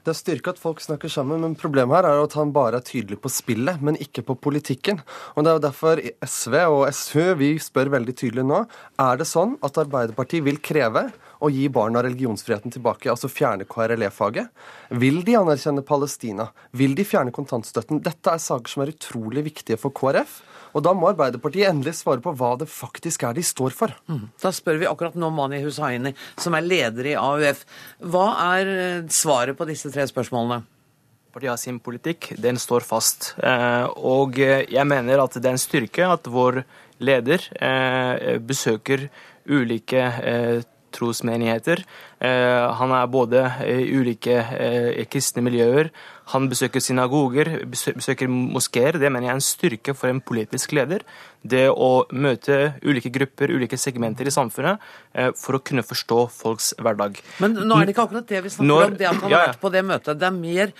Det 0.04 0.10
er 0.10 0.18
styrke 0.18 0.52
at 0.52 0.60
folk 0.60 0.82
snakker 0.82 1.08
sammen, 1.12 1.40
men 1.44 1.54
problemet 1.56 1.96
her 1.96 2.08
er 2.08 2.22
at 2.24 2.34
han 2.36 2.52
bare 2.52 2.80
er 2.80 2.84
tydelig 2.84 3.20
på 3.22 3.30
spillet, 3.32 3.80
men 3.84 3.96
ikke 4.00 4.24
på 4.26 4.36
politikken. 4.48 4.98
Og 5.34 5.44
Det 5.44 5.50
er 5.50 5.56
jo 5.56 5.66
derfor 5.68 6.02
SV 6.26 6.54
og 6.64 6.82
SU 6.92 7.34
vi 7.40 7.54
spør 7.62 7.92
veldig 7.94 8.16
tydelig 8.18 8.44
nå 8.48 8.64
er 9.00 9.20
det 9.20 9.28
sånn 9.30 9.56
at 9.64 9.78
Arbeiderpartiet 9.80 10.44
vil 10.44 10.60
kreve 10.60 11.06
å 11.44 11.50
gi 11.52 11.68
barna 11.72 12.02
religionsfriheten 12.04 12.72
tilbake, 12.74 13.10
altså 13.12 13.28
fjerne 13.30 13.66
KRLE-faget? 13.68 14.50
Vil 15.02 15.20
de 15.26 15.36
anerkjenne 15.38 15.84
Palestina? 15.86 16.48
Vil 16.76 16.96
de 16.96 17.04
fjerne 17.06 17.34
kontantstøtten? 17.34 18.02
Dette 18.04 18.32
er 18.32 18.42
saker 18.42 18.72
som 18.72 18.84
er 18.84 18.94
utrolig 18.94 19.44
viktige 19.50 19.80
for 19.80 19.94
KrF. 19.96 20.40
Og 20.74 20.82
da 20.82 20.90
må 20.96 21.12
Arbeiderpartiet 21.12 21.68
endelig 21.70 22.00
svare 22.00 22.22
på 22.22 22.32
hva 22.34 22.54
det 22.58 22.66
faktisk 22.70 23.22
er 23.28 23.36
de 23.36 23.44
står 23.46 23.74
for. 23.76 23.94
Mm. 24.10 24.26
Da 24.42 24.50
spør 24.54 24.80
vi 24.80 24.88
akkurat 24.90 25.18
nå 25.18 25.30
Mani 25.30 25.60
Hussaini, 25.62 26.14
som 26.40 26.56
er 26.58 26.66
leder 26.66 27.12
i 27.12 27.18
AUF. 27.18 27.62
Hva 28.02 28.28
er 28.56 28.72
eh, 28.74 29.10
svaret 29.14 29.58
på 29.58 29.68
disse 29.70 29.92
tre 29.94 30.06
spørsmålene? 30.10 30.64
Partiet 31.34 31.50
har 31.50 31.58
sin 31.58 31.80
politikk, 31.82 32.32
den 32.42 32.58
står 32.62 32.86
fast. 32.86 33.32
Eh, 33.38 33.86
og 34.06 34.38
jeg 34.38 34.86
mener 34.90 35.22
at 35.22 35.38
det 35.38 35.50
er 35.50 35.56
en 35.56 35.62
styrke 35.62 36.10
at 36.10 36.30
vår 36.30 36.62
leder 37.02 37.42
eh, 37.58 38.36
besøker 38.42 39.08
ulike 39.44 40.06
trosmenigheter. 40.94 41.84
Han 42.24 42.92
er 42.96 43.10
både 43.10 43.42
i 43.68 43.90
ulike 43.98 44.38
kristne 45.10 45.42
miljøer. 45.44 45.90
Han 46.32 46.46
besøker 46.48 46.80
synagoger, 46.80 47.50
besøker 47.68 48.30
moskeer. 48.32 48.96
Det 48.96 49.10
mener 49.12 49.28
jeg 49.28 49.34
er 49.34 49.40
en 49.40 49.44
styrke 49.44 49.94
for 49.98 50.08
en 50.08 50.22
politisk 50.24 50.72
leder. 50.72 51.04
Det 51.44 51.66
å 51.68 52.06
møte 52.16 52.78
ulike 52.86 53.12
grupper, 53.12 53.52
ulike 53.52 53.76
segmenter 53.76 54.30
i 54.30 54.32
samfunnet, 54.32 54.80
for 55.36 55.58
å 55.58 55.60
kunne 55.60 55.84
forstå 55.84 56.20
folks 56.32 56.72
hverdag. 56.80 57.20
Men 57.44 57.58
nå 57.60 57.76
er 57.76 57.90
det 57.90 57.96
ikke 57.96 58.06
akkurat 58.08 58.30
det 58.30 58.40
vi 58.46 58.54
snakker 58.54 58.70
Når, 58.70 58.86
om, 58.86 58.98
det 59.02 59.10
at 59.10 59.20
han 59.20 59.34
har 59.34 59.50
vært 59.50 59.60
på 59.66 59.74
det 59.74 59.84
møtet. 59.84 60.22
Det 60.22 60.30
er 60.30 60.38
mer 60.38 60.72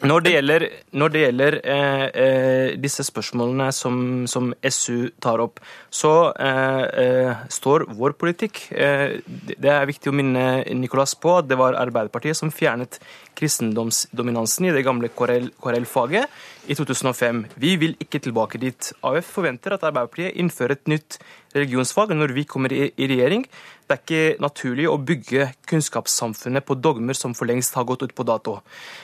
når 0.00 0.22
det 0.24 0.32
gjelder, 0.32 0.64
når 0.96 1.12
det 1.12 1.22
gjelder 1.24 1.56
eh, 1.60 2.04
eh, 2.22 2.68
disse 2.80 3.04
spørsmålene 3.04 3.66
som, 3.74 3.96
som, 4.30 4.52
SU 4.64 5.10
tar 5.20 5.42
opp, 5.44 5.60
så 5.92 6.32
eh, 6.40 6.84
eh, 7.02 7.42
står 7.52 7.84
vår 7.98 8.14
politikk 8.20 8.62
eh, 8.72 9.18
Det 9.26 9.72
er 9.72 9.88
viktig 9.90 10.08
å 10.08 10.16
minne 10.16 10.44
Nicolas 10.78 11.12
på 11.20 11.36
at 11.40 11.50
det 11.50 11.58
var 11.60 11.76
Arbeiderpartiet 11.76 12.38
som 12.38 12.52
fjernet 12.54 12.96
kristendomsdominansen 13.36 14.70
i 14.70 14.74
det 14.76 14.86
gamle 14.86 15.12
KRL-faget 15.12 16.40
i 16.70 16.76
2005. 16.78 17.44
Vi 17.58 17.74
vil 17.80 17.96
ikke 18.00 18.20
tilbake 18.22 18.60
dit. 18.62 18.92
AUF 19.02 19.32
forventer 19.36 19.74
at 19.74 19.84
Arbeiderpartiet 19.88 20.38
innfører 20.38 20.76
et 20.76 20.90
nytt 20.90 21.18
religionsfag 21.56 22.14
når 22.14 22.34
vi 22.36 22.46
kommer 22.46 22.72
i, 22.72 22.92
regjering. 22.94 23.46
Det 23.88 23.96
er 23.96 24.02
ikke 24.04 24.42
naturlig 24.44 24.86
å 24.86 24.98
bygge 25.02 25.48
kunnskapssamfunnet 25.70 26.66
på 26.66 26.78
dogmer 26.78 27.18
som 27.18 27.34
for 27.34 27.50
lengst 27.50 27.74
har 27.74 27.88
gått 27.88 28.04
ut 28.06 28.14
på 28.14 28.26
dato. 28.28 28.60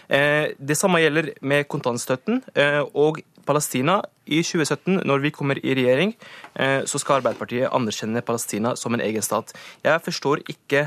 Eh, 0.07 0.55
det 0.59 0.79
samme 0.79 1.03
gjelder 1.03 1.33
med 1.43 1.67
kontantstøtten. 1.67 2.45
Eh, 2.55 2.85
og 2.95 3.19
Palestina 3.47 4.01
i 4.27 4.43
2017, 4.43 5.01
når 5.07 5.23
vi 5.23 5.33
kommer 5.35 5.61
i 5.63 5.75
regjering, 5.79 6.15
eh, 6.55 6.83
så 6.85 6.99
skal 6.99 7.21
Arbeiderpartiet 7.21 7.71
anerkjenne 7.71 8.25
Palestina 8.27 8.75
som 8.77 8.95
en 8.95 9.05
egen 9.05 9.23
stat. 9.23 9.55
Jeg 9.85 10.03
forstår 10.03 10.43
ikke 10.51 10.83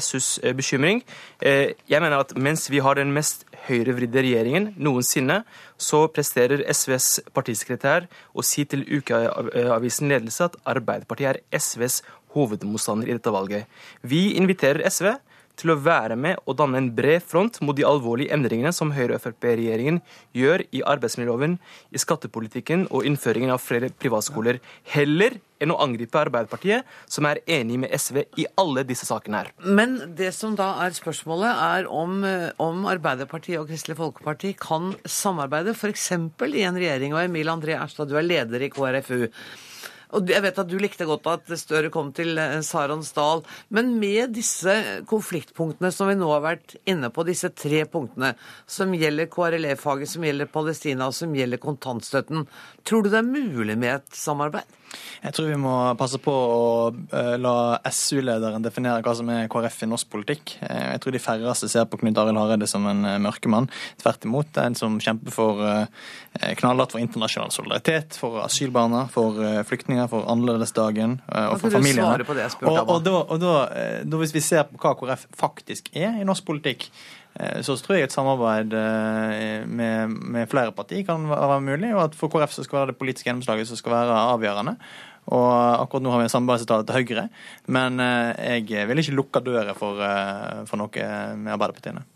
SUs 0.00 0.40
bekymring. 0.56 1.02
Jeg 1.40 2.02
mener 2.02 2.18
at 2.18 2.34
mens 2.36 2.68
vi 2.70 2.82
har 2.82 2.98
den 2.98 3.12
mest 3.14 3.44
høyrevridde 3.68 4.22
regjeringen 4.24 4.70
noensinne, 4.80 5.42
så 5.80 6.06
presterer 6.12 6.64
SVs 6.72 7.20
partisekretær 7.36 8.08
å 8.34 8.44
si 8.44 8.66
til 8.68 8.84
Ukeavisen 8.84 10.10
ledelse 10.10 10.48
at 10.48 10.58
Arbeiderpartiet 10.68 11.36
er 11.36 11.60
SVs 11.60 12.00
hovedmotstander 12.34 13.10
i 13.10 13.16
dette 13.16 13.32
valget. 13.34 13.66
Vi 14.02 14.34
inviterer 14.38 14.86
SV 14.88 15.14
til 15.60 15.74
å 15.74 15.78
være 15.80 16.16
med 16.18 16.40
og 16.46 16.56
danne 16.60 16.80
en 16.80 16.90
bred 16.96 17.22
front 17.24 17.60
mot 17.64 17.76
de 17.76 17.86
alvorlige 17.86 18.32
endringene 18.34 18.72
som 18.74 18.92
Høyre-Frp-regjeringen 18.96 20.00
gjør 20.36 20.64
i 20.74 20.82
arbeidsmiljøloven, 20.88 21.58
i 21.92 22.00
skattepolitikken 22.00 22.88
og 22.90 23.06
innføringen 23.08 23.52
av 23.54 23.62
flere 23.62 23.92
privatskoler, 24.00 24.60
heller 24.94 25.38
enn 25.60 25.72
å 25.74 25.78
angripe 25.84 26.16
Arbeiderpartiet, 26.20 26.88
som 27.10 27.28
er 27.28 27.42
enig 27.50 27.78
med 27.82 27.92
SV 27.92 28.22
i 28.40 28.46
alle 28.60 28.84
disse 28.88 29.08
sakene 29.08 29.42
her. 29.42 29.50
Men 29.60 29.98
det 30.16 30.32
som 30.36 30.56
da 30.58 30.72
er 30.86 30.96
spørsmålet, 30.96 31.50
er 31.52 31.88
om, 31.92 32.22
om 32.62 32.86
Arbeiderpartiet 32.90 33.60
og 33.60 33.68
Kristelig 33.68 33.98
Folkeparti 34.00 34.54
kan 34.60 34.94
samarbeide, 35.04 35.76
f.eks. 35.76 36.10
i 36.16 36.64
en 36.64 36.80
regjering. 36.80 37.16
Og 37.16 37.26
Emil 37.26 37.52
André 37.52 37.76
Erstad, 37.76 38.08
du 38.08 38.16
er 38.16 38.26
leder 38.26 38.64
i 38.64 38.72
KrFU. 38.72 39.26
Og 40.16 40.30
jeg 40.30 40.42
vet 40.42 40.58
at 40.58 40.70
du 40.70 40.76
likte 40.80 41.06
godt 41.08 41.28
at 41.30 41.52
Støre 41.60 41.90
kom 41.92 42.10
til 42.16 42.38
eh, 42.40 42.58
Sarons 42.66 43.12
Dal. 43.16 43.44
Men 43.74 43.92
med 44.00 44.34
disse 44.36 44.74
konfliktpunktene 45.10 45.92
som 45.94 46.10
vi 46.10 46.18
nå 46.18 46.30
har 46.32 46.44
vært 46.46 46.76
inne 46.90 47.12
på, 47.14 47.26
disse 47.28 47.52
tre 47.54 47.84
punktene, 47.90 48.34
som 48.70 48.94
gjelder 48.96 49.30
KRLE-faget, 49.30 50.10
som 50.10 50.26
gjelder 50.26 50.50
Palestina, 50.50 51.10
og 51.10 51.16
som 51.16 51.34
gjelder 51.36 51.62
kontantstøtten, 51.62 52.46
tror 52.86 53.04
du 53.04 53.12
det 53.12 53.22
er 53.22 53.30
mulig 53.30 53.78
med 53.78 54.00
et 54.00 54.18
samarbeid? 54.18 54.79
Jeg 55.20 55.34
tror 55.36 55.50
vi 55.50 55.58
må 55.60 55.74
passe 56.00 56.18
på 56.22 56.32
å 56.32 56.62
eh, 56.90 57.34
la 57.40 57.78
SU-lederen 57.92 58.64
definere 58.64 59.04
hva 59.04 59.12
som 59.16 59.28
er 59.32 59.50
KrF 59.52 59.82
i 59.84 59.88
norsk 59.90 60.08
politikk. 60.12 60.54
Eh, 60.64 60.94
jeg 60.94 61.02
tror 61.04 61.14
de 61.14 61.22
færreste 61.22 61.68
ser 61.70 61.86
på 61.90 62.00
Knut 62.00 62.18
Arild 62.20 62.40
Hareide 62.40 62.68
som 62.70 62.86
en 62.88 63.04
eh, 63.04 63.18
mørkemann. 63.22 63.68
Tvert 64.00 64.24
imot. 64.28 64.60
En 64.62 64.78
som 64.78 64.96
kjemper 65.02 65.34
for 65.34 65.60
knallhardt 66.60 66.94
for 66.94 67.02
internasjonal 67.02 67.50
solidaritet, 67.52 68.16
for 68.20 68.40
asylbarna, 68.44 69.04
for 69.12 69.38
flyktninger, 69.66 70.06
for 70.12 70.28
annerledesdagen 70.30 71.18
og 71.26 71.56
for 71.60 71.74
familiene. 71.74 72.22
Og, 72.62 72.76
og, 72.78 73.00
da, 73.04 73.16
og 73.18 73.40
da, 73.42 73.54
da, 74.06 74.20
hvis 74.20 74.34
vi 74.36 74.44
ser 74.44 74.68
på 74.70 74.78
hva 74.80 74.94
KrF 74.98 75.26
faktisk 75.40 75.90
er 75.96 76.20
i 76.20 76.26
norsk 76.28 76.46
politikk, 76.46 76.86
så 77.64 77.76
tror 77.78 77.96
jeg 77.96 78.08
et 78.08 78.14
samarbeid 78.14 78.74
eh, 78.76 79.66
med, 79.68 80.16
med 80.34 80.50
flere 80.50 80.74
partier 80.76 81.04
kan 81.06 81.28
være 81.30 81.60
mulig, 81.64 81.92
og 81.94 82.08
at 82.08 82.18
for 82.18 82.32
KrF 82.32 82.56
så 82.56 82.66
skal 82.66 82.80
være 82.80 82.92
det 82.92 82.98
politiske 83.00 83.30
gjennomslaget 83.30 83.70
som 83.70 83.78
skal 83.78 83.94
være 83.94 84.20
avgjørende. 84.34 84.76
Og 85.30 85.50
akkurat 85.52 86.02
nå 86.02 86.14
har 86.14 86.22
vi 86.22 86.26
en 86.26 86.32
samarbeidsavtale 86.32 86.88
til 86.88 86.98
Høyre, 86.98 87.26
men 87.70 88.00
eh, 88.02 88.56
jeg 88.66 88.88
vil 88.90 89.02
ikke 89.02 89.18
lukke 89.18 89.44
døra 89.46 89.76
for, 89.78 90.00
for 90.66 90.80
noe 90.80 91.10
med 91.38 91.54
Arbeiderpartiene. 91.54 92.06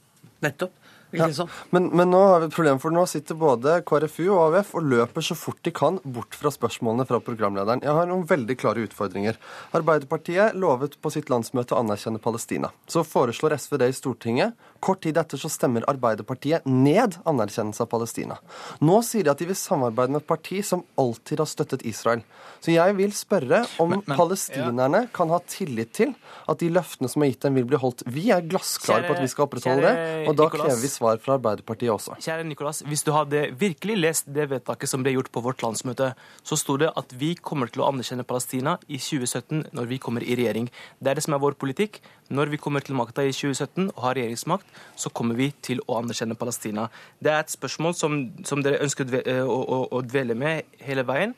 Nettopp. 0.45 0.81
Ja. 1.15 1.47
Men, 1.71 1.87
men, 1.87 2.11
nå 2.11 2.21
har 2.27 2.41
vi 2.43 2.49
et 2.49 2.55
problem, 2.55 2.81
for 2.83 2.95
nå 2.95 3.05
sitter 3.07 3.39
både 3.39 3.77
KrFU 3.87 4.27
og 4.35 4.57
AUF 4.57 4.73
og 4.79 4.89
løper 4.91 5.25
så 5.25 5.37
fort 5.39 5.61
de 5.67 5.73
kan 5.75 6.01
bort 6.03 6.35
fra 6.35 6.51
spørsmålene 6.53 7.07
fra 7.09 7.21
programlederen. 7.23 7.83
Jeg 7.85 7.95
har 7.95 8.09
noen 8.11 8.27
veldig 8.29 8.57
klare 8.59 8.83
utfordringer. 8.89 9.39
Arbeiderpartiet 9.77 10.59
lovet 10.59 10.99
på 11.01 11.12
sitt 11.15 11.31
landsmøte 11.31 11.77
å 11.77 11.83
anerkjenne 11.85 12.23
Palestina. 12.23 12.73
Så 12.91 13.05
foreslår 13.07 13.57
SV 13.61 13.79
det 13.83 13.93
i 13.93 13.97
Stortinget. 13.97 14.59
Kort 14.85 15.01
tid 15.07 15.16
etter 15.20 15.41
så 15.41 15.49
stemmer 15.53 15.87
Arbeiderpartiet 15.89 16.66
ned 16.68 17.16
anerkjennelse 17.24 17.87
av 17.87 17.91
Palestina. 17.93 18.37
Nå 18.85 19.01
sier 19.07 19.24
de 19.24 19.32
at 19.32 19.41
de 19.41 19.49
vil 19.49 19.59
samarbeide 19.59 20.12
med 20.12 20.24
et 20.24 20.28
parti 20.28 20.61
som 20.66 20.85
alltid 21.01 21.41
har 21.41 21.49
støttet 21.49 21.87
Israel. 21.89 22.24
Så 22.61 22.74
jeg 22.74 22.99
vil 22.99 23.12
spørre 23.16 23.62
om 23.80 23.95
men, 23.95 24.05
men, 24.05 24.18
palestinerne 24.18 25.05
ja. 25.07 25.12
kan 25.14 25.32
ha 25.32 25.41
tillit 25.49 25.95
til 25.97 26.12
at 26.51 26.61
de 26.61 26.68
løftene 26.72 27.09
som 27.09 27.24
er 27.24 27.32
gitt 27.32 27.47
dem, 27.47 27.57
vil 27.57 27.68
bli 27.68 27.80
holdt. 27.80 28.05
Vi 28.12 28.28
er 28.35 28.45
glassklare 28.45 29.07
på 29.09 29.16
at 29.16 29.24
vi 29.24 29.30
skal 29.32 29.47
opprettholde 29.47 29.89
det, 29.89 30.07
og 30.28 30.37
da 30.39 30.51
krever 30.53 30.80
vi 30.80 30.91
svar 30.93 31.14
svar 31.14 31.20
fra 31.22 31.37
Arbeiderpartiet 31.39 31.93
også. 31.93 32.16
Kjære 32.22 32.47
Nikolas, 32.49 32.82
hvis 32.87 33.05
du 33.05 33.12
hadde 33.14 33.47
virkelig 33.61 33.97
lest 33.99 34.30
det 34.35 34.49
vedtaket 34.51 34.91
som 34.91 35.05
ble 35.05 35.14
gjort 35.14 35.30
på 35.32 35.43
vårt 35.45 35.62
landsmøte, 35.64 36.12
så 36.43 36.59
sto 36.59 36.76
det 36.80 36.91
at 36.97 37.14
vi 37.20 37.35
kommer 37.37 37.70
til 37.70 37.85
å 37.85 37.91
anerkjenne 37.91 38.26
Palestina 38.26 38.78
i 38.89 38.99
2017 38.99 39.70
når 39.74 39.91
vi 39.91 40.01
kommer 40.03 40.24
i 40.24 40.37
regjering. 40.39 40.70
Det 41.01 41.12
er 41.12 41.18
det 41.18 41.26
som 41.26 41.37
er 41.37 41.43
vår 41.43 41.59
politikk. 41.61 42.01
Når 42.32 42.55
vi 42.55 42.61
kommer 42.61 42.80
til 42.80 42.97
makta 42.97 43.24
i 43.26 43.35
2017 43.35 43.91
og 43.91 44.01
har 44.07 44.16
regjeringsmakt, 44.16 44.64
så 44.97 45.12
kommer 45.14 45.39
vi 45.39 45.51
til 45.64 45.83
å 45.87 45.99
anerkjenne 46.01 46.39
Palestina. 46.39 46.89
Det 47.18 47.33
er 47.33 47.45
et 47.45 47.55
spørsmål 47.55 47.97
som, 47.99 48.18
som 48.47 48.62
dere 48.64 48.83
ønsker 48.85 49.16
å, 49.45 49.59
å, 49.59 49.81
å 49.99 50.03
dvele 50.05 50.37
med 50.39 50.79
hele 50.85 51.07
veien. 51.07 51.35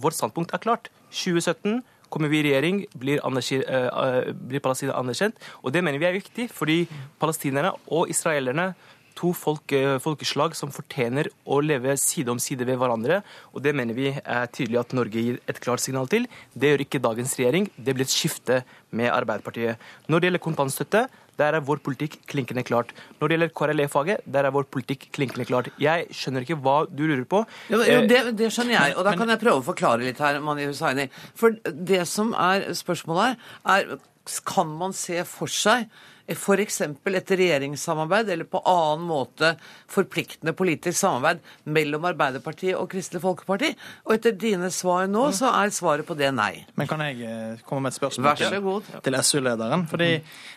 Vårt 0.00 0.18
standpunkt 0.18 0.54
er 0.54 0.62
klart. 0.62 0.92
2017 1.10 1.80
kommer 2.10 2.30
vi 2.30 2.40
i 2.40 2.46
regjering, 2.48 2.84
blir, 2.98 3.20
uh, 3.22 4.32
blir, 4.34 4.62
Palestina 4.62 4.98
anerkjent. 4.98 5.38
Og 5.62 5.74
det 5.74 5.82
mener 5.84 6.02
vi 6.02 6.08
er 6.08 6.18
viktig, 6.18 6.48
fordi 6.52 6.82
palestinerne 7.22 7.74
og 7.88 8.10
israelerne 8.10 8.72
to 9.20 9.32
folk, 9.36 9.72
folkeslag 10.00 10.54
som 10.56 10.72
fortjener 10.72 11.28
å 11.44 11.58
leve 11.64 11.96
side 12.00 12.30
om 12.32 12.40
side 12.40 12.64
ved 12.64 12.78
hverandre. 12.80 13.20
Og 13.52 13.62
det 13.64 13.74
mener 13.76 13.96
vi 13.96 14.12
er 14.14 14.50
tydelig 14.54 14.80
at 14.80 14.94
Norge 14.96 15.24
gir 15.26 15.40
et 15.50 15.60
klart 15.60 15.82
signal 15.82 16.08
til. 16.10 16.28
Det 16.54 16.72
gjør 16.72 16.84
ikke 16.86 17.02
dagens 17.04 17.34
regjering. 17.36 17.68
Det 17.76 17.96
blir 17.96 18.06
et 18.06 18.14
skifte 18.14 18.62
med 18.96 19.12
Arbeiderpartiet. 19.12 19.82
Når 20.08 20.22
det 20.22 20.30
gjelder 20.30 20.46
kontantstøtte, 20.46 21.04
der 21.40 21.56
er 21.58 21.64
vår 21.64 21.80
politikk 21.84 22.18
klinkende 22.30 22.64
klart. 22.66 22.92
Når 23.18 23.28
det 23.30 23.36
gjelder 23.36 23.54
KRLE-faget, 23.60 24.26
der 24.36 24.48
er 24.48 24.54
vår 24.54 24.68
politikk 24.72 25.08
klinkende 25.16 25.48
klart. 25.48 25.72
Jeg 25.80 26.08
skjønner 26.14 26.46
ikke 26.46 26.60
hva 26.64 26.76
du 26.86 27.04
lurer 27.06 27.26
på. 27.28 27.42
Jo, 27.72 27.80
jo 27.86 28.04
det, 28.10 28.20
det, 28.38 28.52
skjønner 28.54 28.76
jeg, 28.76 28.98
og 28.98 29.08
da 29.08 29.16
kan 29.18 29.32
jeg 29.32 29.42
prøve 29.42 29.62
å 29.62 29.66
forklare 29.70 30.04
litt 30.04 30.20
her, 30.22 30.40
Mani 30.44 30.68
Hussaini. 30.68 31.08
For 31.38 31.56
det 31.64 32.04
som 32.10 32.34
er 32.36 32.70
spørsmålet 32.78 33.34
her, 33.66 33.90
er 33.96 33.98
kan 34.46 34.68
man 34.78 34.92
se 34.94 35.22
for 35.26 35.50
seg 35.50 35.88
f.eks. 36.34 36.80
et 36.80 37.32
regjeringssamarbeid 37.42 38.30
eller 38.34 38.48
på 38.48 38.62
annen 38.68 39.06
måte 39.08 39.54
forpliktende 39.90 40.54
politisk 40.56 40.98
samarbeid 41.00 41.42
mellom 41.64 42.06
Arbeiderpartiet 42.10 42.78
og 42.78 42.90
Kristelig 42.92 43.22
Folkeparti. 43.24 43.72
Og 44.06 44.16
etter 44.16 44.36
dine 44.38 44.70
svar 44.74 45.08
nå, 45.10 45.28
så 45.36 45.52
er 45.52 45.74
svaret 45.74 46.08
på 46.08 46.16
det 46.18 46.32
nei. 46.36 46.64
Men 46.78 46.90
kan 46.90 47.02
jeg 47.04 47.20
eh, 47.26 47.64
komme 47.66 47.86
med 47.86 47.94
et 47.94 48.00
spørsmål 48.00 48.38
til, 48.40 49.00
til 49.06 49.20
SU-lederen? 49.20 49.86
Fordi 49.90 50.12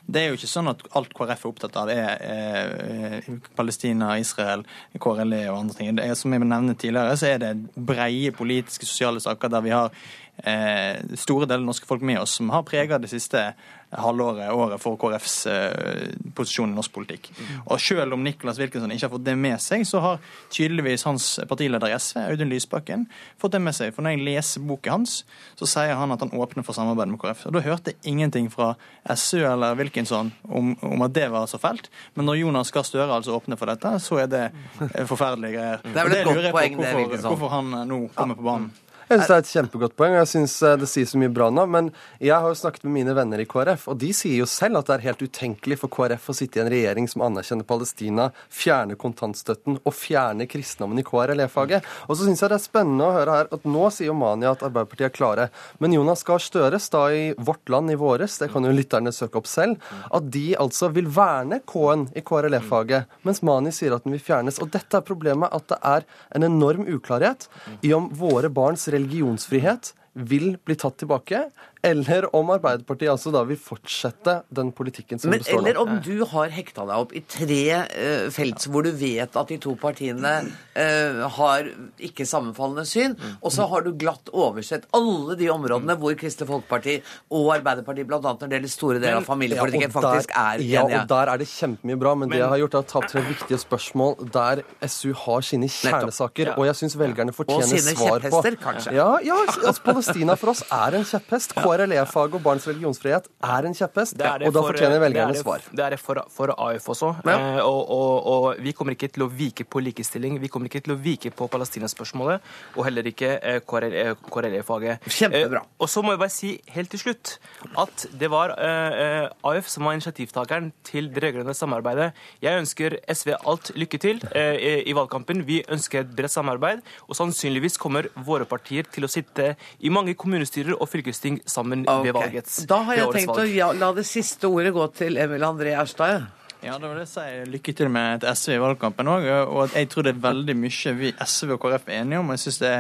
det 0.06 0.22
er 0.22 0.32
jo 0.32 0.40
ikke 0.40 0.52
sånn 0.52 0.72
at 0.74 0.84
alt 0.98 1.14
KrF 1.16 1.46
er 1.46 1.54
opptatt 1.54 1.80
av, 1.80 1.92
er 1.94 2.14
er 2.24 3.22
Palestina, 3.56 4.18
Israel, 4.20 4.64
KRLE 5.00 5.44
og 5.52 5.60
andre 5.60 5.78
ting. 5.78 5.96
Det 5.98 6.06
er, 6.06 6.18
som 6.18 6.34
jeg 6.34 6.44
nevnte 6.44 6.76
tidligere, 6.82 7.18
så 7.20 7.32
er 7.34 7.42
det 7.44 7.54
breie 7.76 8.34
politiske, 8.36 8.88
sosiale 8.90 9.24
saker 9.24 9.52
der 9.54 9.66
vi 9.66 9.74
har 9.74 9.90
eh, 9.90 10.23
store 10.34 11.46
deler 11.46 11.62
av 11.62 11.68
norske 11.68 11.88
folk 11.88 12.02
med 12.02 12.18
oss, 12.20 12.40
som 12.40 12.50
har 12.50 12.66
prega 12.68 12.98
det 13.00 13.12
siste 13.12 13.52
halvåret, 14.00 14.52
året 14.52 14.82
for 14.82 14.98
KrFs 14.98 15.36
eh, 15.48 16.10
posisjon 16.36 16.72
i 16.72 16.78
norsk 16.78 16.94
politikk. 16.94 17.30
Og 17.66 17.82
selv 17.82 18.16
om 18.16 18.24
Nicholas 18.24 18.60
Wilkinson 18.62 18.92
ikke 18.94 19.08
har 19.08 19.14
fått 19.14 19.26
det 19.26 19.36
med 19.40 19.62
seg, 19.62 19.86
så 19.88 20.02
har 20.04 20.22
tydeligvis 20.54 21.06
hans 21.08 21.28
partileder 21.50 21.92
i 21.92 21.98
SV, 21.98 22.22
Audun 22.24 22.52
Lysbakken, 22.52 23.06
fått 23.42 23.56
det 23.56 23.62
med 23.64 23.76
seg. 23.78 23.94
For 23.96 24.06
når 24.06 24.16
jeg 24.16 24.26
leser 24.28 24.66
boken 24.68 24.98
hans, 24.98 25.16
så 25.60 25.70
sier 25.70 25.96
han 26.00 26.14
at 26.16 26.24
han 26.26 26.34
åpner 26.34 26.66
for 26.66 26.78
samarbeid 26.78 27.14
med 27.14 27.22
KrF. 27.22 27.48
Og 27.50 27.58
da 27.58 27.64
hørte 27.66 27.94
jeg 27.94 28.14
ingenting 28.14 28.50
fra 28.54 28.74
SU 29.16 29.44
eller 29.44 29.78
Wilkinson 29.80 30.34
om, 30.48 30.74
om 30.82 31.06
at 31.06 31.16
det 31.16 31.30
var 31.34 31.50
så 31.52 31.62
fælt. 31.62 31.92
Men 32.18 32.30
når 32.30 32.42
Jonas 32.44 32.74
Gahr 32.74 32.88
Støre 32.88 33.14
altså 33.14 33.38
åpner 33.38 33.60
for 33.60 33.72
dette, 33.72 33.94
så 34.04 34.24
er 34.24 34.32
det 34.32 34.46
eh, 34.50 35.06
forferdelige 35.10 35.58
greier. 35.58 35.86
Det 35.86 36.00
er 36.00 36.10
vel 36.10 36.18
et 36.20 36.28
godt 36.30 36.50
poeng, 36.56 36.80
det, 36.82 36.96
Wilkinson. 36.98 37.30
hvorfor 37.34 37.54
han 37.54 37.78
eh, 37.78 37.86
nå 37.90 38.02
kommer 38.16 38.40
på 38.40 38.48
banen. 38.48 38.74
Jeg 39.14 39.20
synes 39.20 39.30
Det 39.30 39.36
er 39.36 39.44
et 39.44 39.52
kjempegodt 39.54 39.96
poeng, 40.00 40.14
og 40.16 40.22
jeg 40.24 40.30
synes 40.32 40.54
eh, 40.66 40.76
det 40.82 40.88
sier 40.90 41.06
så 41.10 41.20
mye 41.22 41.32
bra 41.34 41.50
nå. 41.54 41.66
Men 41.70 41.90
jeg 42.18 42.34
har 42.34 42.50
jo 42.50 42.58
snakket 42.58 42.86
med 42.88 42.96
mine 42.96 43.14
venner 43.14 43.42
i 43.44 43.46
KrF, 43.50 43.86
og 43.92 44.00
de 44.02 44.10
sier 44.16 44.40
jo 44.40 44.48
selv 44.50 44.80
at 44.80 44.88
det 44.90 44.96
er 44.96 45.04
helt 45.06 45.22
utenkelig 45.22 45.78
for 45.84 45.94
KrF 45.94 46.32
å 46.32 46.36
sitte 46.38 46.58
i 46.58 46.64
en 46.64 46.72
regjering 46.74 47.10
som 47.12 47.22
anerkjenner 47.28 47.68
Palestina, 47.70 48.30
fjerne 48.50 48.98
kontantstøtten 49.00 49.78
og 49.84 49.94
fjerne 49.94 50.48
kristendommen 50.50 51.02
i 51.02 51.06
KRLE-faget. 51.06 51.86
Og 52.08 52.18
så 52.18 52.26
syns 52.26 52.42
jeg 52.42 52.54
det 52.54 52.58
er 52.58 52.64
spennende 52.64 53.10
å 53.10 53.18
høre 53.18 53.38
her 53.38 53.52
at 53.54 53.68
nå 53.70 53.84
sier 53.94 54.10
jo 54.10 54.18
Mania 54.18 54.56
at 54.56 54.66
Arbeiderpartiet 54.66 55.10
er 55.12 55.14
klare. 55.14 55.48
Men 55.84 55.94
Jonas 55.94 56.26
Gahr 56.26 56.42
Støre 56.42 56.82
sa 56.82 57.04
i 57.14 57.28
Vårt 57.38 57.70
Land 57.70 57.94
i 57.94 58.00
våres, 58.00 58.40
det 58.42 58.50
kan 58.54 58.66
jo 58.66 58.74
lytterne 58.74 59.14
søke 59.14 59.42
opp 59.42 59.52
selv, 59.52 59.78
at 60.10 60.32
de 60.34 60.56
altså 60.58 60.90
vil 60.96 61.12
verne 61.14 61.62
K-en 61.70 62.08
i 62.18 62.26
KRLE-faget, 62.26 63.14
mens 63.28 63.44
Mani 63.46 63.74
sier 63.76 63.94
at 63.94 64.08
den 64.08 64.18
vil 64.18 64.26
fjernes. 64.26 64.58
Og 64.64 64.74
dette 64.74 64.98
er 64.98 65.06
problemet, 65.06 65.54
at 65.54 65.70
det 65.70 65.80
er 65.94 66.10
en 66.34 66.50
enorm 66.50 66.90
uklarhet 66.90 67.48
i 67.86 67.94
om 67.94 68.10
våre 68.18 68.50
barns 68.54 68.88
religionsfrihet 69.04 69.94
vil 70.14 70.56
bli 70.62 70.78
tatt 70.80 71.00
tilbake, 71.02 71.48
eller 71.84 72.30
om 72.36 72.48
Arbeiderpartiet 72.54 73.12
altså 73.12 73.32
da 73.34 73.42
vil 73.48 73.58
fortsette 73.60 74.38
den 74.56 74.70
politikken 74.76 75.20
som 75.20 75.34
Men, 75.34 75.42
består 75.44 75.60
nå. 75.60 75.68
eller 75.68 75.80
om 75.82 75.98
du 76.06 76.24
har 76.32 76.54
hekta 76.56 76.86
deg 76.88 77.02
opp 77.04 77.12
i 77.12 77.22
tre 77.28 77.58
uh, 77.84 78.28
felt 78.32 78.68
hvor 78.72 78.86
du 78.88 78.92
vet 78.96 79.36
at 79.36 79.52
de 79.52 79.58
to 79.62 79.74
partiene 79.80 80.32
uh, 80.48 81.24
har 81.38 81.68
ikke 82.00 82.26
sammenfallende 82.28 82.86
syn, 82.88 83.18
og 83.42 83.52
så 83.54 83.68
har 83.72 83.84
du 83.84 83.92
glatt 84.00 84.32
oversett 84.32 84.88
alle 84.96 85.36
de 85.40 85.50
områdene 85.52 85.98
hvor 86.00 86.16
Kristelig 86.20 86.48
Folkeparti 86.50 86.96
og 87.36 87.50
Arbeiderpartiet, 87.58 88.08
bl.a. 88.08 88.22
når 88.24 88.40
det 88.48 88.58
gjelder 88.58 88.74
store 88.74 89.02
deler 89.04 89.20
av 89.20 89.28
familiepolitikken, 89.28 89.92
og 89.92 90.02
der- 90.02 90.08
faktisk 90.08 90.36
er 90.40 90.64
Ja, 90.64 90.84
og 90.88 91.08
der 91.12 91.34
er 91.34 91.44
det 91.44 91.50
kjempemye 91.52 92.00
bra, 92.00 92.16
men, 92.16 92.30
det 92.32 92.40
jeg 92.40 92.50
har 92.54 92.62
gjort, 92.64 92.80
er 92.80 92.86
å 92.86 92.90
ta 92.94 93.04
tre 93.12 93.26
viktige 93.28 93.60
spørsmål 93.60 94.16
der 94.34 94.64
SU 94.88 95.12
har 95.26 95.42
sine 95.42 95.68
kjernesaker, 95.68 96.54
Ja. 96.54 96.56
og 96.58 96.66
jeg 96.70 96.80
syns 96.80 96.96
velgerne 96.96 97.36
fortjener 97.36 97.68
svar 97.68 97.76
på. 97.76 97.76
Og 97.76 97.84
sine 97.84 98.22
kjepphester, 98.32 98.58
kanskje. 98.64 98.96
Ja, 98.96 99.10
ja, 99.24 99.38
altså 99.52 99.84
Palestina 99.84 100.36
for 100.40 100.54
oss 100.56 100.64
er 100.72 100.96
en 100.96 101.04
kjepphest. 101.04 101.54
KRLE-faget 101.74 102.36
og 102.38 102.44
barns 102.46 102.66
religionsfrihet 102.70 103.28
er 103.44 103.66
en 103.68 103.74
kjepphest, 103.78 104.18
Det 104.18 104.30
det 104.40 104.48
og 104.48 104.54
da 104.54 104.62
for- 104.62 104.72
fortjener 104.74 104.96
er 104.96 105.04
velgerne 105.04 105.36
svar. 105.40 105.62
Det 105.72 105.84
er 105.86 105.90
det 105.96 106.00
for, 106.00 106.22
for 106.30 106.54
AUF 106.54 106.88
også. 106.94 107.10
Ja. 107.26 107.38
Eh, 107.58 107.60
og, 107.66 107.90
og, 107.90 108.28
og 108.34 108.62
vi 108.64 108.72
kommer 108.74 108.94
ikke 108.96 109.10
til 109.14 109.24
å 109.26 109.30
vike 109.30 109.66
på 109.66 109.82
likestilling. 109.84 110.40
Vi 110.42 110.48
kommer 110.54 110.70
ikke 110.70 110.84
til 110.86 110.94
å 110.94 111.00
vike 111.02 111.32
på 111.34 111.48
Palestina-spørsmålet, 111.50 112.42
og 112.78 112.86
heller 112.86 113.04
ikke 113.10 113.40
eh, 113.42 113.60
KRLE-faget. 113.66 115.08
Kjempebra. 115.10 115.64
Eh, 115.64 115.82
og 115.84 115.90
så 115.90 116.04
må 116.06 116.14
jeg 116.14 116.22
bare 116.24 116.34
si 116.34 116.52
helt 116.76 116.92
til 116.94 117.00
slutt 117.02 117.38
at 117.80 118.06
det 118.20 118.30
var 118.34 118.54
eh, 118.58 119.00
eh, 119.24 119.30
AUF 119.50 119.70
som 119.72 119.88
var 119.88 119.98
initiativtakeren 119.98 120.72
til 120.86 121.10
det 121.14 121.24
rød-grønne 121.24 121.56
samarbeidet. 121.58 122.12
Jeg 122.44 122.62
ønsker 122.64 122.98
SV 123.10 123.34
alt 123.40 123.72
lykke 123.80 124.00
til 124.04 124.22
eh, 124.36 124.56
i, 124.60 124.74
i 124.92 124.96
valgkampen. 124.98 125.44
Vi 125.48 125.62
ønsker 125.72 126.04
et 126.04 126.14
bredt 126.16 126.34
samarbeid, 126.34 126.82
og 127.08 127.16
sannsynligvis 127.18 127.78
kommer 127.82 128.08
våre 128.26 128.46
partier 128.50 128.88
til 128.92 129.06
å 129.08 129.12
sitte 129.12 129.54
i 129.84 129.90
mange 129.94 130.14
kommunestyrer 130.20 130.76
og 130.78 130.88
fylkesting 130.92 131.40
sammen 131.46 131.63
ved 131.70 131.88
Ok. 131.88 132.14
valgets 132.20 132.62
Da 132.70 132.84
har 132.88 132.96
jeg 132.96 133.12
tenkt 133.12 133.34
tenkt 133.34 133.44
å 133.44 133.50
ja, 133.50 133.72
la 133.74 133.92
det 133.96 134.06
siste 134.08 134.48
ordet 134.48 134.74
gå 134.74 134.88
til 134.96 135.18
Emil 135.18 135.46
André 135.48 135.76
Erstad. 135.80 136.28
Ja, 136.64 136.78
det 136.80 136.88
var 136.88 136.96
det 136.96 137.04
jeg 137.04 137.12
sier. 137.12 137.48
Lykke 137.52 137.74
til 137.76 137.90
med 137.92 138.24
et 138.24 138.38
SV 138.40 138.54
i 138.56 138.60
valgkampen 138.62 139.10
òg. 139.12 139.26
Og 139.52 139.74
jeg 139.76 139.90
tror 139.92 140.06
det 140.08 140.14
er 140.14 140.22
veldig 140.24 140.56
mye 140.56 140.94
vi 140.96 141.12
SV 141.12 141.56
og 141.58 141.60
KrF 141.66 141.90
er 141.90 141.98
enige 142.00 142.22
om. 142.22 142.32
Jeg 142.32 142.44
syns 142.46 142.60
det 142.62 142.74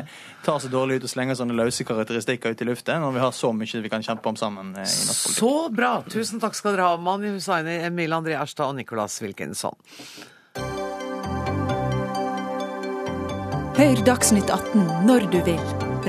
tar 0.46 0.62
så 0.64 0.72
dårlig 0.72 1.02
ut 1.02 1.08
å 1.10 1.12
slenge 1.12 1.36
sånne 1.36 1.58
løse 1.58 1.84
karakteristikker 1.88 2.56
ut 2.56 2.64
i 2.64 2.70
luften 2.70 3.04
når 3.04 3.18
vi 3.18 3.24
har 3.26 3.34
så 3.36 3.52
mye 3.56 3.82
vi 3.84 3.92
kan 3.92 4.06
kjempe 4.06 4.32
om 4.32 4.40
sammen 4.40 4.72
eh, 4.80 4.88
i 4.88 5.08
norsk 5.10 5.28
politikk. 5.28 5.40
Så 5.42 5.52
bra! 5.76 5.94
Tusen 6.08 6.44
takk 6.44 6.56
skal 6.56 6.78
dere 6.78 6.94
ha, 6.94 7.00
Mani 7.02 7.34
Hussaini, 7.36 7.82
Emil 7.90 8.16
André 8.16 8.38
Erstad 8.40 8.72
og 8.72 8.80
Nicolas 8.80 9.20
Wilkinson. 9.24 9.76
Hør 13.74 14.06
Dagsnytt 14.08 14.54
18 14.54 15.10
når 15.10 15.28
du 15.34 15.42
vil. 15.44 15.60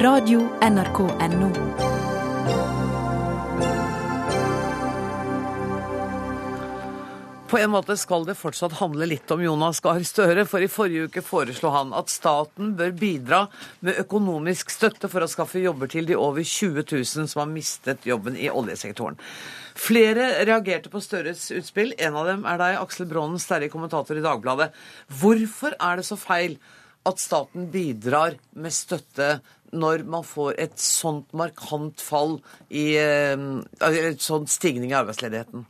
Radio 0.04 0.46
NRK 0.62 1.00
Radio.nrk.no. 1.10 1.93
På 7.45 7.59
en 7.59 7.70
måte 7.70 7.92
skal 8.01 8.24
det 8.24 8.38
fortsatt 8.40 8.78
handle 8.78 9.05
litt 9.05 9.28
om 9.34 9.42
Jonas 9.45 9.82
Gahr 9.84 10.01
Støre, 10.09 10.47
for 10.49 10.64
i 10.64 10.68
forrige 10.70 11.11
uke 11.11 11.22
foreslo 11.22 11.68
han 11.74 11.90
at 11.92 12.09
staten 12.09 12.70
bør 12.78 12.95
bidra 12.97 13.40
med 13.84 13.99
økonomisk 14.01 14.72
støtte 14.72 15.11
for 15.12 15.22
å 15.22 15.28
skaffe 15.28 15.61
jobber 15.61 15.90
til 15.92 16.09
de 16.09 16.16
over 16.16 16.40
20 16.40 16.86
000 16.88 17.28
som 17.28 17.42
har 17.42 17.51
mistet 17.51 18.09
jobben 18.09 18.38
i 18.40 18.49
oljesektoren. 18.49 19.20
Flere 19.76 20.30
reagerte 20.49 20.88
på 20.88 21.03
Støres 21.05 21.51
utspill. 21.53 21.92
En 21.99 22.16
av 22.16 22.30
dem 22.30 22.49
er 22.49 22.62
deg, 22.62 22.78
Aksel 22.80 23.11
Brånen, 23.12 23.42
sterrig 23.42 23.68
kommentator 23.74 24.16
i 24.16 24.24
Dagbladet. 24.24 24.70
Hvorfor 25.20 25.76
er 25.76 26.01
det 26.01 26.09
så 26.09 26.16
feil 26.16 26.57
at 27.05 27.20
staten 27.20 27.68
bidrar 27.74 28.38
med 28.57 28.72
støtte 28.72 29.36
når 29.76 30.09
man 30.09 30.24
får 30.24 30.57
et 30.64 30.80
sånt 30.80 31.28
markant 31.36 32.01
fall 32.01 32.38
i 32.72 32.95
eh, 32.97 33.36
et 33.84 34.24
sånt 34.24 34.49
stigning 34.49 34.95
i 34.95 35.01
arbeidsledigheten? 35.05 35.68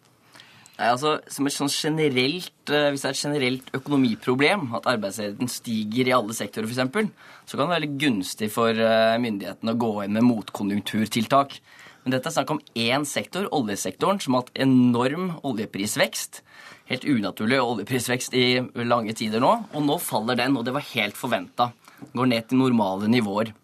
Nei, 0.74 0.88
altså, 0.90 1.20
som 1.30 1.46
et 1.46 1.54
sånn 1.54 1.70
generelt, 1.70 2.50
eh, 2.66 2.90
Hvis 2.90 3.04
det 3.04 3.10
er 3.10 3.14
et 3.14 3.22
generelt 3.22 3.68
økonomiproblem, 3.78 4.74
at 4.74 4.88
arbeidsledigheten 4.90 5.48
stiger 5.48 6.08
i 6.08 6.14
alle 6.16 6.34
sektorer 6.34 6.66
f.eks., 6.66 7.10
så 7.46 7.56
kan 7.56 7.68
det 7.68 7.70
være 7.70 7.80
veldig 7.80 7.98
gunstig 8.02 8.50
for 8.50 8.70
eh, 8.74 9.18
myndighetene 9.22 9.74
å 9.74 9.78
gå 9.78 9.92
inn 10.02 10.16
med 10.18 10.26
motkonjunkturtiltak. 10.26 11.60
Men 12.02 12.16
dette 12.16 12.28
er 12.28 12.34
snakk 12.34 12.50
om 12.50 12.60
én 12.74 13.06
sektor, 13.06 13.46
oljesektoren, 13.54 14.18
som 14.20 14.34
har 14.34 14.42
hatt 14.42 14.58
enorm 14.66 15.38
oljeprisvekst. 15.46 16.42
Helt 16.90 17.06
unaturlig 17.08 17.62
oljeprisvekst 17.62 18.34
i 18.36 18.60
lange 18.84 19.14
tider 19.16 19.40
nå. 19.40 19.54
Og 19.72 19.86
nå 19.86 20.00
faller 20.02 20.36
den, 20.36 20.58
og 20.58 20.66
det 20.66 20.74
var 20.74 20.84
helt 20.90 21.16
forventa. 21.16 21.70
Går 22.12 22.28
ned 22.34 22.50
til 22.50 22.60
normale 22.60 23.08
nivåer. 23.08 23.54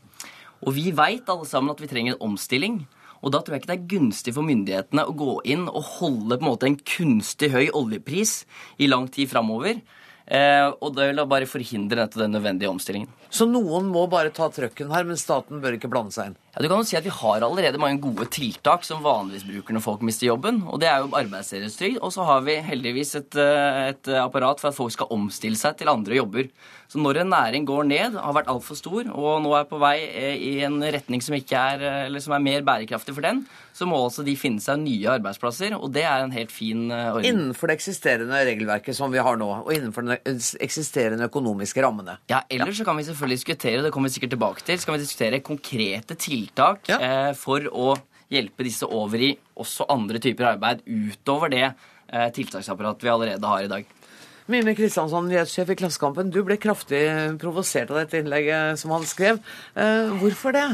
Og 0.63 0.73
vi 0.77 0.89
veit 0.97 1.29
alle 1.29 1.49
sammen 1.49 1.75
at 1.75 1.83
vi 1.83 1.91
trenger 1.91 2.15
en 2.15 2.31
omstilling. 2.31 2.81
Og 3.21 3.33
da 3.35 3.41
tror 3.41 3.57
jeg 3.57 3.62
ikke 3.62 3.73
det 3.73 3.79
er 3.79 3.89
gunstig 3.95 4.35
for 4.37 4.47
myndighetene 4.47 5.07
å 5.09 5.16
gå 5.16 5.39
inn 5.53 5.66
og 5.68 5.83
holde 5.99 6.39
på 6.39 6.45
en 6.45 6.49
måte 6.49 6.68
en 6.71 6.79
kunstig 6.79 7.51
høy 7.53 7.66
oljepris 7.77 8.45
i 8.81 8.89
lang 8.89 9.11
tid 9.12 9.29
framover. 9.33 9.83
Eh, 10.31 10.66
og 10.79 10.95
det 10.95 11.09
vil 11.11 11.25
bare 11.27 11.49
forhindre 11.51 12.07
den 12.14 12.37
nødvendige 12.37 12.71
omstillingen. 12.71 13.11
Så 13.35 13.49
noen 13.51 13.89
må 13.91 14.07
bare 14.11 14.31
ta 14.35 14.47
trøkken 14.53 14.93
her, 14.95 15.07
men 15.09 15.18
staten 15.18 15.61
bør 15.62 15.77
ikke 15.77 15.91
blande 15.91 16.14
seg 16.14 16.31
inn? 16.31 16.39
Ja, 16.51 16.65
du 16.65 16.67
kan 16.67 16.81
jo 16.81 16.87
si 16.87 16.97
at 16.99 17.07
Vi 17.07 17.13
har 17.15 17.45
allerede 17.47 17.79
mange 17.79 18.01
gode 18.03 18.27
tiltak 18.35 18.83
som 18.83 19.05
vanligvis 19.05 19.47
bruker 19.47 19.77
når 19.77 19.85
folk 19.85 20.03
mister 20.03 20.27
jobben. 20.27 20.65
og 20.67 20.81
Det 20.81 20.89
er 20.91 20.99
jo 20.99 21.15
arbeidsledighetstrygd. 21.15 22.01
Og 22.03 22.11
så 22.11 22.27
har 22.27 22.41
vi 22.43 22.57
heldigvis 22.59 23.15
et, 23.15 23.37
eh, 23.37 23.95
et 23.95 24.09
apparat 24.19 24.59
for 24.59 24.69
at 24.69 24.75
folk 24.75 24.91
skal 24.91 25.07
omstille 25.11 25.57
seg 25.57 25.79
til 25.79 25.89
andre 25.89 26.19
jobber. 26.19 26.51
Så 26.91 26.99
når 26.99 27.21
en 27.21 27.31
næring 27.31 27.65
går 27.65 27.87
ned, 27.87 28.19
har 28.19 28.35
vært 28.35 28.49
altfor 28.51 28.75
stor, 28.75 29.07
og 29.15 29.43
nå 29.45 29.55
er 29.55 29.65
på 29.65 29.79
vei 29.79 30.11
eh, 30.11 30.35
i 30.35 30.65
en 30.65 30.83
retning 30.83 31.23
som, 31.23 31.37
ikke 31.39 31.55
er, 31.55 31.81
eh, 31.81 32.07
eller 32.07 32.19
som 32.19 32.33
er 32.35 32.43
mer 32.43 32.63
bærekraftig 32.63 33.15
for 33.15 33.23
den, 33.23 33.47
så 33.73 33.87
må 33.87 34.03
altså 34.03 34.25
de 34.25 34.35
finne 34.35 34.59
seg 34.59 34.81
nye 34.81 35.07
arbeidsplasser. 35.07 35.79
Og 35.79 35.93
det 35.93 36.03
er 36.03 36.25
en 36.25 36.33
helt 36.33 36.51
fin 36.51 36.91
ordning. 36.91 37.31
Innenfor 37.31 37.69
det 37.69 37.79
eksisterende 37.79 38.35
regelverket 38.35 38.97
som 38.97 39.13
vi 39.13 39.23
har 39.23 39.37
nå, 39.39 39.63
og 39.63 39.71
innenfor 39.71 40.03
de 40.03 40.19
eksisterende 40.59 41.31
økonomiske 41.31 41.81
rammene. 41.81 42.19
Ja, 42.29 42.43
Ellers 42.51 42.77
så 42.77 42.85
kan 42.85 42.97
vi 42.97 43.07
selvfølgelig 43.07 43.39
diskutere, 43.39 43.79
og 43.79 43.85
det 43.85 43.93
kommer 43.93 44.11
vi 44.11 44.19
sikkert 44.19 44.35
tilbake 44.35 44.67
til, 44.67 44.81
så 44.81 44.91
kan 44.91 44.99
vi 44.99 45.07
diskutere 45.07 45.41
konkrete 45.47 46.19
tiltak 46.19 46.39
eh, 46.97 47.32
for 47.38 47.66
å 47.70 47.95
hjelpe 48.30 48.66
disse 48.66 48.86
over 48.86 49.22
i 49.22 49.30
også 49.61 49.88
andre 49.91 50.20
typer 50.22 50.53
arbeid 50.55 50.84
utover 50.86 51.53
det 51.53 51.64
eh, 51.66 52.28
tiltaksapparatet 52.34 53.07
vi 53.07 53.12
allerede 53.12 53.53
har 53.53 53.66
i 53.66 53.72
dag. 53.72 53.97
Mime 54.51 54.74
Kristiansson, 54.74 55.28
nyhetssjef 55.30 55.68
i 55.70 55.76
Klassekampen, 55.78 56.30
du 56.34 56.41
ble 56.47 56.57
kraftig 56.59 57.05
provosert 57.38 57.93
av 57.93 58.01
dette 58.01 58.18
innlegget 58.18 58.80
som 58.80 58.91
han 58.97 59.07
skrev. 59.07 59.38
Eh, 59.78 60.11
hvorfor 60.18 60.57
det? 60.57 60.66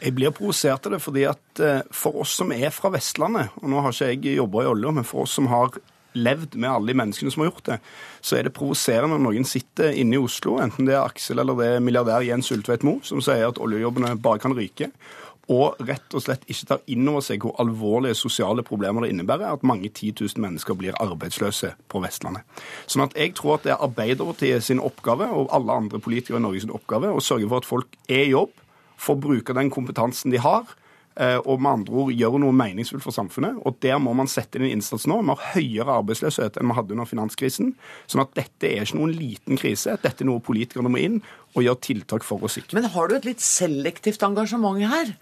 Jeg 0.00 0.14
blir 0.16 0.32
provosert 0.36 0.86
av 0.88 0.94
det 0.96 1.02
fordi 1.04 1.26
at 1.28 1.60
eh, 1.64 1.82
for 1.92 2.22
oss 2.22 2.36
som 2.40 2.52
er 2.56 2.72
fra 2.72 2.92
Vestlandet, 2.94 3.52
og 3.60 3.68
nå 3.72 3.82
har 3.84 3.92
ikke 3.92 4.32
jeg 4.32 4.40
jobba 4.40 4.64
i 4.64 4.70
olja, 4.70 4.94
men 4.96 5.08
for 5.08 5.24
oss 5.26 5.36
som 5.36 5.48
har 5.52 5.76
levd 6.16 6.56
med 6.56 6.70
alle 6.70 6.92
de 6.92 6.98
menneskene 7.02 7.32
som 7.32 7.44
har 7.44 7.52
gjort 7.52 7.68
det, 7.68 7.78
så 8.24 8.38
er 8.38 8.46
det 8.46 8.54
provoserende 8.56 9.14
når 9.14 9.24
noen 9.28 9.48
sitter 9.48 9.96
inne 9.96 10.18
i 10.18 10.22
Oslo, 10.22 10.56
enten 10.62 10.88
det 10.88 10.96
er 10.96 11.04
Aksel 11.04 11.42
eller 11.42 11.58
det 11.60 11.70
er 11.74 11.84
milliardær 11.84 12.26
Jens 12.26 12.50
Ulltveit 12.54 12.86
Moe, 12.86 13.04
som 13.06 13.22
sier 13.24 13.48
at 13.48 13.60
oljejobbene 13.62 14.16
bare 14.22 14.42
kan 14.42 14.56
ryke, 14.56 14.90
og 15.52 15.78
rett 15.86 16.14
og 16.16 16.22
slett 16.24 16.42
ikke 16.50 16.66
tar 16.66 16.80
inn 16.90 17.06
over 17.06 17.22
seg 17.22 17.44
hvor 17.44 17.54
alvorlige 17.62 18.18
sosiale 18.18 18.64
problemer 18.66 19.04
det 19.04 19.12
innebærer 19.14 19.54
at 19.54 19.66
mange 19.66 19.92
10 19.92 20.16
000 20.18 20.42
mennesker 20.42 20.74
blir 20.78 20.96
arbeidsløse 21.02 21.70
på 21.86 22.02
Vestlandet. 22.02 22.42
Sånn 22.90 23.04
at 23.04 23.14
jeg 23.14 23.36
tror 23.38 23.56
at 23.56 23.68
det 23.68 23.76
er 23.76 23.84
Arbeiderpartiet 23.86 24.66
sin 24.66 24.82
oppgave, 24.82 25.28
og 25.30 25.52
alle 25.54 25.76
andre 25.84 26.02
politikere 26.02 26.40
i 26.40 26.46
Norge 26.48 26.64
sin 26.64 26.74
oppgave, 26.74 27.12
å 27.14 27.22
sørge 27.22 27.46
for 27.46 27.62
at 27.62 27.68
folk 27.68 27.94
er 28.08 28.24
i 28.24 28.32
jobb, 28.32 28.50
får 28.98 29.22
bruke 29.22 29.54
den 29.54 29.70
kompetansen 29.70 30.34
de 30.34 30.42
har. 30.42 30.66
Eh, 31.20 31.38
Og 31.44 31.60
med 31.60 31.70
andre 31.72 31.96
ord 32.02 32.12
gjøre 32.14 32.40
noe 32.42 32.56
meningsfullt 32.56 33.04
for 33.04 33.16
samfunnet. 33.16 33.60
Og 33.66 33.78
der 33.84 33.98
må 34.02 34.14
man 34.16 34.30
sette 34.30 34.58
inn 34.58 34.66
en 34.68 34.76
innsats 34.76 35.06
nå. 35.10 35.18
Vi 35.22 35.34
har 35.34 35.54
høyere 35.56 35.98
arbeidsløshet 36.02 36.60
enn 36.60 36.70
vi 36.70 36.78
hadde 36.78 36.96
under 36.96 37.08
finanskrisen. 37.08 37.74
Sånn 38.06 38.24
at 38.24 38.34
dette 38.38 38.70
er 38.70 38.84
ikke 38.84 39.00
noen 39.00 39.16
liten 39.16 39.60
krise. 39.60 39.98
Dette 40.02 40.24
er 40.24 40.30
noe 40.30 40.44
politikerne 40.44 40.92
må 40.92 41.02
inn 41.02 41.22
og 41.54 41.64
gjøre 41.64 41.82
tiltak 41.88 42.26
for 42.26 42.44
å 42.44 42.52
sikre. 42.52 42.78
Men 42.78 42.90
har 42.92 43.08
du 43.08 43.16
et 43.16 43.28
litt 43.28 43.44
selektivt 43.44 44.24
engasjement 44.26 44.80
her? 44.86 45.16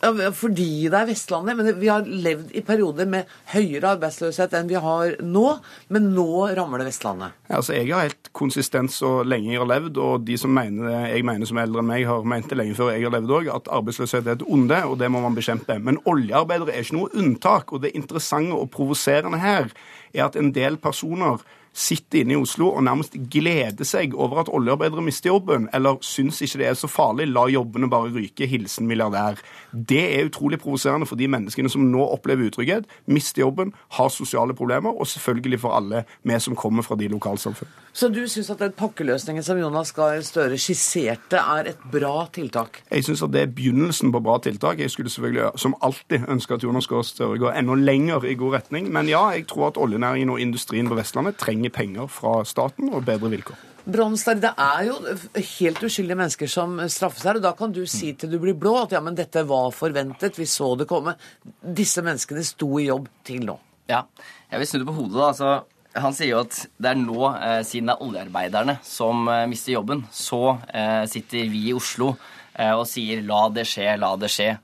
Ja, 0.00 0.30
Fordi 0.34 0.86
det 0.86 0.94
er 0.94 1.08
Vestlandet, 1.08 1.56
men 1.58 1.80
vi 1.80 1.88
har 1.90 2.06
levd 2.06 2.52
i 2.54 2.62
perioder 2.62 3.08
med 3.10 3.30
høyere 3.50 3.96
arbeidsløshet 3.96 4.54
enn 4.54 4.70
vi 4.70 4.78
har 4.78 5.16
nå. 5.24 5.46
Men 5.90 6.12
nå 6.14 6.28
rammer 6.54 6.82
det 6.82 6.92
Vestlandet. 6.92 7.34
Ja, 7.48 7.58
Altså, 7.58 7.74
Jeg 7.74 7.90
har 7.90 8.06
helt 8.06 8.30
konsistens 8.32 9.00
så 9.02 9.24
lenge 9.26 9.50
jeg 9.52 9.58
har 9.58 9.66
levd, 9.66 9.98
og 9.98 10.24
de 10.24 10.38
som 10.38 10.54
mener 10.54 10.86
det 10.86 11.00
jeg 11.16 11.24
mener 11.26 11.46
som 11.46 11.58
er 11.58 11.66
eldre 11.66 11.82
enn 11.82 11.90
meg, 11.90 12.06
har 12.06 12.22
ment 12.22 12.48
det 12.48 12.58
lenge 12.60 12.78
før 12.78 12.92
jeg 12.94 13.02
har 13.08 13.16
levd 13.16 13.34
òg, 13.40 13.50
at 13.54 13.70
arbeidsløshet 13.74 14.26
er 14.26 14.38
et 14.38 14.46
onde, 14.46 14.78
og 14.86 14.98
det 14.98 15.10
må 15.10 15.20
man 15.24 15.34
bekjempe. 15.34 15.80
Men 15.82 15.98
oljearbeidere 16.06 16.76
er 16.76 16.86
ikke 16.86 16.98
noe 17.00 17.14
unntak. 17.18 17.72
Og 17.72 17.82
det 17.82 17.96
interessante 17.98 18.54
og 18.54 18.70
provoserende 18.70 19.42
her 19.42 19.72
er 20.14 20.28
at 20.28 20.38
en 20.38 20.52
del 20.54 20.78
personer 20.78 21.42
sitter 21.72 22.22
inne 22.22 22.34
i 22.34 22.40
Oslo 22.40 22.70
og 22.72 22.84
nærmest 22.86 23.16
gleder 23.30 23.86
seg 23.86 24.14
over 24.16 24.42
at 24.42 24.50
oljearbeidere 24.52 25.04
mister 25.04 25.30
jobben, 25.30 25.68
eller 25.74 25.98
syns 26.04 26.40
ikke 26.42 26.62
det 26.62 26.68
er 26.70 26.78
så 26.78 26.90
farlig, 26.90 27.28
la 27.30 27.46
jobbene 27.52 27.90
bare 27.90 28.12
ryke, 28.14 28.48
hilsen 28.48 28.88
milliardær. 28.88 29.40
Det 29.72 30.02
er 30.18 30.28
utrolig 30.28 30.60
provoserende 30.62 31.06
for 31.06 31.20
de 31.20 31.28
menneskene 31.30 31.70
som 31.72 31.86
nå 31.90 32.04
opplever 32.04 32.48
utrygghet, 32.48 32.88
mister 33.06 33.44
jobben, 33.44 33.74
har 33.98 34.08
sosiale 34.14 34.54
problemer, 34.54 34.94
og 34.94 35.06
selvfølgelig 35.06 35.60
for 35.60 35.76
alle 35.76 36.04
vi 36.22 36.40
som 36.40 36.56
kommer 36.56 36.86
fra 36.86 36.96
de 36.96 37.08
lokalsamfunn. 37.08 37.68
Så 37.92 38.08
du 38.14 38.20
syns 38.30 38.50
at 38.52 38.60
den 38.62 38.74
pakkeløsningen 38.78 39.42
som 39.42 39.58
Jonas 39.58 39.90
Gahr 39.96 40.20
Støre 40.22 40.58
skisserte, 40.60 41.38
er 41.38 41.72
et 41.72 41.80
bra 41.92 42.28
tiltak? 42.32 42.82
Jeg 42.90 43.04
syns 43.06 43.24
at 43.26 43.32
det 43.34 43.42
er 43.42 43.54
begynnelsen 43.54 44.12
på 44.14 44.20
bra 44.22 44.36
tiltak. 44.42 44.78
Jeg 44.78 44.90
skulle 44.90 45.10
selvfølgelig, 45.10 45.50
som 45.58 45.74
alltid, 45.82 46.28
ønske 46.28 46.54
at 46.54 46.62
Jonas 46.62 46.86
Gahr 46.86 47.02
Støre 47.02 47.38
går 47.38 47.58
enda 47.58 47.74
lenger 47.74 48.24
i 48.24 48.36
god 48.38 48.54
retning. 48.54 48.92
Men 48.92 49.08
ja, 49.10 49.24
jeg 49.34 49.48
tror 49.50 49.72
at 49.72 49.80
oljenæringen 49.80 50.30
og 50.30 50.40
industrien 50.40 50.88
på 50.88 50.94
Vestlandet 50.94 51.36
trenger 51.42 51.57
penger 51.74 52.06
fra 52.06 52.44
staten 52.46 52.92
og 52.94 53.02
bedre 53.08 53.32
vilkår. 53.34 53.64
Bronstad, 53.88 54.42
det 54.44 54.50
er 54.60 54.82
jo 54.84 54.96
helt 55.34 55.82
uskyldige 55.86 56.18
mennesker 56.20 56.50
som 56.52 56.76
straffes 56.92 57.24
her. 57.24 57.38
og 57.40 57.46
Da 57.46 57.54
kan 57.56 57.72
du 57.72 57.86
si 57.88 58.12
til 58.12 58.30
du 58.30 58.38
blir 58.42 58.54
blå 58.54 58.74
at 58.82 58.92
ja, 58.92 59.00
men 59.00 59.16
dette 59.16 59.42
var 59.48 59.72
forventet, 59.72 60.38
vi 60.38 60.44
så 60.46 60.74
det 60.76 60.86
komme. 60.90 61.16
Disse 61.62 62.04
menneskene 62.04 62.44
sto 62.44 62.68
i 62.78 62.90
jobb 62.90 63.08
til 63.24 63.46
nå. 63.48 63.56
Ja, 63.88 64.04
jeg 64.52 64.60
vil 64.60 64.68
snu 64.68 64.78
det 64.82 64.90
på 64.90 64.96
hodet. 64.98 65.16
da. 65.16 65.30
Altså, 65.32 65.52
han 65.98 66.14
sier 66.14 66.34
jo 66.34 66.42
at 66.44 66.58
det 66.76 66.90
er 66.92 67.00
nå, 67.00 67.20
eh, 67.32 67.62
siden 67.64 67.88
det 67.88 67.96
er 67.96 68.04
oljearbeiderne 68.04 68.78
som 68.84 69.24
eh, 69.32 69.46
mister 69.48 69.72
jobben, 69.78 70.04
så 70.12 70.58
eh, 70.68 71.04
sitter 71.08 71.48
vi 71.48 71.70
i 71.70 71.76
Oslo 71.76 72.12
eh, 72.54 72.74
og 72.74 72.84
sier 72.86 73.24
'la 73.24 73.48
det 73.56 73.64
skje, 73.66 73.96
la 73.96 74.16
det 74.16 74.28
skje'. 74.28 74.58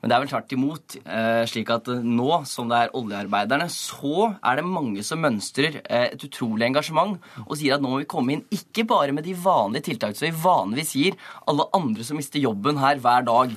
Men 0.00 0.10
det 0.10 0.16
er 0.16 0.22
vel 0.22 0.30
tvert 0.30 0.52
imot 0.54 0.96
eh, 1.02 1.44
slik 1.48 1.70
at 1.72 1.88
nå 2.04 2.40
som 2.48 2.68
det 2.70 2.78
er 2.78 2.92
oljearbeiderne, 2.98 3.68
så 3.72 4.32
er 4.36 4.58
det 4.58 4.66
mange 4.68 5.04
som 5.06 5.22
mønstrer 5.24 5.80
eh, 5.82 6.10
et 6.12 6.26
utrolig 6.28 6.68
engasjement 6.68 7.16
og 7.46 7.56
sier 7.56 7.76
at 7.76 7.84
nå 7.84 7.94
må 7.94 8.02
vi 8.02 8.10
komme 8.10 8.36
inn 8.36 8.44
ikke 8.54 8.86
bare 8.88 9.14
med 9.16 9.26
de 9.26 9.34
vanlige 9.40 9.88
tiltakene 9.90 10.20
som 10.20 10.28
vi 10.28 10.44
vanligvis 10.44 10.94
gir 11.00 11.18
alle 11.48 11.68
andre 11.76 12.06
som 12.06 12.20
mister 12.20 12.42
jobben 12.42 12.80
her 12.82 13.00
hver 13.02 13.26
dag. 13.26 13.56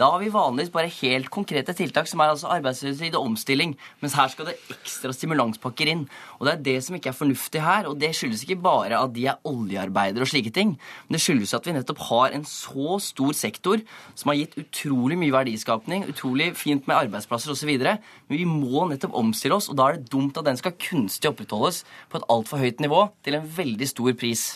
Da 0.00 0.06
har 0.14 0.22
vi 0.22 0.30
vanligvis 0.32 0.70
bare 0.72 0.88
helt 0.94 1.28
konkrete 1.28 1.74
tiltak, 1.76 2.06
som 2.08 2.22
er 2.24 2.30
altså 2.32 2.48
arbeidsløshet 2.54 3.12
og 3.18 3.26
omstilling. 3.28 3.74
Mens 4.00 4.14
her 4.16 4.30
skal 4.32 4.46
det 4.48 4.54
ekstra 4.72 5.12
stimulanspakker 5.12 5.90
inn. 5.92 6.06
Og 6.38 6.46
det 6.48 6.54
er 6.54 6.62
det 6.68 6.76
som 6.86 6.96
ikke 6.96 7.10
er 7.12 7.18
fornuftig 7.18 7.60
her. 7.60 7.84
Og 7.90 7.98
det 8.00 8.14
skyldes 8.16 8.46
ikke 8.46 8.56
bare 8.64 8.96
at 8.96 9.12
de 9.12 9.26
er 9.28 9.36
oljearbeidere 9.44 10.24
og 10.24 10.30
slike 10.32 10.54
ting. 10.56 10.72
Men 11.04 11.18
det 11.18 11.20
skyldes 11.20 11.52
at 11.58 11.68
vi 11.68 11.74
nettopp 11.76 12.00
har 12.08 12.32
en 12.32 12.48
så 12.48 12.96
stor 13.04 13.36
sektor 13.36 13.84
som 14.14 14.32
har 14.32 14.40
gitt 14.40 14.56
utrolig 14.62 15.20
mye 15.20 15.36
verdiskapning, 15.36 16.08
utrolig 16.08 16.48
fint 16.56 16.88
med 16.88 16.96
arbeidsplasser 17.02 17.52
osv. 17.52 17.76
Men 17.76 18.40
vi 18.40 18.48
må 18.48 18.88
nettopp 18.88 19.20
omstille 19.20 19.60
oss, 19.60 19.68
og 19.68 19.76
da 19.76 19.90
er 19.90 20.00
det 20.00 20.08
dumt 20.08 20.40
at 20.40 20.48
den 20.48 20.56
skal 20.56 20.78
kunstig 20.80 21.28
opprettholdes 21.28 21.84
på 22.08 22.22
et 22.22 22.28
altfor 22.32 22.64
høyt 22.64 22.80
nivå 22.80 23.04
til 23.20 23.36
en 23.36 23.52
veldig 23.60 23.92
stor 23.92 24.16
pris. 24.16 24.54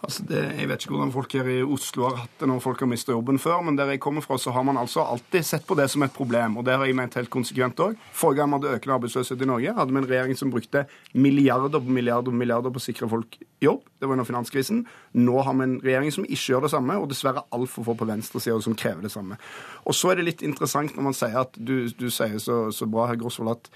Altså 0.00 0.24
det, 0.24 0.40
jeg 0.56 0.68
vet 0.70 0.84
ikke 0.84 0.94
hvordan 0.94 1.12
folk 1.12 1.34
her 1.36 1.48
i 1.52 1.58
Oslo 1.60 2.06
har 2.06 2.22
hatt 2.22 2.40
det 2.40 2.46
når 2.48 2.62
folk 2.64 2.80
har 2.80 2.88
mista 2.88 3.12
jobben 3.12 3.36
før, 3.40 3.58
men 3.66 3.76
der 3.76 3.90
jeg 3.92 4.00
kommer 4.00 4.24
fra, 4.24 4.38
så 4.40 4.52
har 4.56 4.64
man 4.64 4.80
altså 4.80 5.04
alltid 5.04 5.44
sett 5.44 5.66
på 5.68 5.76
det 5.76 5.90
som 5.92 6.02
et 6.06 6.14
problem. 6.16 6.56
Og 6.56 6.64
det 6.64 6.78
har 6.78 6.88
jeg 6.88 6.96
ment 6.96 7.18
helt 7.20 7.32
konsekvent 7.32 7.82
òg. 7.84 7.98
Forrige 8.16 8.40
gang 8.40 8.48
vi 8.48 8.56
hadde 8.56 8.78
økende 8.78 8.96
arbeidsløshet 8.96 9.44
i 9.44 9.50
Norge, 9.50 9.74
hadde 9.76 9.92
vi 9.92 10.00
en 10.00 10.08
regjering 10.08 10.40
som 10.40 10.54
brukte 10.54 10.86
milliarder 11.12 11.84
på 11.84 11.96
milliarder 11.98 12.32
på 12.32 12.40
milliarder 12.40 12.72
på 12.72 12.80
å 12.80 12.86
sikre 12.86 13.10
folk 13.12 13.36
jobb. 13.60 13.84
Det 14.00 14.08
var 14.08 14.16
under 14.16 14.30
finanskrisen. 14.30 14.82
Nå 15.20 15.44
har 15.44 15.58
vi 15.60 15.68
en 15.68 15.78
regjering 15.84 16.16
som 16.16 16.24
ikke 16.24 16.54
gjør 16.54 16.64
det 16.64 16.72
samme, 16.72 16.96
og 16.96 17.12
dessverre 17.12 17.44
altfor 17.52 17.90
få 17.90 17.98
på 18.00 18.08
venstresida 18.08 18.56
som 18.64 18.78
krever 18.80 19.04
det 19.04 19.12
samme. 19.12 19.36
Og 19.84 19.96
så 19.96 20.14
er 20.14 20.20
det 20.20 20.30
litt 20.30 20.46
interessant 20.46 20.96
når 20.96 21.10
man 21.10 21.16
sier 21.16 21.42
at 21.44 21.60
du, 21.60 21.90
du 21.92 22.08
sier 22.08 22.40
så, 22.40 22.70
så 22.72 22.88
bra, 22.88 23.10
herr 23.10 23.20
Grosvold, 23.20 23.52
at 23.58 23.68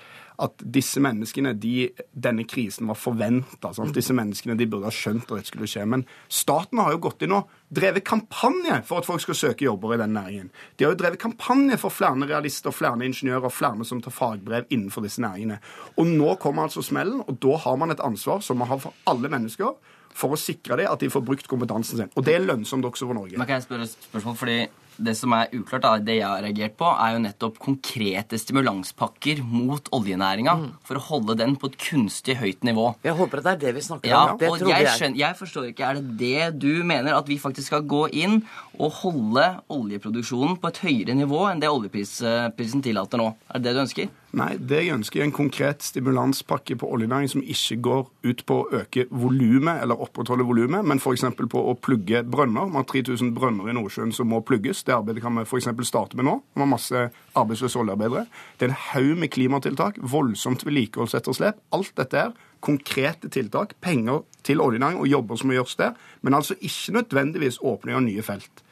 at 0.42 0.64
disse 0.74 0.98
menneskene, 1.02 1.52
de, 1.62 1.88
denne 2.10 2.42
krisen 2.48 2.88
var 2.90 2.98
forventa. 2.98 3.70
Disse 3.94 4.16
menneskene 4.16 4.56
de 4.58 4.66
burde 4.70 4.88
ha 4.88 4.94
skjønt 4.94 5.28
at 5.28 5.38
dette 5.38 5.52
skulle 5.52 5.68
skje. 5.70 5.84
Men 5.86 6.02
staten 6.26 6.80
har 6.82 6.94
jo 6.94 7.02
gått 7.06 7.22
inn 7.22 7.36
og 7.36 7.52
drevet 7.74 8.06
kampanje 8.06 8.80
for 8.88 9.00
at 9.00 9.08
folk 9.08 9.22
skal 9.22 9.38
søke 9.38 9.68
jobber 9.68 9.94
i 9.94 10.00
den 10.02 10.14
næringen. 10.16 10.50
De 10.76 10.86
har 10.86 10.94
jo 10.94 11.00
drevet 11.00 11.22
kampanje 11.22 11.78
for 11.80 11.94
flere 11.94 12.28
realister, 12.30 12.74
flere 12.74 13.06
ingeniører, 13.06 13.52
flere 13.54 13.86
som 13.86 14.02
tar 14.02 14.14
fagbrev 14.14 14.66
innenfor 14.74 15.06
disse 15.06 15.22
næringene. 15.22 15.60
Og 15.98 16.10
nå 16.10 16.34
kommer 16.42 16.66
altså 16.66 16.82
smellen, 16.82 17.22
og 17.22 17.38
da 17.42 17.58
har 17.66 17.78
man 17.78 17.94
et 17.94 18.02
ansvar 18.02 18.42
som 18.42 18.58
man 18.58 18.70
har 18.70 18.82
for 18.82 19.06
alle 19.10 19.30
mennesker 19.30 19.74
for 20.14 20.34
å 20.34 20.38
sikre 20.38 20.78
det 20.78 20.86
at 20.86 21.02
de 21.02 21.10
får 21.10 21.24
brukt 21.26 21.48
kompetansen 21.50 21.98
sin. 21.98 22.12
Og 22.14 22.26
det 22.26 22.36
er 22.36 22.46
lønnsomt 22.46 22.86
også 22.86 23.08
for 23.08 23.18
Norge. 23.18 23.38
Men 23.38 23.48
kan 23.48 23.58
jeg 23.58 23.66
spørre 23.66 23.86
et 23.88 23.96
spørsmål? 24.08 24.36
Fordi 24.38 24.58
det 24.98 25.14
som 25.18 25.32
er 25.36 25.50
uklart, 25.56 25.84
er 25.88 26.02
det 26.06 26.16
jeg 26.20 26.26
har 26.28 26.42
reagert 26.44 26.76
på, 26.78 26.86
er 26.86 27.14
jo 27.16 27.22
nettopp 27.24 27.58
konkrete 27.62 28.38
stimulanspakker 28.40 29.40
mot 29.44 29.88
oljenæringa 29.96 30.54
for 30.86 31.00
å 31.00 31.04
holde 31.08 31.36
den 31.40 31.56
på 31.60 31.70
et 31.72 31.78
kunstig 31.80 32.36
høyt 32.40 32.64
nivå. 32.66 32.90
Jeg 33.04 33.16
håper 33.18 33.42
at 33.42 33.44
det 33.48 33.52
er 33.54 33.62
det 33.66 33.74
vi 33.78 33.84
snakker 33.88 34.08
Ja, 34.12 34.22
om. 34.32 34.38
Det 34.38 34.50
og 34.50 34.60
jeg, 34.62 34.84
jeg. 34.86 34.94
skjønner, 34.98 35.18
jeg 35.24 35.38
forstår 35.40 35.70
ikke, 35.72 35.84
Er 35.84 35.94
det 36.00 36.18
det 36.18 36.58
du 36.62 36.84
mener? 36.84 37.14
At 37.18 37.28
vi 37.28 37.38
faktisk 37.38 37.66
skal 37.72 37.82
gå 37.88 38.06
inn 38.12 38.42
og 38.78 38.92
holde 39.02 39.44
oljeproduksjonen 39.70 40.56
på 40.60 40.68
et 40.72 40.78
høyere 40.82 41.14
nivå 41.14 41.44
enn 41.50 41.60
det 41.62 41.70
oljeprisen 41.70 42.82
tillater 42.84 43.18
nå? 43.20 43.32
Er 43.50 43.58
det 43.60 43.70
det 43.70 43.74
du 43.76 43.82
ønsker? 43.84 44.12
Nei, 44.34 44.56
det 44.58 44.80
jeg 44.82 44.94
ønsker 44.96 45.20
er 45.20 45.28
en 45.28 45.34
konkret 45.34 45.84
stimulanspakke 45.86 46.74
på 46.80 46.88
oljenæring 46.90 47.28
som 47.30 47.42
ikke 47.44 47.76
går 47.86 48.00
ut 48.26 48.40
på 48.48 48.56
å 48.64 48.80
øke 48.80 49.04
volumet 49.14 49.78
eller 49.84 50.00
opprettholde 50.02 50.42
volumet, 50.48 50.82
men 50.82 50.98
f.eks. 50.98 51.22
på 51.38 51.62
å 51.70 51.76
plugge 51.78 52.24
brønner. 52.26 52.66
Vi 52.72 52.80
har 52.80 52.88
3000 52.90 53.30
brønner 53.36 53.70
i 53.70 53.76
Nordsjøen 53.78 54.10
som 54.16 54.32
må 54.32 54.40
plugges. 54.42 54.82
Det 54.84 54.92
arbeidet 54.92 55.22
kan 55.24 55.36
vi 55.38 55.46
f.eks. 55.46 55.68
starte 55.88 56.16
med 56.16 56.26
nå. 56.28 56.34
Vi 56.54 56.60
har 56.60 56.68
masse 56.68 57.04
arbeidsløse 57.40 57.80
oljearbeidere. 57.80 58.26
Det 58.58 58.66
er 58.66 58.72
en 58.74 58.82
haug 58.90 59.14
med 59.22 59.32
klimatiltak, 59.32 59.96
voldsomt 60.00 60.66
vedlikeholdsetterslep. 60.66 61.62
Alt 61.72 61.94
dette 61.96 62.20
er 62.20 62.34
konkrete 62.64 63.30
tiltak, 63.32 63.74
penger 63.80 64.22
til 64.44 64.60
oljenæring 64.60 65.00
og 65.00 65.08
jobber 65.08 65.40
som 65.40 65.50
må 65.50 65.56
gjøres 65.56 65.76
der, 65.80 65.96
men 66.22 66.36
altså 66.36 66.56
ikke 66.60 66.98
nødvendigvis 66.98 67.60
åpning 67.64 67.96
av 67.96 68.04
nye 68.04 68.24
felt. 68.24 68.64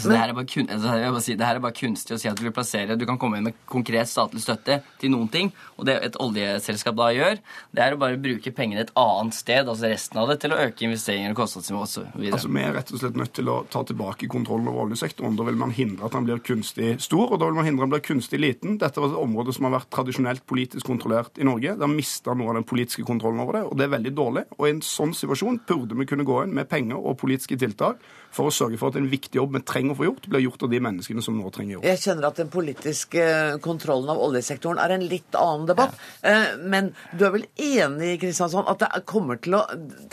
Altså, 0.00 0.12
det, 0.12 0.18
her 0.20 0.32
er 0.32 0.36
bare 0.38 0.48
kun, 0.48 0.68
altså, 0.72 1.20
si, 1.24 1.34
det 1.36 1.46
her 1.46 1.58
er 1.58 1.64
bare 1.64 1.76
kunstig 1.76 2.14
å 2.16 2.20
si 2.20 2.28
at 2.30 2.38
du 2.38 2.44
vil 2.46 2.54
plassere 2.56 2.96
Du 2.96 3.04
kan 3.08 3.18
komme 3.20 3.40
inn 3.40 3.48
med 3.50 3.58
konkret 3.70 4.08
statlig 4.08 4.42
støtte 4.42 4.80
til 5.00 5.12
noen 5.12 5.28
ting, 5.32 5.50
og 5.76 5.86
det 5.88 5.96
et 6.06 6.16
oljeselskap 6.20 6.96
da 6.96 7.10
gjør, 7.14 7.40
det 7.76 7.82
er 7.84 7.94
å 7.94 8.00
bare 8.00 8.18
bruke 8.20 8.52
pengene 8.56 8.84
et 8.86 8.92
annet 8.98 9.36
sted, 9.36 9.68
altså 9.68 9.90
resten 9.90 10.20
av 10.20 10.30
det, 10.30 10.38
til 10.42 10.54
å 10.54 10.60
øke 10.64 10.86
investeringer 10.86 11.34
og 11.34 11.40
kostnadsnivå 11.42 11.82
osv. 11.84 12.08
Altså, 12.30 12.50
Vi 12.52 12.62
er 12.64 12.74
rett 12.76 12.92
og 12.92 13.02
slett 13.02 13.18
nødt 13.20 13.34
til 13.36 13.50
å 13.52 13.58
ta 13.70 13.82
tilbake 13.86 14.28
kontrollen 14.32 14.68
over 14.70 14.86
oljesektoren. 14.86 15.36
Da 15.38 15.46
vil 15.48 15.58
man 15.60 15.74
hindre 15.76 16.08
at 16.08 16.16
den 16.16 16.28
blir 16.28 16.42
kunstig 16.44 16.94
stor, 17.04 17.34
og 17.34 17.40
da 17.40 17.50
vil 17.50 17.58
man 17.60 17.68
hindre 17.68 17.84
at 17.84 17.90
den 17.90 17.94
blir 17.96 18.06
kunstig 18.06 18.40
liten. 18.42 18.78
Dette 18.80 19.02
var 19.02 19.12
et 19.12 19.20
område 19.20 19.54
som 19.56 19.68
har 19.68 19.76
vært 19.78 19.90
tradisjonelt 19.94 20.46
politisk 20.50 20.88
kontrollert 20.88 21.40
i 21.40 21.48
Norge. 21.48 21.76
Det 21.76 21.86
har 21.86 21.92
mista 21.92 22.36
noe 22.36 22.54
av 22.54 22.60
den 22.60 22.68
politiske 22.68 23.06
kontrollen 23.08 23.42
over 23.44 23.58
det, 23.58 23.64
og 23.68 23.76
det 23.78 23.86
er 23.86 23.94
veldig 23.96 24.14
dårlig. 24.16 24.46
Og 24.58 24.66
i 24.68 24.74
en 24.76 24.84
sånn 24.84 25.14
situasjon 25.16 25.62
burde 25.68 25.98
vi 25.98 26.08
kunne 26.08 26.28
gå 26.28 26.42
inn 26.44 26.56
med 26.56 26.70
penger 26.70 27.00
og 27.00 27.18
politiske 27.20 27.58
tiltak 27.60 28.00
for 28.34 28.48
å 28.48 28.54
sørge 28.54 28.78
for 28.80 28.92
at 28.92 28.98
en 29.00 29.08
viktig 29.10 29.38
jobb 29.40 29.56
vi 29.56 29.62
trenger 29.66 29.94
å 29.94 29.98
få 29.98 30.06
gjort, 30.06 30.28
blir 30.30 30.44
gjort 30.44 30.64
av 30.66 30.72
de 30.72 30.80
menneskene 30.86 31.24
som 31.24 31.38
nå 31.38 31.50
trenger 31.54 31.76
jobb. 31.76 31.86
Jeg 31.88 32.02
kjenner 32.04 32.28
at 32.30 32.38
den 32.40 32.52
politiske 32.52 33.24
kontrollen 33.64 34.12
av 34.12 34.22
oljesektoren 34.22 34.80
er 34.82 34.94
en 34.94 35.06
litt 35.10 35.38
annen 35.38 35.66
debatt. 35.70 35.96
Ja. 36.22 36.54
Men 36.60 36.92
du 37.10 37.26
er 37.26 37.34
vel 37.34 37.48
enig 37.60 38.14
Kristiansson, 38.22 38.68
at 38.70 38.82
det 38.84 39.04
kommer 39.10 39.40
til 39.42 39.58
å 39.58 39.64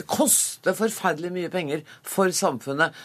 koste 0.09 0.73
forferdelig 0.77 1.33
mye 1.35 1.53
penger 1.53 1.85
for 2.05 2.33
samfunnet 2.33 2.95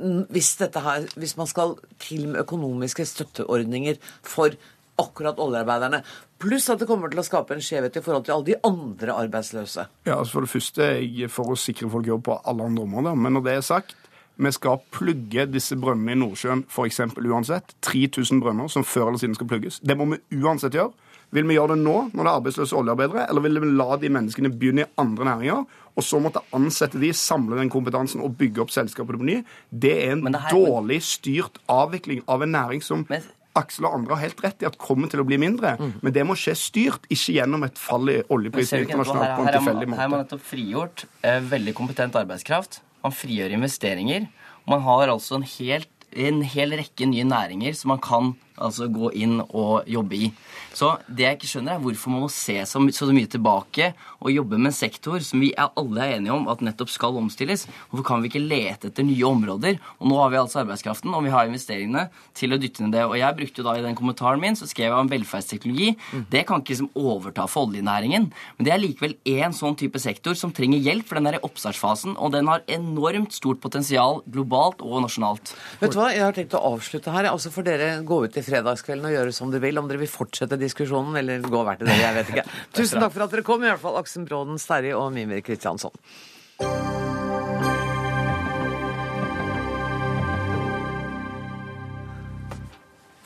mm, 0.00 0.28
hvis, 0.32 0.54
her, 0.60 1.08
hvis 1.20 1.36
man 1.40 1.50
skal 1.50 1.76
til 2.02 2.30
med 2.32 2.44
økonomiske 2.46 3.06
støtteordninger 3.12 4.00
for 4.24 4.56
akkurat 5.02 5.40
oljearbeiderne. 5.40 6.02
Pluss 6.42 6.68
at 6.72 6.80
det 6.82 6.88
kommer 6.90 7.10
til 7.10 7.22
å 7.22 7.26
skape 7.26 7.54
en 7.54 7.62
skjevhet 7.64 7.96
i 7.98 8.02
forhold 8.04 8.26
til 8.26 8.34
alle 8.36 8.48
de 8.50 8.58
andre 8.66 9.14
arbeidsløse. 9.24 9.86
Ja, 10.08 10.18
altså 10.18 10.38
For 10.38 10.46
det 10.46 10.52
første 10.52 10.88
jeg 10.98 11.30
for 11.32 11.52
å 11.52 11.58
sikre 11.58 11.90
folk 11.92 12.08
jobb 12.08 12.24
på 12.28 12.38
alle 12.40 12.66
andre 12.66 12.86
områder. 12.86 13.18
Men 13.18 13.36
når 13.36 13.46
det 13.46 13.54
er 13.56 13.66
sagt, 13.66 13.94
vi 14.36 14.52
skal 14.52 14.80
plugge 14.94 15.46
disse 15.50 15.76
brønnene 15.76 16.14
i 16.14 16.20
Nordsjøen 16.22 16.64
f.eks. 16.68 17.00
uansett. 17.20 17.74
3000 17.84 18.40
brønner 18.42 18.70
som 18.72 18.84
før 18.84 19.08
eller 19.10 19.18
siden 19.22 19.34
skal 19.36 19.50
plugges. 19.50 19.80
Det 19.84 19.96
må 19.98 20.06
vi 20.14 20.20
uansett 20.42 20.74
gjøre. 20.78 20.92
Vil 21.32 21.46
vi 21.48 21.54
gjøre 21.56 21.76
det 21.76 21.84
nå, 21.84 21.94
når 22.12 22.18
det 22.26 22.28
er 22.28 22.38
arbeidsløse 22.38 22.76
oljearbeidere, 22.76 23.26
eller 23.30 23.40
vil 23.46 23.60
vi 23.62 23.70
la 23.72 23.96
de 23.96 24.10
menneskene 24.12 24.50
begynne 24.52 24.84
i 24.84 24.90
andre 25.00 25.24
næringer, 25.30 25.62
og 25.96 26.04
så 26.04 26.20
måtte 26.20 26.42
ansette 26.52 27.00
de, 27.00 27.08
samle 27.16 27.56
den 27.56 27.70
kompetansen 27.72 28.20
og 28.24 28.34
bygge 28.40 28.60
opp 28.64 28.72
selskapet 28.74 29.16
på 29.16 29.28
ny? 29.28 29.38
Det 29.72 29.94
er 30.08 30.12
en 30.12 30.26
det 30.28 30.42
her- 30.42 30.52
dårlig 30.52 31.00
styrt 31.02 31.56
avvikling 31.72 32.20
av 32.28 32.42
en 32.42 32.52
næring 32.52 32.82
som 32.84 33.06
Aksel 33.54 33.84
og 33.84 33.94
andre 33.98 34.16
har 34.16 34.22
helt 34.28 34.38
rett 34.44 34.62
i 34.62 34.66
at 34.66 34.78
kommer 34.80 35.10
til 35.12 35.20
å 35.20 35.26
bli 35.28 35.36
mindre. 35.36 35.74
Men 36.02 36.12
det 36.12 36.24
må 36.24 36.32
skje 36.32 36.54
styrt, 36.56 37.04
ikke 37.12 37.34
gjennom 37.36 37.64
et 37.64 37.76
fall 37.76 38.08
i 38.08 38.22
oljeprisen 38.32 38.80
internasjonalt 38.80 39.36
på 39.36 39.44
en 39.44 39.52
tilfeldig 39.58 39.88
måte. 39.88 39.98
her 40.00 40.04
er 40.04 40.08
man 40.08 40.22
nettopp 40.24 40.40
frigjort 40.40 41.04
eh, 41.22 41.40
veldig 41.40 41.74
kompetent 41.74 42.16
arbeidskraft. 42.16 42.80
Man 43.02 43.14
frigjør 43.14 43.56
investeringer. 43.56 44.28
Man 44.68 44.82
har 44.84 45.10
altså 45.10 45.38
en, 45.38 45.46
helt, 45.58 45.90
en 46.14 46.42
hel 46.46 46.76
rekke 46.78 47.08
nye 47.10 47.26
næringer 47.26 47.74
som 47.78 47.94
man 47.94 48.02
kan 48.02 48.34
altså, 48.56 48.88
gå 48.92 49.12
inn 49.24 49.40
og 49.42 49.88
jobbe 49.90 50.18
i. 50.18 50.30
Så 50.72 50.94
det 51.08 51.26
jeg 51.26 51.38
ikke 51.38 51.50
skjønner, 51.50 51.76
er 51.76 51.84
hvorfor 51.84 52.12
man 52.12 52.24
må 52.24 52.30
se 52.32 52.56
så, 52.68 52.80
så 52.96 53.08
mye 53.12 53.30
tilbake 53.30 53.92
og 54.22 54.32
jobbe 54.32 54.58
med 54.58 54.70
en 54.70 54.76
sektor 54.76 55.22
som 55.24 55.42
vi 55.42 55.52
er, 55.52 55.72
alle 55.78 56.04
er 56.04 56.16
enige 56.18 56.34
om 56.34 56.48
at 56.52 56.62
nettopp 56.64 56.92
skal 56.92 57.18
omstilles. 57.20 57.66
Hvorfor 57.90 58.06
kan 58.08 58.22
vi 58.22 58.30
ikke 58.30 58.42
lete 58.42 58.90
etter 58.90 59.06
nye 59.06 59.26
områder? 59.28 59.78
Og 60.00 60.08
nå 60.10 60.18
har 60.20 60.32
vi 60.32 60.40
altså 60.40 60.62
arbeidskraften, 60.62 61.12
og 61.12 61.26
vi 61.26 61.32
har 61.34 61.48
investeringene 61.48 62.06
til 62.38 62.54
å 62.54 62.60
dytte 62.60 62.84
ned 62.84 62.96
det. 62.96 63.04
Og 63.08 63.16
jeg 63.20 63.38
brukte 63.38 63.62
jo 63.62 63.66
da 63.66 63.76
i 63.78 63.84
den 63.84 63.98
kommentaren 63.98 64.42
min, 64.42 64.56
så 64.58 64.68
skrev 64.70 64.90
jeg 64.90 64.98
om 64.98 65.10
velferdsteknologi. 65.12 65.90
Det 66.32 66.44
kan 66.48 66.62
ikke 66.62 66.74
liksom 66.74 66.90
overta 66.98 67.46
for 67.50 67.68
oljenæringen, 67.68 68.30
men 68.56 68.66
det 68.68 68.74
er 68.74 68.82
likevel 68.82 69.16
én 69.28 69.54
sånn 69.56 69.76
type 69.78 70.00
sektor 70.02 70.36
som 70.38 70.54
trenger 70.54 70.82
hjelp, 70.82 71.06
for 71.08 71.20
den 71.20 71.30
er 71.30 71.38
i 71.38 71.44
oppstartsfasen, 71.46 72.16
og 72.16 72.32
den 72.34 72.48
har 72.50 72.64
enormt 72.72 73.34
stort 73.36 73.60
potensial 73.62 74.22
globalt 74.32 74.82
og 74.84 75.02
nasjonalt. 75.04 75.54
Vet 75.82 75.94
du 75.94 76.00
hva, 76.00 76.10
Jeg 76.12 76.24
har 76.24 76.36
tenkt 76.36 76.56
å 76.56 76.64
avslutte 76.74 77.12
her. 77.14 77.30
Altså 77.30 77.50
for 77.52 77.66
dere 77.66 78.02
gå 78.06 78.18
ut 78.24 78.36
i 78.36 78.41
fredagskvelden 78.46 79.08
og 79.10 79.14
gjøre 79.16 79.34
som 79.36 79.52
du 79.52 79.58
vil. 79.62 79.78
Om 79.80 79.88
dere 79.90 80.02
vil 80.02 80.10
fortsette 80.10 80.58
diskusjonen 80.60 81.16
eller 81.22 81.44
gå 81.46 81.62
hver 81.66 81.80
til 81.80 81.90
dere, 81.90 82.02
jeg 82.02 82.18
vet 82.18 82.34
ikke. 82.34 82.46
Tusen 82.78 83.02
takk 83.02 83.14
for 83.14 83.26
at 83.26 83.36
dere 83.36 83.46
kom, 83.46 83.64
i 83.64 83.70
hvert 83.70 83.82
fall 83.82 84.00
Aksen 84.00 84.28
Bråden 84.28 84.60
Sterri 84.62 84.94
og 84.96 85.10
Mimir 85.14 85.44
Kristiansson. 85.46 85.96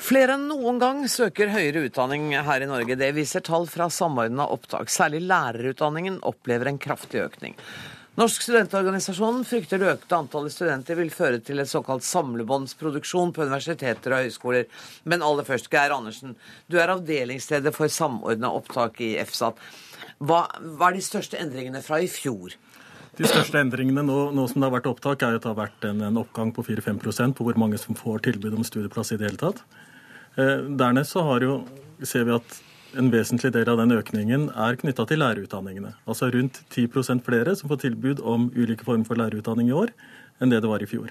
Flere 0.07 0.37
enn 0.37 0.45
noen 0.47 0.77
gang 0.79 1.01
søker 1.11 1.51
høyere 1.51 1.89
utdanning 1.89 2.29
her 2.47 2.63
i 2.63 2.69
Norge. 2.71 2.95
Det 2.95 3.09
viser 3.17 3.43
tall 3.43 3.67
fra 3.67 3.89
Samordna 3.91 4.47
opptak. 4.55 4.93
Særlig 4.93 5.25
lærerutdanningen 5.27 6.21
opplever 6.31 6.71
en 6.71 6.79
kraftig 6.79 7.25
økning. 7.25 7.57
Norsk 8.17 8.47
studentorganisasjon 8.47 9.43
frykter 9.45 9.81
det 9.83 9.91
økte 9.93 10.17
antallet 10.17 10.55
studenter 10.55 10.97
vil 10.97 11.11
føre 11.13 11.37
til 11.45 11.61
et 11.61 11.69
såkalt 11.69 12.05
samlebåndsproduksjon 12.07 13.35
på 13.37 13.45
universiteter 13.45 14.15
og 14.17 14.25
høyskoler. 14.25 14.71
Men 15.05 15.25
aller 15.27 15.45
først, 15.45 15.69
Geir 15.73 15.93
Andersen, 15.93 16.33
du 16.73 16.79
er 16.81 16.95
avdelingsleder 16.95 17.77
for 17.77 17.93
Samordna 17.93 18.55
opptak 18.57 19.03
i 19.05 19.19
EFSAT. 19.21 19.61
Hva, 20.25 20.47
hva 20.49 20.89
er 20.89 20.97
de 20.97 21.05
største 21.05 21.37
endringene 21.43 21.85
fra 21.85 22.01
i 22.01 22.09
fjor? 22.09 22.57
De 23.21 23.29
største 23.29 23.61
endringene 23.61 24.05
nå, 24.05 24.17
nå 24.33 24.49
som 24.49 24.63
det 24.63 24.71
har 24.71 24.77
vært 24.79 24.89
opptak, 24.95 25.21
er 25.21 25.37
at 25.37 25.45
det 25.45 25.53
har 25.53 25.61
vært 25.61 25.85
en, 25.89 26.01
en 26.09 26.21
oppgang 26.21 26.55
på 26.57 26.65
4-5% 26.65 27.37
på 27.37 27.45
hvor 27.45 27.61
mange 27.61 27.77
som 27.81 27.97
får 27.97 28.25
tilbud 28.31 28.57
om 28.57 28.65
studieplass 28.65 29.13
i 29.13 29.21
det 29.21 29.29
hele 29.29 29.43
tatt. 29.45 29.61
Eh, 30.41 30.65
dernest 30.81 31.13
så 31.13 31.25
har 31.29 31.45
jo, 31.45 31.61
ser 32.01 32.25
vi 32.29 32.37
at 32.37 32.61
en 32.95 33.11
vesentlig 33.11 33.53
del 33.53 33.69
av 33.73 33.81
den 33.81 33.97
økningen 33.97 34.51
er 34.55 34.79
knytta 34.81 35.07
til 35.09 35.21
lærerutdanningene. 35.23 35.95
Altså 36.07 36.31
rundt 36.33 36.63
10% 36.71 37.25
flere 37.27 37.57
som 37.57 37.73
får 37.73 37.83
tilbud 37.87 38.23
om 38.23 38.51
ulike 38.55 38.87
former 38.87 39.09
for 39.09 39.19
lærerutdanning 39.19 39.73
i 39.73 39.77
år, 39.77 39.91
enn 40.41 40.53
det 40.53 40.63
det 40.63 40.71
var 40.71 40.85
i 40.85 40.89
fjor. 40.91 41.11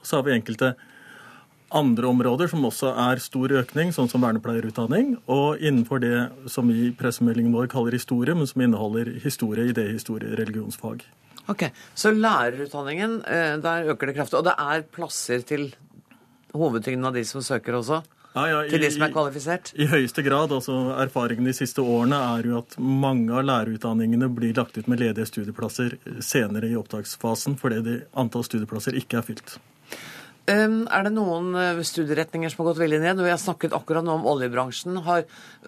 Og 0.00 0.06
så 0.06 0.18
har 0.18 0.26
vi 0.26 0.36
enkelte 0.36 0.74
andre 1.74 2.06
områder 2.06 2.50
som 2.50 2.64
også 2.68 2.92
er 3.08 3.22
stor 3.22 3.52
økning, 3.58 3.92
sånn 3.94 4.10
som 4.10 4.22
vernepleierutdanning, 4.22 5.16
og 5.26 5.62
innenfor 5.62 6.02
det 6.02 6.50
som 6.52 6.68
vi 6.70 6.88
i 6.88 6.94
pressemeldingen 6.94 7.54
vår 7.54 7.70
kaller 7.72 7.96
historie, 7.96 8.34
men 8.34 8.46
som 8.46 8.62
inneholder 8.62 9.10
historie, 9.24 9.66
idéhistorie, 9.72 10.36
religionsfag. 10.38 11.02
Ok, 11.48 11.70
Så 11.94 12.10
lærerutdanningen, 12.10 13.22
eh, 13.26 13.56
der 13.62 13.90
øker 13.92 14.06
det 14.06 14.16
kraftig. 14.16 14.38
Og 14.38 14.44
det 14.44 14.54
er 14.58 14.82
plasser 14.82 15.42
til 15.42 15.74
hovedtyngden 16.52 17.06
av 17.06 17.14
de 17.14 17.24
som 17.24 17.40
søker 17.40 17.74
også? 17.74 18.02
Ja, 18.36 18.42
ja, 18.50 18.58
i- 18.66 18.70
til 18.70 18.82
de 18.84 18.90
som 18.92 19.02
er 19.06 19.12
kvalifisert? 19.14 19.70
I 19.80 19.86
høyeste 19.88 20.22
grad. 20.22 20.50
altså 20.52 20.74
Erfaringen 21.00 21.44
de 21.48 21.54
siste 21.56 21.80
årene 21.80 22.18
er 22.36 22.42
jo 22.50 22.58
at 22.58 22.76
mange 22.78 23.32
av 23.32 23.46
lærerutdanningene 23.48 24.28
blir 24.34 24.52
lagt 24.54 24.76
ut 24.76 24.86
med 24.92 25.00
ledige 25.00 25.24
studieplasser 25.30 25.96
senere 26.20 26.68
i 26.68 26.76
opptaksfasen 26.76 27.56
fordi 27.58 27.80
de, 27.82 27.94
antall 28.14 28.44
studieplasser 28.44 28.92
ikke 29.00 29.18
er 29.22 29.22
fylt. 29.22 29.56
Er 30.46 31.02
det 31.02 31.10
noen 31.16 31.48
eh, 31.58 31.80
studieretninger 31.82 32.52
som 32.52 32.60
har 32.62 32.68
gått 32.74 32.82
veldig 32.84 33.00
ned? 33.02 33.18
Vi 33.24 33.32
har 33.32 33.40
snakket 33.40 33.72
akkurat 33.74 34.04
nå 34.06 34.12
om 34.20 34.26
oljebransjen. 34.30 35.00
Har 35.02 35.24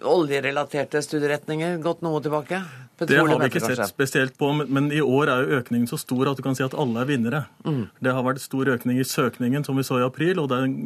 oljerelaterte 0.06 1.00
studieretninger 1.02 1.80
gått 1.82 2.04
noe 2.06 2.20
tilbake? 2.22 2.60
Det 2.98 3.16
har 3.18 3.38
vi 3.40 3.48
ikke 3.50 3.62
sett 3.64 3.88
spesielt 3.90 4.36
på, 4.38 4.52
men, 4.54 4.68
men 4.74 4.92
i 4.94 5.00
år 5.02 5.30
er 5.32 5.42
jo 5.46 5.58
økningen 5.62 5.88
så 5.90 5.98
stor 5.98 6.30
at 6.30 6.38
du 6.38 6.44
kan 6.46 6.54
si 6.58 6.62
at 6.66 6.74
alle 6.78 7.02
er 7.02 7.10
vinnere. 7.10 7.42
Mm. 7.66 7.88
Det 8.02 8.14
har 8.14 8.22
vært 8.26 8.42
stor 8.42 8.70
økning 8.74 8.98
i 9.02 9.06
søkningen, 9.06 9.64
som 9.66 9.78
vi 9.78 9.82
så 9.86 9.98
i 9.98 10.06
april, 10.06 10.38
og 10.42 10.48
det 10.52 10.58
er 10.60 10.68
en 10.68 10.78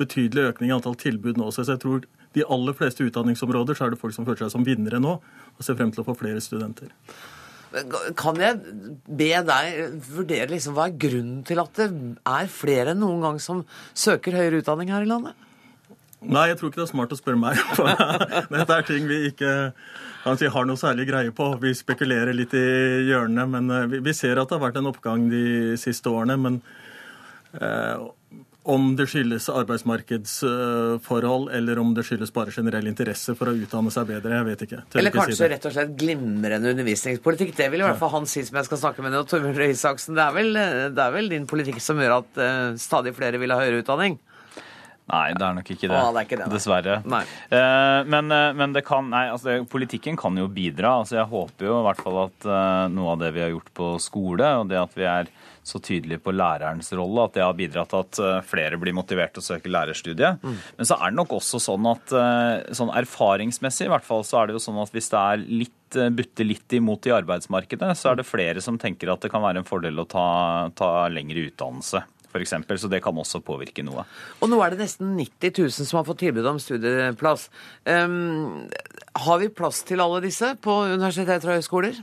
betydelig 0.00 0.48
økning 0.52 0.72
i 0.72 0.76
antall 0.76 0.96
tilbud 0.98 1.38
nå. 1.40 1.50
Så 1.54 1.66
jeg 1.68 1.82
tror 1.82 2.06
de 2.36 2.46
aller 2.46 2.76
fleste 2.78 3.04
utdanningsområder 3.06 3.76
så 3.76 3.86
er 3.86 3.94
det 3.94 4.00
folk 4.00 4.14
som 4.16 4.26
føler 4.26 4.44
seg 4.44 4.54
som 4.54 4.64
vinnere 4.66 5.02
nå, 5.02 5.18
og 5.20 5.66
ser 5.66 5.78
frem 5.78 5.92
til 5.94 6.04
å 6.04 6.08
få 6.08 6.16
flere 6.18 6.42
studenter. 6.44 6.90
Kan 8.18 8.40
jeg 8.42 8.58
be 9.06 9.30
deg 9.46 10.00
vurdere 10.10 10.48
liksom, 10.50 10.74
hva 10.74 10.88
er 10.88 10.96
grunnen 10.98 11.44
til 11.46 11.60
at 11.62 11.76
det 11.78 11.86
er 12.26 12.50
flere 12.50 12.94
enn 12.94 13.02
noen 13.02 13.22
gang 13.22 13.38
som 13.42 13.62
søker 13.94 14.34
høyere 14.34 14.64
utdanning 14.64 14.90
her 14.90 15.06
i 15.06 15.10
landet? 15.10 15.46
Nei, 16.20 16.50
jeg 16.50 16.58
tror 16.60 16.68
ikke 16.68 16.82
det 16.82 16.84
er 16.84 16.90
smart 16.90 17.12
å 17.14 17.16
spørre 17.16 17.40
meg. 17.40 17.60
Dette 18.52 18.76
er 18.76 18.84
ting 18.84 19.06
vi 19.08 19.22
ikke 19.30 19.52
si, 20.36 20.50
har 20.52 20.66
noe 20.68 20.80
særlig 20.80 21.06
greie 21.08 21.32
på. 21.32 21.46
Vi 21.62 21.72
spekulerer 21.78 22.36
litt 22.36 22.52
i 22.58 22.66
hjørnene, 23.08 23.46
men 23.54 23.72
eh, 23.72 23.86
vi, 23.94 24.02
vi 24.04 24.14
ser 24.16 24.36
at 24.36 24.50
det 24.50 24.58
har 24.58 24.66
vært 24.66 24.80
en 24.82 24.90
oppgang 24.90 25.30
de 25.32 25.78
siste 25.80 26.12
årene. 26.12 26.36
Men 26.36 26.58
eh, 27.56 28.02
om 28.64 28.96
det 28.96 29.06
skyldes 29.08 29.48
arbeidsmarkedsforhold, 29.48 31.48
eller 31.56 31.78
om 31.80 31.94
det 31.96 32.04
skyldes 32.06 32.32
bare 32.34 32.52
generell 32.54 32.86
interesse 32.90 33.34
for 33.38 33.50
å 33.50 33.54
utdanne 33.56 33.92
seg 33.94 34.08
bedre, 34.10 34.34
jeg 34.36 34.48
vet 34.50 34.64
ikke. 34.66 34.80
Eller 35.00 35.14
kanskje 35.14 35.38
det. 35.40 35.48
rett 35.54 35.68
og 35.70 35.74
slett 35.76 35.94
glimrende 36.00 36.72
undervisningspolitikk. 36.74 37.54
Det 37.56 37.70
vil 37.72 37.80
i 37.80 37.86
hvert 37.88 38.00
fall 38.00 38.12
han 38.18 38.28
si 38.30 38.40
som 38.46 38.56
jeg 38.60 38.68
skal 38.68 38.82
snakke 38.84 39.00
med 39.06 39.12
nå, 39.16 39.20
Torbjørn 39.30 39.56
Røe 39.56 39.70
Isaksen. 39.74 40.12
Det, 40.18 40.24
er 40.26 40.32
vel- 40.36 40.92
det 40.96 41.04
er 41.06 41.12
vel 41.16 41.30
din 41.32 41.46
politikk 41.50 41.80
som 41.84 41.96
gjør 42.00 42.18
at 42.20 42.30
eh, 42.44 42.66
stadig 42.80 43.12
flere 43.16 43.40
vil 43.40 43.52
ha 43.54 43.58
høyere 43.62 43.80
utdanning? 43.84 44.18
Nei, 45.10 45.26
det 45.34 45.46
er 45.46 45.56
nok 45.56 45.70
ikke 45.74 45.90
det. 45.90 45.98
Å, 45.98 46.10
det 46.14 46.20
er 46.20 46.28
ikke 46.28 46.38
det. 46.40 46.48
Dessverre. 46.52 46.96
Eh, 47.50 48.00
men, 48.10 48.32
eh, 48.34 48.48
men 48.56 48.74
det 48.76 48.84
kan 48.86 49.08
Nei, 49.10 49.24
altså, 49.32 49.56
politikken 49.70 50.18
kan 50.20 50.36
jo 50.38 50.46
bidra. 50.52 51.00
Altså, 51.02 51.18
jeg 51.18 51.30
håper 51.32 51.66
jo 51.66 51.78
i 51.80 51.86
hvert 51.88 52.02
fall 52.04 52.18
at 52.28 52.46
eh, 52.46 52.84
noe 52.94 53.14
av 53.14 53.22
det 53.24 53.32
vi 53.34 53.42
har 53.42 53.50
gjort 53.54 53.72
på 53.74 53.94
skole, 54.02 54.52
og 54.60 54.68
det 54.70 54.78
at 54.78 54.94
vi 54.98 55.08
er 55.10 55.32
så 55.66 55.80
tydelige 55.82 56.22
på 56.24 56.32
lærerens 56.32 56.88
rolle, 56.96 57.26
at 57.26 57.34
det 57.36 57.42
har 57.44 57.56
bidratt 57.58 57.90
til 57.92 58.04
at 58.04 58.20
eh, 58.22 58.38
flere 58.46 58.78
blir 58.80 58.96
motivert 58.96 59.34
til 59.34 59.42
å 59.42 59.48
søke 59.50 59.72
lærerstudiet. 59.72 60.46
Mm. 60.46 60.62
Men 60.78 60.88
så 60.88 60.96
er 61.00 61.10
det 61.10 61.18
nok 61.18 61.34
også 61.40 61.60
sånn 61.62 61.90
at 61.90 62.14
sånn 62.76 62.94
erfaringsmessig 63.02 63.88
i 63.88 63.92
hvert 63.92 64.06
fall, 64.06 64.24
så 64.26 64.40
er 64.40 64.48
det 64.48 64.56
jo 64.58 64.62
sånn 64.62 64.80
at 64.82 64.94
hvis 64.94 65.10
det 65.12 65.20
er 65.20 65.44
litt 65.48 65.76
butte 65.90 66.10
butter 66.14 66.46
litt 66.46 66.72
imot 66.72 67.06
i 67.06 67.10
arbeidsmarkedet, 67.10 67.96
så 67.98 68.12
er 68.12 68.20
det 68.20 68.28
flere 68.28 68.60
som 68.62 68.78
tenker 68.78 69.10
at 69.10 69.24
det 69.24 69.30
kan 69.32 69.42
være 69.42 69.58
en 69.58 69.66
fordel 69.66 69.98
å 69.98 70.06
ta, 70.06 70.70
ta 70.78 71.08
lengre 71.10 71.48
utdannelse. 71.50 72.04
Eksempel, 72.38 72.78
så 72.78 72.88
det 72.92 73.02
kan 73.02 73.16
også 73.18 73.42
påvirke 73.42 73.82
noe. 73.82 74.04
Og 74.38 74.52
nå 74.52 74.60
er 74.62 74.74
det 74.74 74.84
nesten 74.84 75.16
90 75.18 75.58
000 75.66 75.88
som 75.88 75.98
har 75.98 76.06
fått 76.06 76.22
tilbud 76.22 76.46
om 76.46 76.60
studieplass. 76.62 77.48
Um, 77.82 78.68
har 79.26 79.42
vi 79.42 79.50
plass 79.50 79.82
til 79.88 80.04
alle 80.04 80.22
disse 80.22 80.54
på 80.62 80.76
universiteter 80.92 81.50
og 81.50 81.58
høyskoler? 81.58 81.98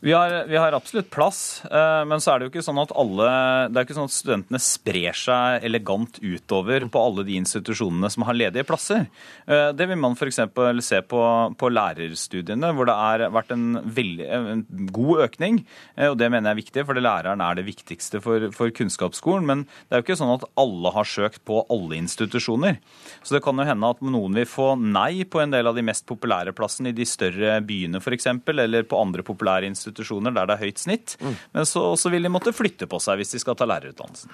Vi 0.00 0.12
har, 0.16 0.46
vi 0.48 0.56
har 0.56 0.72
absolutt 0.72 1.10
plass, 1.12 1.60
eh, 1.68 2.04
men 2.08 2.22
så 2.24 2.32
er 2.32 2.40
det 2.40 2.46
jo 2.46 2.50
ikke 2.54 2.62
sånn 2.64 2.78
at 2.80 2.92
alle 2.96 3.24
Det 3.68 3.76
er 3.76 3.84
ikke 3.84 3.96
sånn 3.98 4.06
at 4.08 4.14
studentene 4.14 4.60
sprer 4.64 5.12
seg 5.12 5.66
elegant 5.68 6.16
utover 6.24 6.86
på 6.88 7.02
alle 7.04 7.24
de 7.28 7.34
institusjonene 7.36 8.08
som 8.08 8.24
har 8.24 8.38
ledige 8.38 8.64
plasser. 8.64 9.10
Eh, 9.44 9.74
Det 9.76 9.86
vil 9.90 10.00
man 10.00 10.16
f.eks. 10.16 10.40
se 10.86 11.00
på, 11.04 11.20
på 11.52 11.68
lærerstudiene, 11.68 12.70
hvor 12.72 12.88
det 12.88 12.94
har 12.96 13.24
vært 13.28 13.52
en, 13.52 13.66
veld, 13.84 14.22
en 14.24 14.62
god 14.88 15.26
økning. 15.26 15.66
eh, 15.98 16.08
Og 16.08 16.16
det 16.16 16.30
mener 16.32 16.48
jeg 16.48 16.56
er 16.56 16.62
viktig, 16.62 16.86
for 16.88 16.94
læreren 16.96 17.44
er 17.44 17.60
det 17.60 17.66
viktigste 17.68 18.22
for, 18.24 18.48
for 18.56 18.72
kunnskapsskolen. 18.72 19.44
Men 19.44 19.66
det 19.68 19.98
er 19.98 20.00
jo 20.00 20.08
ikke 20.08 20.18
sånn 20.22 20.32
at 20.38 20.48
alle 20.56 20.94
har 20.96 21.04
søkt 21.12 21.44
på 21.44 21.60
alle 21.68 22.00
institusjoner. 22.00 22.80
Så 23.20 23.36
det 23.36 23.42
kan 23.44 23.60
jo 23.60 23.68
hende 23.68 23.92
at 23.92 24.00
noen 24.00 24.40
vil 24.40 24.48
få 24.48 24.72
nei 24.80 25.28
på 25.28 25.44
en 25.44 25.52
del 25.52 25.68
av 25.68 25.76
de 25.76 25.84
mest 25.84 26.08
populære 26.08 26.56
plassene 26.56 26.88
i 26.88 26.96
de 26.96 27.04
større 27.04 27.60
byene 27.60 28.00
f.eks., 28.00 28.32
eller 28.48 28.88
på 28.88 28.96
andre 28.96 29.20
populære 29.28 29.68
institusjoner 29.68 29.89
der 29.90 30.46
det 30.46 30.56
er 30.56 30.64
høyt 30.64 30.78
snitt. 30.78 31.16
Men 31.52 31.66
så, 31.66 31.94
vil 32.10 32.22
de 32.22 32.32
måtte 32.32 32.56
flytte 32.56 32.86
på 32.90 32.98
seg 33.02 33.16
hvis 33.20 33.34
de 33.34 33.38
skal 33.42 33.56
ta 33.58 33.64
lærerutdannelsen. 33.68 34.30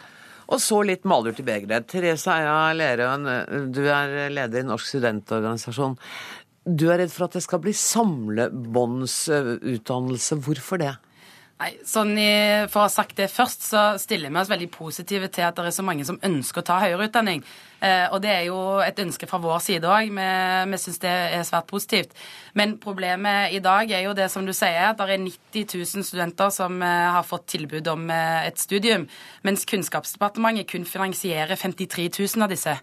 Og 0.47 0.61
så 0.63 0.79
litt 0.87 1.05
malurt 1.09 1.41
i 1.43 1.47
begeret. 1.47 1.89
Therese 1.91 2.31
Eia 2.31 2.73
Lerøen, 2.77 3.27
du 3.75 3.83
er 3.91 4.31
leder 4.31 4.63
i 4.63 4.69
Norsk 4.69 4.87
studentorganisasjon. 4.93 5.97
Du 6.67 6.91
er 6.91 6.99
redd 7.03 7.13
for 7.15 7.25
at 7.27 7.35
det 7.39 7.45
skal 7.47 7.61
bli 7.63 7.75
samlebåndsutdannelse. 7.79 10.35
Hvorfor 10.43 10.77
det? 10.83 10.95
Nei, 11.57 11.71
sånn 11.89 12.11
i, 12.21 12.33
For 12.69 12.83
å 12.83 12.85
ha 12.85 12.93
sagt 12.93 13.17
det 13.17 13.31
først, 13.33 13.63
så 13.71 13.83
stiller 14.01 14.29
vi 14.29 14.41
oss 14.43 14.51
veldig 14.51 14.69
positive 14.75 15.31
til 15.33 15.47
at 15.47 15.57
det 15.57 15.71
er 15.71 15.73
så 15.73 15.85
mange 15.87 16.05
som 16.05 16.19
ønsker 16.29 16.61
å 16.61 16.67
ta 16.69 16.77
høyere 16.83 17.07
utdanning. 17.09 17.41
Eh, 17.81 18.05
og 18.13 18.21
det 18.25 18.33
er 18.35 18.43
jo 18.51 18.59
et 18.85 19.01
ønske 19.01 19.29
fra 19.31 19.41
vår 19.41 19.63
side 19.65 19.89
òg. 19.89 20.13
Vi, 20.13 20.29
vi 20.73 20.81
syns 20.83 21.01
det 21.01 21.15
er 21.39 21.49
svært 21.49 21.71
positivt. 21.73 22.13
Men 22.61 22.77
problemet 22.83 23.57
i 23.57 23.63
dag 23.65 23.89
er 23.89 24.05
jo 24.05 24.13
det 24.17 24.29
som 24.33 24.45
du 24.45 24.53
sier, 24.53 24.91
at 24.91 25.01
det 25.01 25.17
er 25.17 25.25
90 25.25 25.79
000 25.81 26.05
studenter 26.11 26.53
som 26.53 26.77
eh, 26.85 27.09
har 27.17 27.25
fått 27.25 27.49
tilbud 27.57 27.89
om 27.95 28.05
eh, 28.13 28.51
et 28.51 28.61
studium, 28.61 29.09
mens 29.49 29.65
Kunnskapsdepartementet 29.65 30.69
kun 30.75 30.85
finansierer 30.85 31.57
53 31.57 32.11
000 32.21 32.45
av 32.45 32.53
disse. 32.53 32.77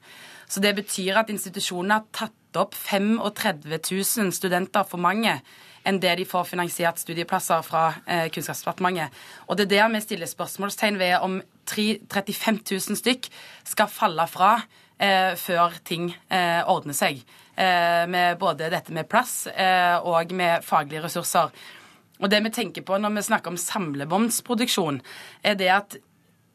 Så 0.49 0.65
det 0.65 0.74
betyr 0.82 1.21
at 1.21 1.30
institusjonene 1.30 2.01
har 2.01 2.09
tatt 2.09 2.39
opp 2.59 2.75
35 2.75 3.79
000 3.91 4.33
studenter 4.35 4.87
for 4.87 5.01
mange 5.01 5.39
enn 5.83 5.99
det 5.99 6.13
de 6.19 6.25
får 6.27 6.47
finansiert 6.47 7.01
studieplasser 7.01 7.63
fra 7.65 7.83
eh, 8.07 8.29
Kunnskapsdepartementet. 8.31 9.11
Og 9.47 9.57
det 9.57 9.65
er 9.67 9.73
der 9.73 9.91
vi 9.91 10.03
stiller 10.03 10.29
spørsmålstegn 10.31 10.99
ved 10.99 11.17
om 11.19 11.41
3, 11.67 11.99
35 12.07 12.61
000 12.71 12.99
stykk 13.01 13.27
skal 13.67 13.91
falle 13.91 14.27
fra 14.31 14.53
eh, 14.95 15.35
før 15.39 15.75
ting 15.83 16.13
eh, 16.31 16.61
ordner 16.71 16.95
seg. 16.95 17.19
Eh, 17.53 18.05
med 18.09 18.39
både 18.41 18.71
dette 18.73 18.95
med 18.95 19.09
plass 19.11 19.45
eh, 19.47 19.97
og 19.99 20.31
med 20.33 20.63
faglige 20.65 21.03
ressurser. 21.03 21.51
Og 22.23 22.31
det 22.31 22.39
vi 22.45 22.53
tenker 22.53 22.85
på 22.85 22.97
når 22.97 23.17
vi 23.17 23.27
snakker 23.27 23.51
om 23.51 23.59
samlebåndsproduksjon, 23.59 25.01
er 25.43 25.59
det 25.59 25.69
at 25.69 25.97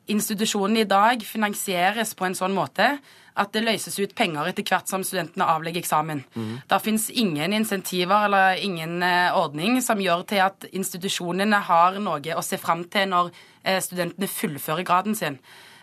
institusjonene 0.09 0.83
i 0.83 0.89
dag 0.89 1.23
finansieres 1.27 2.15
på 2.17 2.25
en 2.25 2.37
sånn 2.39 2.57
måte 2.57 2.95
at 3.39 3.53
det 3.55 3.65
løses 3.65 3.99
ut 4.01 4.15
penger 4.19 4.51
etter 4.51 4.67
hvert 4.67 4.91
som 4.91 5.05
studentene 5.07 5.47
avlegger 5.49 5.83
eksamen. 5.83 6.25
Mm. 6.35 6.55
Det 6.69 6.81
fins 6.85 7.09
ingen 7.11 7.55
insentiver 7.57 8.27
eller 8.27 8.63
ingen 8.65 9.03
eh, 9.03 9.37
ordning 9.37 9.79
som 9.85 10.01
gjør 10.03 10.25
til 10.29 10.43
at 10.45 10.69
institusjonene 10.73 11.63
har 11.69 12.01
noe 12.03 12.37
å 12.37 12.45
se 12.45 12.59
fram 12.61 12.85
til 12.91 13.11
når 13.13 13.31
eh, 13.63 13.81
studentene 13.85 14.31
fullfører 14.31 14.87
graden 14.89 15.19
sin. 15.19 15.39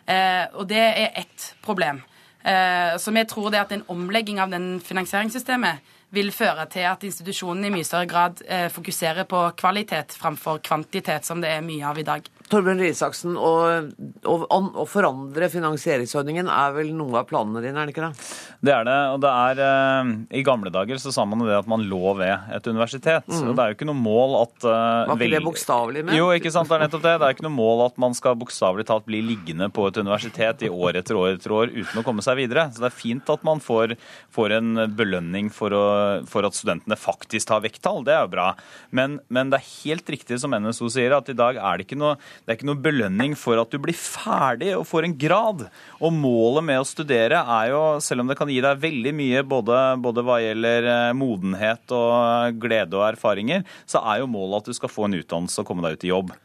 Eh, 0.06 0.46
og 0.54 0.68
det 0.70 0.84
er 0.84 1.16
ett 1.24 1.54
problem. 1.66 2.04
Så 2.46 3.10
vi 3.10 3.24
tror 3.26 3.48
det 3.50 3.58
at 3.58 3.72
en 3.74 3.82
omlegging 3.90 4.38
av 4.38 4.52
den 4.54 4.76
finansieringssystemet 4.86 5.80
vil 6.14 6.30
føre 6.30 6.68
til 6.70 6.86
at 6.86 7.02
institusjonene 7.08 7.72
i 7.72 7.74
mye 7.74 7.88
større 7.88 8.06
grad 8.06 8.44
fokuserer 8.70 9.26
på 9.26 9.40
kvalitet 9.58 10.14
framfor 10.14 10.62
kvantitet, 10.62 11.26
som 11.26 11.42
det 11.42 11.50
er 11.56 11.66
mye 11.66 11.90
av 11.90 11.98
i 11.98 12.06
dag. 12.06 12.30
Torbjørn 12.52 12.82
Røe 12.84 12.92
Isaksen, 12.94 13.38
å 13.42 14.86
forandre 14.90 15.48
finansieringsordningen 15.50 16.50
er 16.52 16.76
vel 16.76 16.92
noe 16.94 17.24
av 17.24 17.30
planene 17.30 17.64
dine, 17.64 17.80
er 17.82 17.90
det 17.90 17.96
ikke 17.96 18.06
det? 18.06 18.28
Det 18.66 18.74
er 18.74 18.86
det. 18.88 18.98
Og 19.16 19.20
det 19.24 19.32
er 19.32 19.62
eh, 19.66 20.12
I 20.40 20.44
gamle 20.46 20.72
dager 20.74 21.00
så 21.02 21.14
sa 21.14 21.26
man 21.28 21.42
det 21.46 21.56
at 21.58 21.70
man 21.70 21.84
lå 21.90 22.14
ved 22.20 22.52
et 22.54 22.70
universitet. 22.70 23.26
Mm. 23.30 23.52
Det 23.52 23.64
er 23.64 23.72
jo 23.72 23.78
ikke 23.78 23.88
noe 23.90 23.98
mål 23.98 24.38
at 24.44 24.68
uh, 24.68 25.10
Var 25.10 25.22
ikke 25.26 25.32
det 25.36 25.44
bokstavelig 25.46 26.04
ment? 26.06 26.18
Jo, 26.18 26.30
ikke 26.36 26.52
sant. 26.54 26.70
Det 26.70 26.78
er 26.78 26.86
nettopp 26.86 27.06
det. 27.06 27.16
Det 27.22 27.28
er 27.28 27.36
ikke 27.36 27.48
noe 27.48 27.56
mål 27.56 27.86
at 27.88 28.00
man 28.02 28.18
skal 28.18 28.38
bokstavelig 28.40 28.88
talt 28.90 29.08
bli 29.10 29.22
liggende 29.26 29.70
på 29.74 29.88
et 29.90 30.00
universitet 30.02 30.66
i 30.66 30.72
år 30.72 31.02
etter 31.02 31.20
år 31.20 31.36
etter 31.36 31.56
år 31.56 31.74
uten 31.74 32.02
å 32.02 32.06
komme 32.06 32.26
seg 32.26 32.40
videre. 32.42 32.68
Så 32.74 32.84
det 32.84 32.90
er 32.92 32.98
fint 32.98 33.34
at 33.34 33.46
man 33.48 33.62
får, 33.64 33.96
får 34.34 34.58
en 34.60 34.86
belønning 34.98 35.52
for, 35.54 35.74
å, 35.74 35.86
for, 36.30 36.48
at 36.48 36.58
studentene 36.58 36.98
faktisk 37.00 37.50
tar 37.50 37.66
vekttall. 37.66 38.04
Det 38.06 38.16
er 38.16 38.26
jo 38.26 38.34
bra. 38.34 38.52
Men, 38.96 39.20
men 39.34 39.54
det 39.54 39.62
er 39.62 39.72
helt 39.86 40.16
riktig 40.16 40.40
som 40.42 40.54
NSO 40.54 40.90
sier, 40.94 41.18
at 41.18 41.30
i 41.32 41.38
dag 41.38 41.58
er 41.58 41.78
det 41.78 41.90
ikke 41.90 42.00
noe 42.00 42.16
det 42.44 42.52
er 42.52 42.58
ikke 42.58 42.70
noe 42.70 42.82
belønning 42.84 43.36
for 43.40 43.60
at 43.62 43.72
du 43.72 43.80
blir 43.82 43.96
ferdig 43.98 44.74
og 44.76 44.88
får 44.90 45.08
en 45.08 45.18
grad. 45.20 45.66
Og 46.00 46.16
målet 46.16 46.68
med 46.68 46.82
å 46.82 46.88
studere 46.88 47.42
er 47.58 47.72
jo, 47.74 47.84
selv 48.04 48.24
om 48.24 48.32
det 48.32 48.38
kan 48.40 48.52
gi 48.52 48.62
deg 48.64 48.82
veldig 48.84 49.14
mye 49.18 49.46
både, 49.48 49.82
både 50.04 50.26
hva 50.26 50.40
gjelder 50.44 50.90
eh, 50.92 51.14
modenhet 51.18 51.96
og 51.96 52.60
glede 52.62 53.00
og 53.00 53.08
erfaringer, 53.12 53.64
så 53.90 54.04
er 54.04 54.22
jo 54.22 54.32
målet 54.32 54.64
at 54.64 54.74
du 54.74 54.78
skal 54.78 54.92
få 54.92 55.08
en 55.08 55.20
utdannelse 55.22 55.64
og 55.64 55.70
komme 55.70 55.86
deg 55.86 55.98
ut 55.98 56.08
i 56.08 56.14
jobb. 56.14 56.36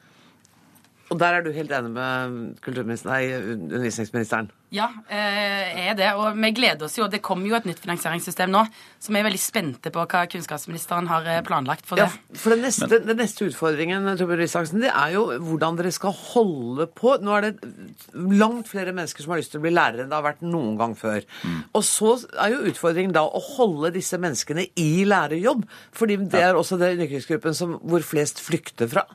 Og 1.11 1.18
der 1.18 1.36
er 1.36 1.43
du 1.43 1.51
helt 1.51 1.72
enig 1.74 1.91
med 1.91 2.41
kulturministeren, 2.62 3.16
nei, 3.16 3.55
undervisningsministeren? 3.57 4.53
Ja, 4.70 4.86
eh, 5.10 5.88
er 5.90 5.96
det. 5.98 6.12
Og 6.14 6.36
vi 6.38 6.52
gleder 6.54 6.86
oss 6.86 6.94
jo. 6.98 7.08
Det 7.10 7.22
kommer 7.26 7.50
jo 7.50 7.56
et 7.58 7.66
nytt 7.66 7.80
finansieringssystem 7.82 8.52
nå, 8.52 8.62
så 9.02 9.10
vi 9.10 9.18
er 9.18 9.26
veldig 9.26 9.42
spente 9.42 9.90
på 9.90 10.04
hva 10.04 10.22
kunnskapsministeren 10.30 11.10
har 11.10 11.26
eh, 11.26 11.40
planlagt 11.46 11.88
for 11.88 11.98
det. 11.98 12.06
Ja, 12.06 12.38
for 12.38 12.54
den 12.54 12.62
neste, 12.68 13.00
den 13.02 13.18
neste 13.18 13.48
utfordringen 13.50 14.06
Torbjørn 14.14 14.46
Isaksen, 14.46 14.84
det 14.84 14.92
er 14.94 15.16
jo 15.16 15.26
hvordan 15.42 15.80
dere 15.80 15.90
skal 15.94 16.14
holde 16.14 16.86
på. 16.86 17.16
Nå 17.18 17.34
er 17.36 17.48
det 17.48 17.72
langt 18.14 18.70
flere 18.70 18.94
mennesker 18.94 19.26
som 19.26 19.34
har 19.34 19.42
lyst 19.42 19.56
til 19.56 19.62
å 19.62 19.66
bli 19.66 19.74
lærere 19.74 20.04
enn 20.04 20.12
det 20.12 20.20
har 20.20 20.28
vært 20.30 20.46
noen 20.46 20.78
gang 20.78 20.94
før. 20.98 21.26
Mm. 21.42 21.60
Og 21.74 21.86
så 21.86 22.14
er 22.38 22.54
jo 22.54 22.64
utfordringen 22.70 23.16
da 23.16 23.26
å 23.26 23.42
holde 23.56 23.90
disse 23.98 24.22
menneskene 24.22 24.68
i 24.78 24.90
lærerjobb. 25.08 25.66
fordi 25.96 26.20
det 26.30 26.44
er 26.46 26.58
også 26.58 26.78
den 26.78 27.02
yrkesgruppen 27.08 27.58
hvor 27.82 28.06
flest 28.06 28.38
flykter 28.44 28.90
fra. 28.90 29.08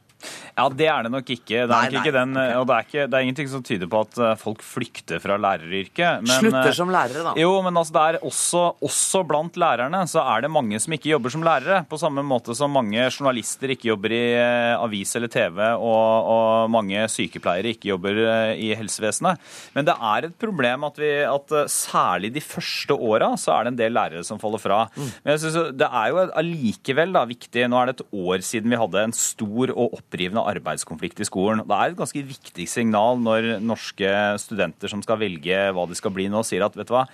Ja, 0.56 0.68
det 0.72 0.88
er 0.90 1.06
det 1.06 1.12
nok 1.14 1.30
ikke. 1.30 1.66
Det 1.68 1.76
er, 1.76 1.92
nei, 1.92 2.00
ikke 2.00 2.14
den, 2.16 2.36
og 2.58 2.68
det 2.70 2.76
er, 2.76 2.88
ikke, 2.88 3.08
det 3.10 3.18
er, 3.18 3.26
ingenting 3.26 3.50
som 3.52 3.64
tyder 3.66 3.90
på 3.92 4.02
at 4.06 4.20
eh, 4.22 4.36
folk 4.40 4.64
flykter 4.66 5.22
fra 5.24 5.38
læreryrket. 5.46 6.26
Men, 6.26 6.34
Slutter 6.34 6.72
eh, 6.72 6.78
som 6.78 6.92
lærere, 6.94 7.24
da. 7.30 7.34
Jo, 7.40 7.54
men 7.66 7.78
altså, 7.80 7.96
det 7.96 8.04
er 8.06 8.26
også, 8.26 8.64
også, 8.86 9.24
blant 9.30 9.60
lærerne 9.62 10.02
så 10.10 10.24
er 10.36 10.46
det 10.46 10.52
mange 10.54 10.80
som 10.82 10.96
ikke 10.98 11.12
jobber 11.14 11.34
som 11.34 11.46
lærere. 11.46 11.84
På 11.90 12.00
samme 12.02 12.26
måte 12.26 12.56
som 12.58 12.74
mange 12.76 13.08
journalister 13.08 13.74
ikke 13.74 13.92
jobber 13.92 14.16
i 14.16 14.24
eh, 14.40 14.74
avis 14.76 15.16
eller 15.18 15.32
TV, 15.32 15.62
og, 15.76 16.32
og 16.36 16.74
mange 16.74 17.06
sykepleiere 17.12 17.76
ikke 17.76 17.92
jobber 17.94 18.22
i 18.56 18.72
helsevesenet. 18.78 19.42
Men 19.76 19.88
det 19.88 19.96
er 19.96 20.30
et 20.30 20.38
problem 20.42 20.88
at, 20.88 21.00
vi, 21.02 21.12
at 21.30 21.56
særlig 21.72 22.34
de 22.36 22.44
første 22.44 22.96
åra 22.96 23.34
så 23.40 23.56
er 23.56 23.66
det 23.66 23.74
en 23.74 23.82
del 23.84 23.96
lærere 23.96 24.26
som 24.28 24.42
faller 24.42 24.62
fra. 24.62 24.86
Mm. 24.96 25.12
Men 25.24 25.36
jeg 25.36 25.44
synes 25.46 25.74
det 25.80 25.90
er 25.90 26.12
jo 26.12 26.24
allikevel 26.42 27.16
viktig 27.30 27.66
Nå 27.70 27.80
er 27.80 27.90
det 27.90 27.96
et 27.96 28.16
år 28.16 28.44
siden 28.46 28.72
vi 28.72 28.80
hadde 28.80 29.04
en 29.08 29.16
stor 29.16 29.72
og 29.74 29.96
opprivende 30.00 30.44
arbeidskonflikt 30.52 31.22
i 31.24 31.28
skolen. 31.28 31.64
Det 31.66 31.76
er 31.76 31.94
et 31.94 32.00
ganske 32.00 32.24
viktig 32.28 32.68
signal 32.70 33.20
når 33.22 33.48
norske 33.64 34.12
studenter 34.42 34.92
som 34.92 35.04
skal 35.06 35.20
velge 35.22 35.35
hva 35.44 35.88
de 35.90 35.98
skal 35.98 36.14
bli 36.16 36.30
nå, 36.32 36.44
sier 36.48 36.66
at 36.66 36.76
vet 36.78 36.90
du 36.90 36.96
hva, 36.96 37.06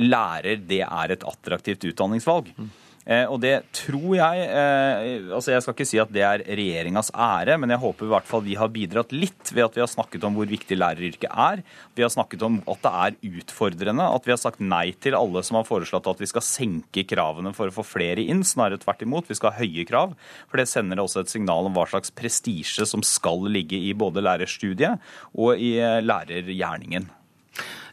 lærer 0.00 0.62
det 0.64 0.84
er 0.86 1.16
et 1.16 1.26
attraktivt 1.28 1.84
utdanningsvalg. 1.92 2.52
Mm. 2.56 2.70
Eh, 3.08 3.24
og 3.32 3.38
det 3.40 3.54
tror 3.72 4.12
jeg 4.12 4.42
eh, 4.44 5.30
altså 5.32 5.54
Jeg 5.54 5.64
skal 5.64 5.72
ikke 5.72 5.86
si 5.88 5.98
at 6.02 6.10
det 6.12 6.20
er 6.20 6.42
regjeringas 6.44 7.08
ære, 7.16 7.56
men 7.58 7.72
jeg 7.72 7.80
håper 7.80 8.06
i 8.06 8.12
hvert 8.12 8.28
fall 8.28 8.42
vi 8.44 8.58
har 8.60 8.70
bidratt 8.70 9.14
litt 9.16 9.52
ved 9.54 9.64
at 9.64 9.78
vi 9.78 9.82
har 9.82 9.88
snakket 9.90 10.26
om 10.28 10.36
hvor 10.36 10.50
viktig 10.50 10.76
læreryrket 10.76 11.30
er. 11.32 11.62
Vi 11.96 12.04
har 12.04 12.12
snakket 12.12 12.44
om 12.46 12.60
at 12.70 12.84
det 12.84 12.92
er 13.06 13.38
utfordrende. 13.40 14.04
At 14.04 14.28
vi 14.28 14.34
har 14.34 14.40
sagt 14.42 14.60
nei 14.62 14.90
til 15.00 15.16
alle 15.18 15.42
som 15.46 15.58
har 15.58 15.68
foreslått 15.68 16.10
at 16.12 16.20
vi 16.20 16.28
skal 16.30 16.44
senke 16.44 17.06
kravene 17.08 17.54
for 17.56 17.72
å 17.72 17.76
få 17.80 17.86
flere 17.88 18.22
inn. 18.22 18.44
Snarere 18.46 18.80
tvert 18.82 19.06
imot. 19.06 19.30
Vi 19.30 19.38
skal 19.38 19.54
ha 19.54 19.64
høye 19.64 19.86
krav. 19.88 20.12
For 20.52 20.60
det 20.60 20.68
sender 20.70 21.00
også 21.02 21.24
et 21.24 21.32
signal 21.32 21.70
om 21.70 21.78
hva 21.78 21.88
slags 21.90 22.12
prestisje 22.14 22.86
som 22.88 23.04
skal 23.06 23.48
ligge 23.48 23.80
i 23.80 23.94
både 23.96 24.22
lærerstudiet 24.22 25.00
og 25.40 25.56
i 25.56 25.78
eh, 25.80 26.02
lærergjerningen. 26.04 27.08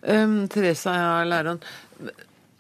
Um, 0.02 0.48
Teresa 0.52 0.96
ja, 0.96 1.12
læreren, 1.28 1.62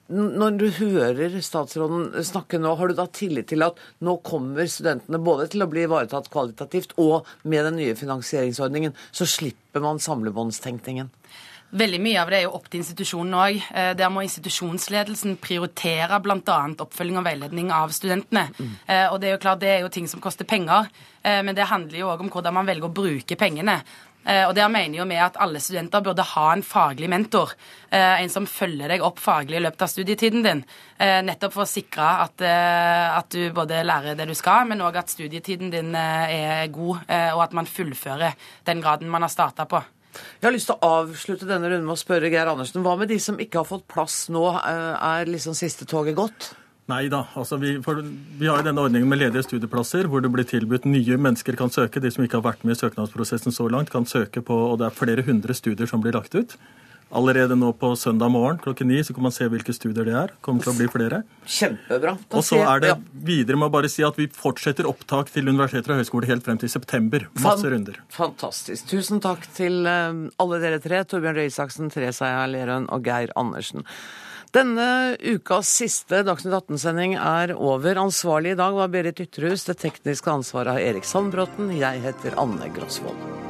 når 0.07 0.55
du 0.55 0.67
hører 0.77 1.33
statsråden 1.43 2.13
snakke 2.23 2.59
nå, 2.63 2.71
har 2.79 2.87
du 2.87 2.95
da 2.95 3.07
tillit 3.11 3.49
til 3.51 3.65
at 3.65 3.79
nå 4.07 4.15
kommer 4.23 4.69
studentene 4.71 5.19
både 5.19 5.49
til 5.51 5.65
å 5.65 5.67
bli 5.71 5.83
ivaretatt 5.83 6.29
kvalitativt, 6.31 6.95
og 7.03 7.27
med 7.43 7.67
den 7.67 7.79
nye 7.81 7.97
finansieringsordningen 7.99 8.95
så 9.11 9.27
slipper 9.27 9.83
man 9.83 9.99
samlebåndstenkningen? 10.03 11.11
Veldig 11.67 11.99
mye 11.99 12.19
av 12.21 12.29
det 12.31 12.37
er 12.37 12.45
jo 12.45 12.53
opp 12.55 12.69
til 12.71 12.79
institusjonen 12.79 13.33
òg. 13.35 13.57
Eh, 13.75 13.89
der 13.99 14.11
må 14.13 14.21
institusjonsledelsen 14.23 15.35
prioritere 15.43 16.21
bl.a. 16.23 16.59
oppfølging 16.79 17.19
og 17.19 17.25
veiledning 17.27 17.73
av 17.75 17.91
studentene. 17.91 18.45
Mm. 18.55 18.69
Eh, 18.87 19.07
og 19.11 19.19
Det 19.19 19.27
er 19.27 19.35
jo 19.35 19.41
klart, 19.43 19.59
det 19.59 19.73
er 19.73 19.83
jo 19.83 19.91
ting 19.91 20.07
som 20.07 20.23
koster 20.23 20.47
penger, 20.47 20.87
eh, 21.27 21.41
men 21.43 21.57
det 21.57 21.67
handler 21.67 21.99
jo 21.99 22.13
òg 22.13 22.23
om 22.23 22.31
hvordan 22.31 22.55
man 22.55 22.69
velger 22.71 22.87
å 22.87 22.95
bruke 23.01 23.35
pengene. 23.35 23.81
Eh, 24.27 24.43
og 24.47 24.55
Der 24.55 24.67
mener 24.67 24.99
jo 24.99 25.05
vi 25.07 25.15
at 25.15 25.37
alle 25.39 25.59
studenter 25.63 26.03
burde 26.03 26.25
ha 26.33 26.47
en 26.53 26.63
faglig 26.63 27.09
mentor. 27.09 27.53
Eh, 27.91 28.21
en 28.21 28.29
som 28.29 28.47
følger 28.47 28.91
deg 28.91 29.03
opp 29.05 29.21
faglig 29.23 29.57
i 29.57 29.63
løpet 29.63 29.85
av 29.85 29.91
studietiden 29.91 30.43
din. 30.43 30.63
Eh, 30.99 31.21
nettopp 31.23 31.53
for 31.53 31.63
å 31.63 31.69
sikre 31.69 32.07
at, 32.25 32.41
at 32.41 33.29
du 33.31 33.51
både 33.55 33.83
lærer 33.87 34.17
det 34.17 34.27
du 34.27 34.35
skal, 34.35 34.67
men 34.67 34.83
òg 34.83 34.97
at 34.99 35.13
studietiden 35.13 35.71
din 35.71 35.95
er 35.95 36.67
god, 36.73 37.05
og 37.07 37.41
at 37.43 37.53
man 37.53 37.69
fullfører 37.69 38.35
den 38.65 38.81
graden 38.81 39.09
man 39.09 39.23
har 39.23 39.31
starta 39.31 39.65
på. 39.69 39.81
Jeg 40.41 40.47
har 40.47 40.55
lyst 40.55 40.71
til 40.71 40.77
å 40.77 40.91
avslutte 41.03 41.47
denne 41.47 41.69
runden 41.69 41.85
med 41.85 41.93
å 41.93 41.99
spørre 41.99 42.31
Geir 42.33 42.49
Andersen. 42.49 42.81
Hva 42.83 42.97
med 42.97 43.11
de 43.11 43.19
som 43.21 43.37
ikke 43.39 43.61
har 43.61 43.69
fått 43.69 43.87
plass 43.87 44.25
nå? 44.33 44.43
Er 44.57 45.29
liksom 45.29 45.55
siste 45.57 45.85
toget 45.85 46.17
gått? 46.17 46.55
Nei 46.87 47.09
da. 47.11 47.25
Altså 47.35 47.59
vi, 47.59 47.75
vi, 47.83 48.47
har 48.47 48.63
denne 48.63 48.83
ordningen 48.83 49.09
med 49.11 49.19
ledige 49.19 49.43
studieplasser, 49.43 50.07
hvor 50.07 50.23
det 50.23 50.31
blir 50.31 50.47
tilbudt 50.47 50.87
nye 50.87 51.19
mennesker 51.19 51.57
kan 51.59 51.71
søke. 51.73 51.99
De 52.03 52.11
som 52.13 52.23
ikke 52.23 52.39
har 52.39 52.47
vært 52.47 52.63
med 52.63 52.77
i 52.77 52.79
søknadsprosessen 52.79 53.55
så 53.55 53.67
langt, 53.71 53.91
kan 53.91 54.07
søke 54.07 54.43
på, 54.45 54.55
og 54.71 54.79
det 54.79 54.87
er 54.87 54.99
flere 54.99 55.25
hundre 55.27 55.55
studier 55.57 55.89
som 55.89 56.03
blir 56.03 56.15
lagt 56.15 56.37
ut. 56.37 56.55
Allerede 57.15 57.55
nå 57.55 57.69
på 57.79 57.93
søndag 57.95 58.31
morgen 58.33 58.57
klokken 58.59 58.89
ni 58.91 58.97
så 59.03 59.13
kan 59.15 59.23
man 59.23 59.31
se 59.31 59.45
hvilke 59.47 59.71
studier 59.75 60.03
det 60.03 60.15
er. 60.19 60.33
kommer 60.43 60.63
til 60.63 60.73
å 60.73 60.75
bli 60.75 60.87
flere. 60.91 61.21
Kjempebra. 61.47 62.17
og 62.35 62.43
så 62.43 62.59
er 62.67 62.83
det 62.83 62.93
videre 63.23 63.59
med 63.59 63.69
å 63.69 63.73
bare 63.77 63.91
si 63.91 64.03
at 64.03 64.19
vi 64.19 64.27
fortsetter 64.27 64.87
opptak 64.87 65.31
til 65.31 65.47
universiteter 65.47 65.95
og 65.95 66.01
høyskoler 66.03 66.27
helt 66.33 66.43
frem 66.43 66.59
til 66.59 66.71
september. 66.71 67.29
Masse 67.39 67.71
runder. 67.71 67.99
Fantastisk. 68.11 68.87
Tusen 68.91 69.23
takk 69.23 69.47
til 69.55 69.87
eh, 69.87 70.23
alle 70.39 70.59
dere 70.63 70.83
tre. 70.83 71.03
Torbjørn 71.07 71.39
Røe 71.39 71.47
Isaksen, 71.51 71.91
Teresa 71.91 72.31
Lerøen 72.51 72.89
og 72.91 73.07
Geir 73.07 73.31
Andersen. 73.39 73.87
Denne 74.57 75.13
ukas 75.21 75.69
siste 75.69 76.23
Dagsnytt 76.25 76.55
18-sending 76.57 77.11
er 77.21 77.51
over. 77.53 77.99
Ansvarlig 78.01 78.55
i 78.55 78.57
dag 78.57 78.73
var 78.73 78.89
Berit 78.89 79.21
Ytterhus. 79.21 79.67
Det 79.69 79.77
tekniske 79.83 80.33
ansvaret 80.33 80.73
har 80.73 80.81
Erik 80.81 81.05
Sandbråten. 81.05 81.69
Jeg 81.77 82.01
heter 82.07 82.39
Anne 82.41 82.71
Grosvold. 82.73 83.46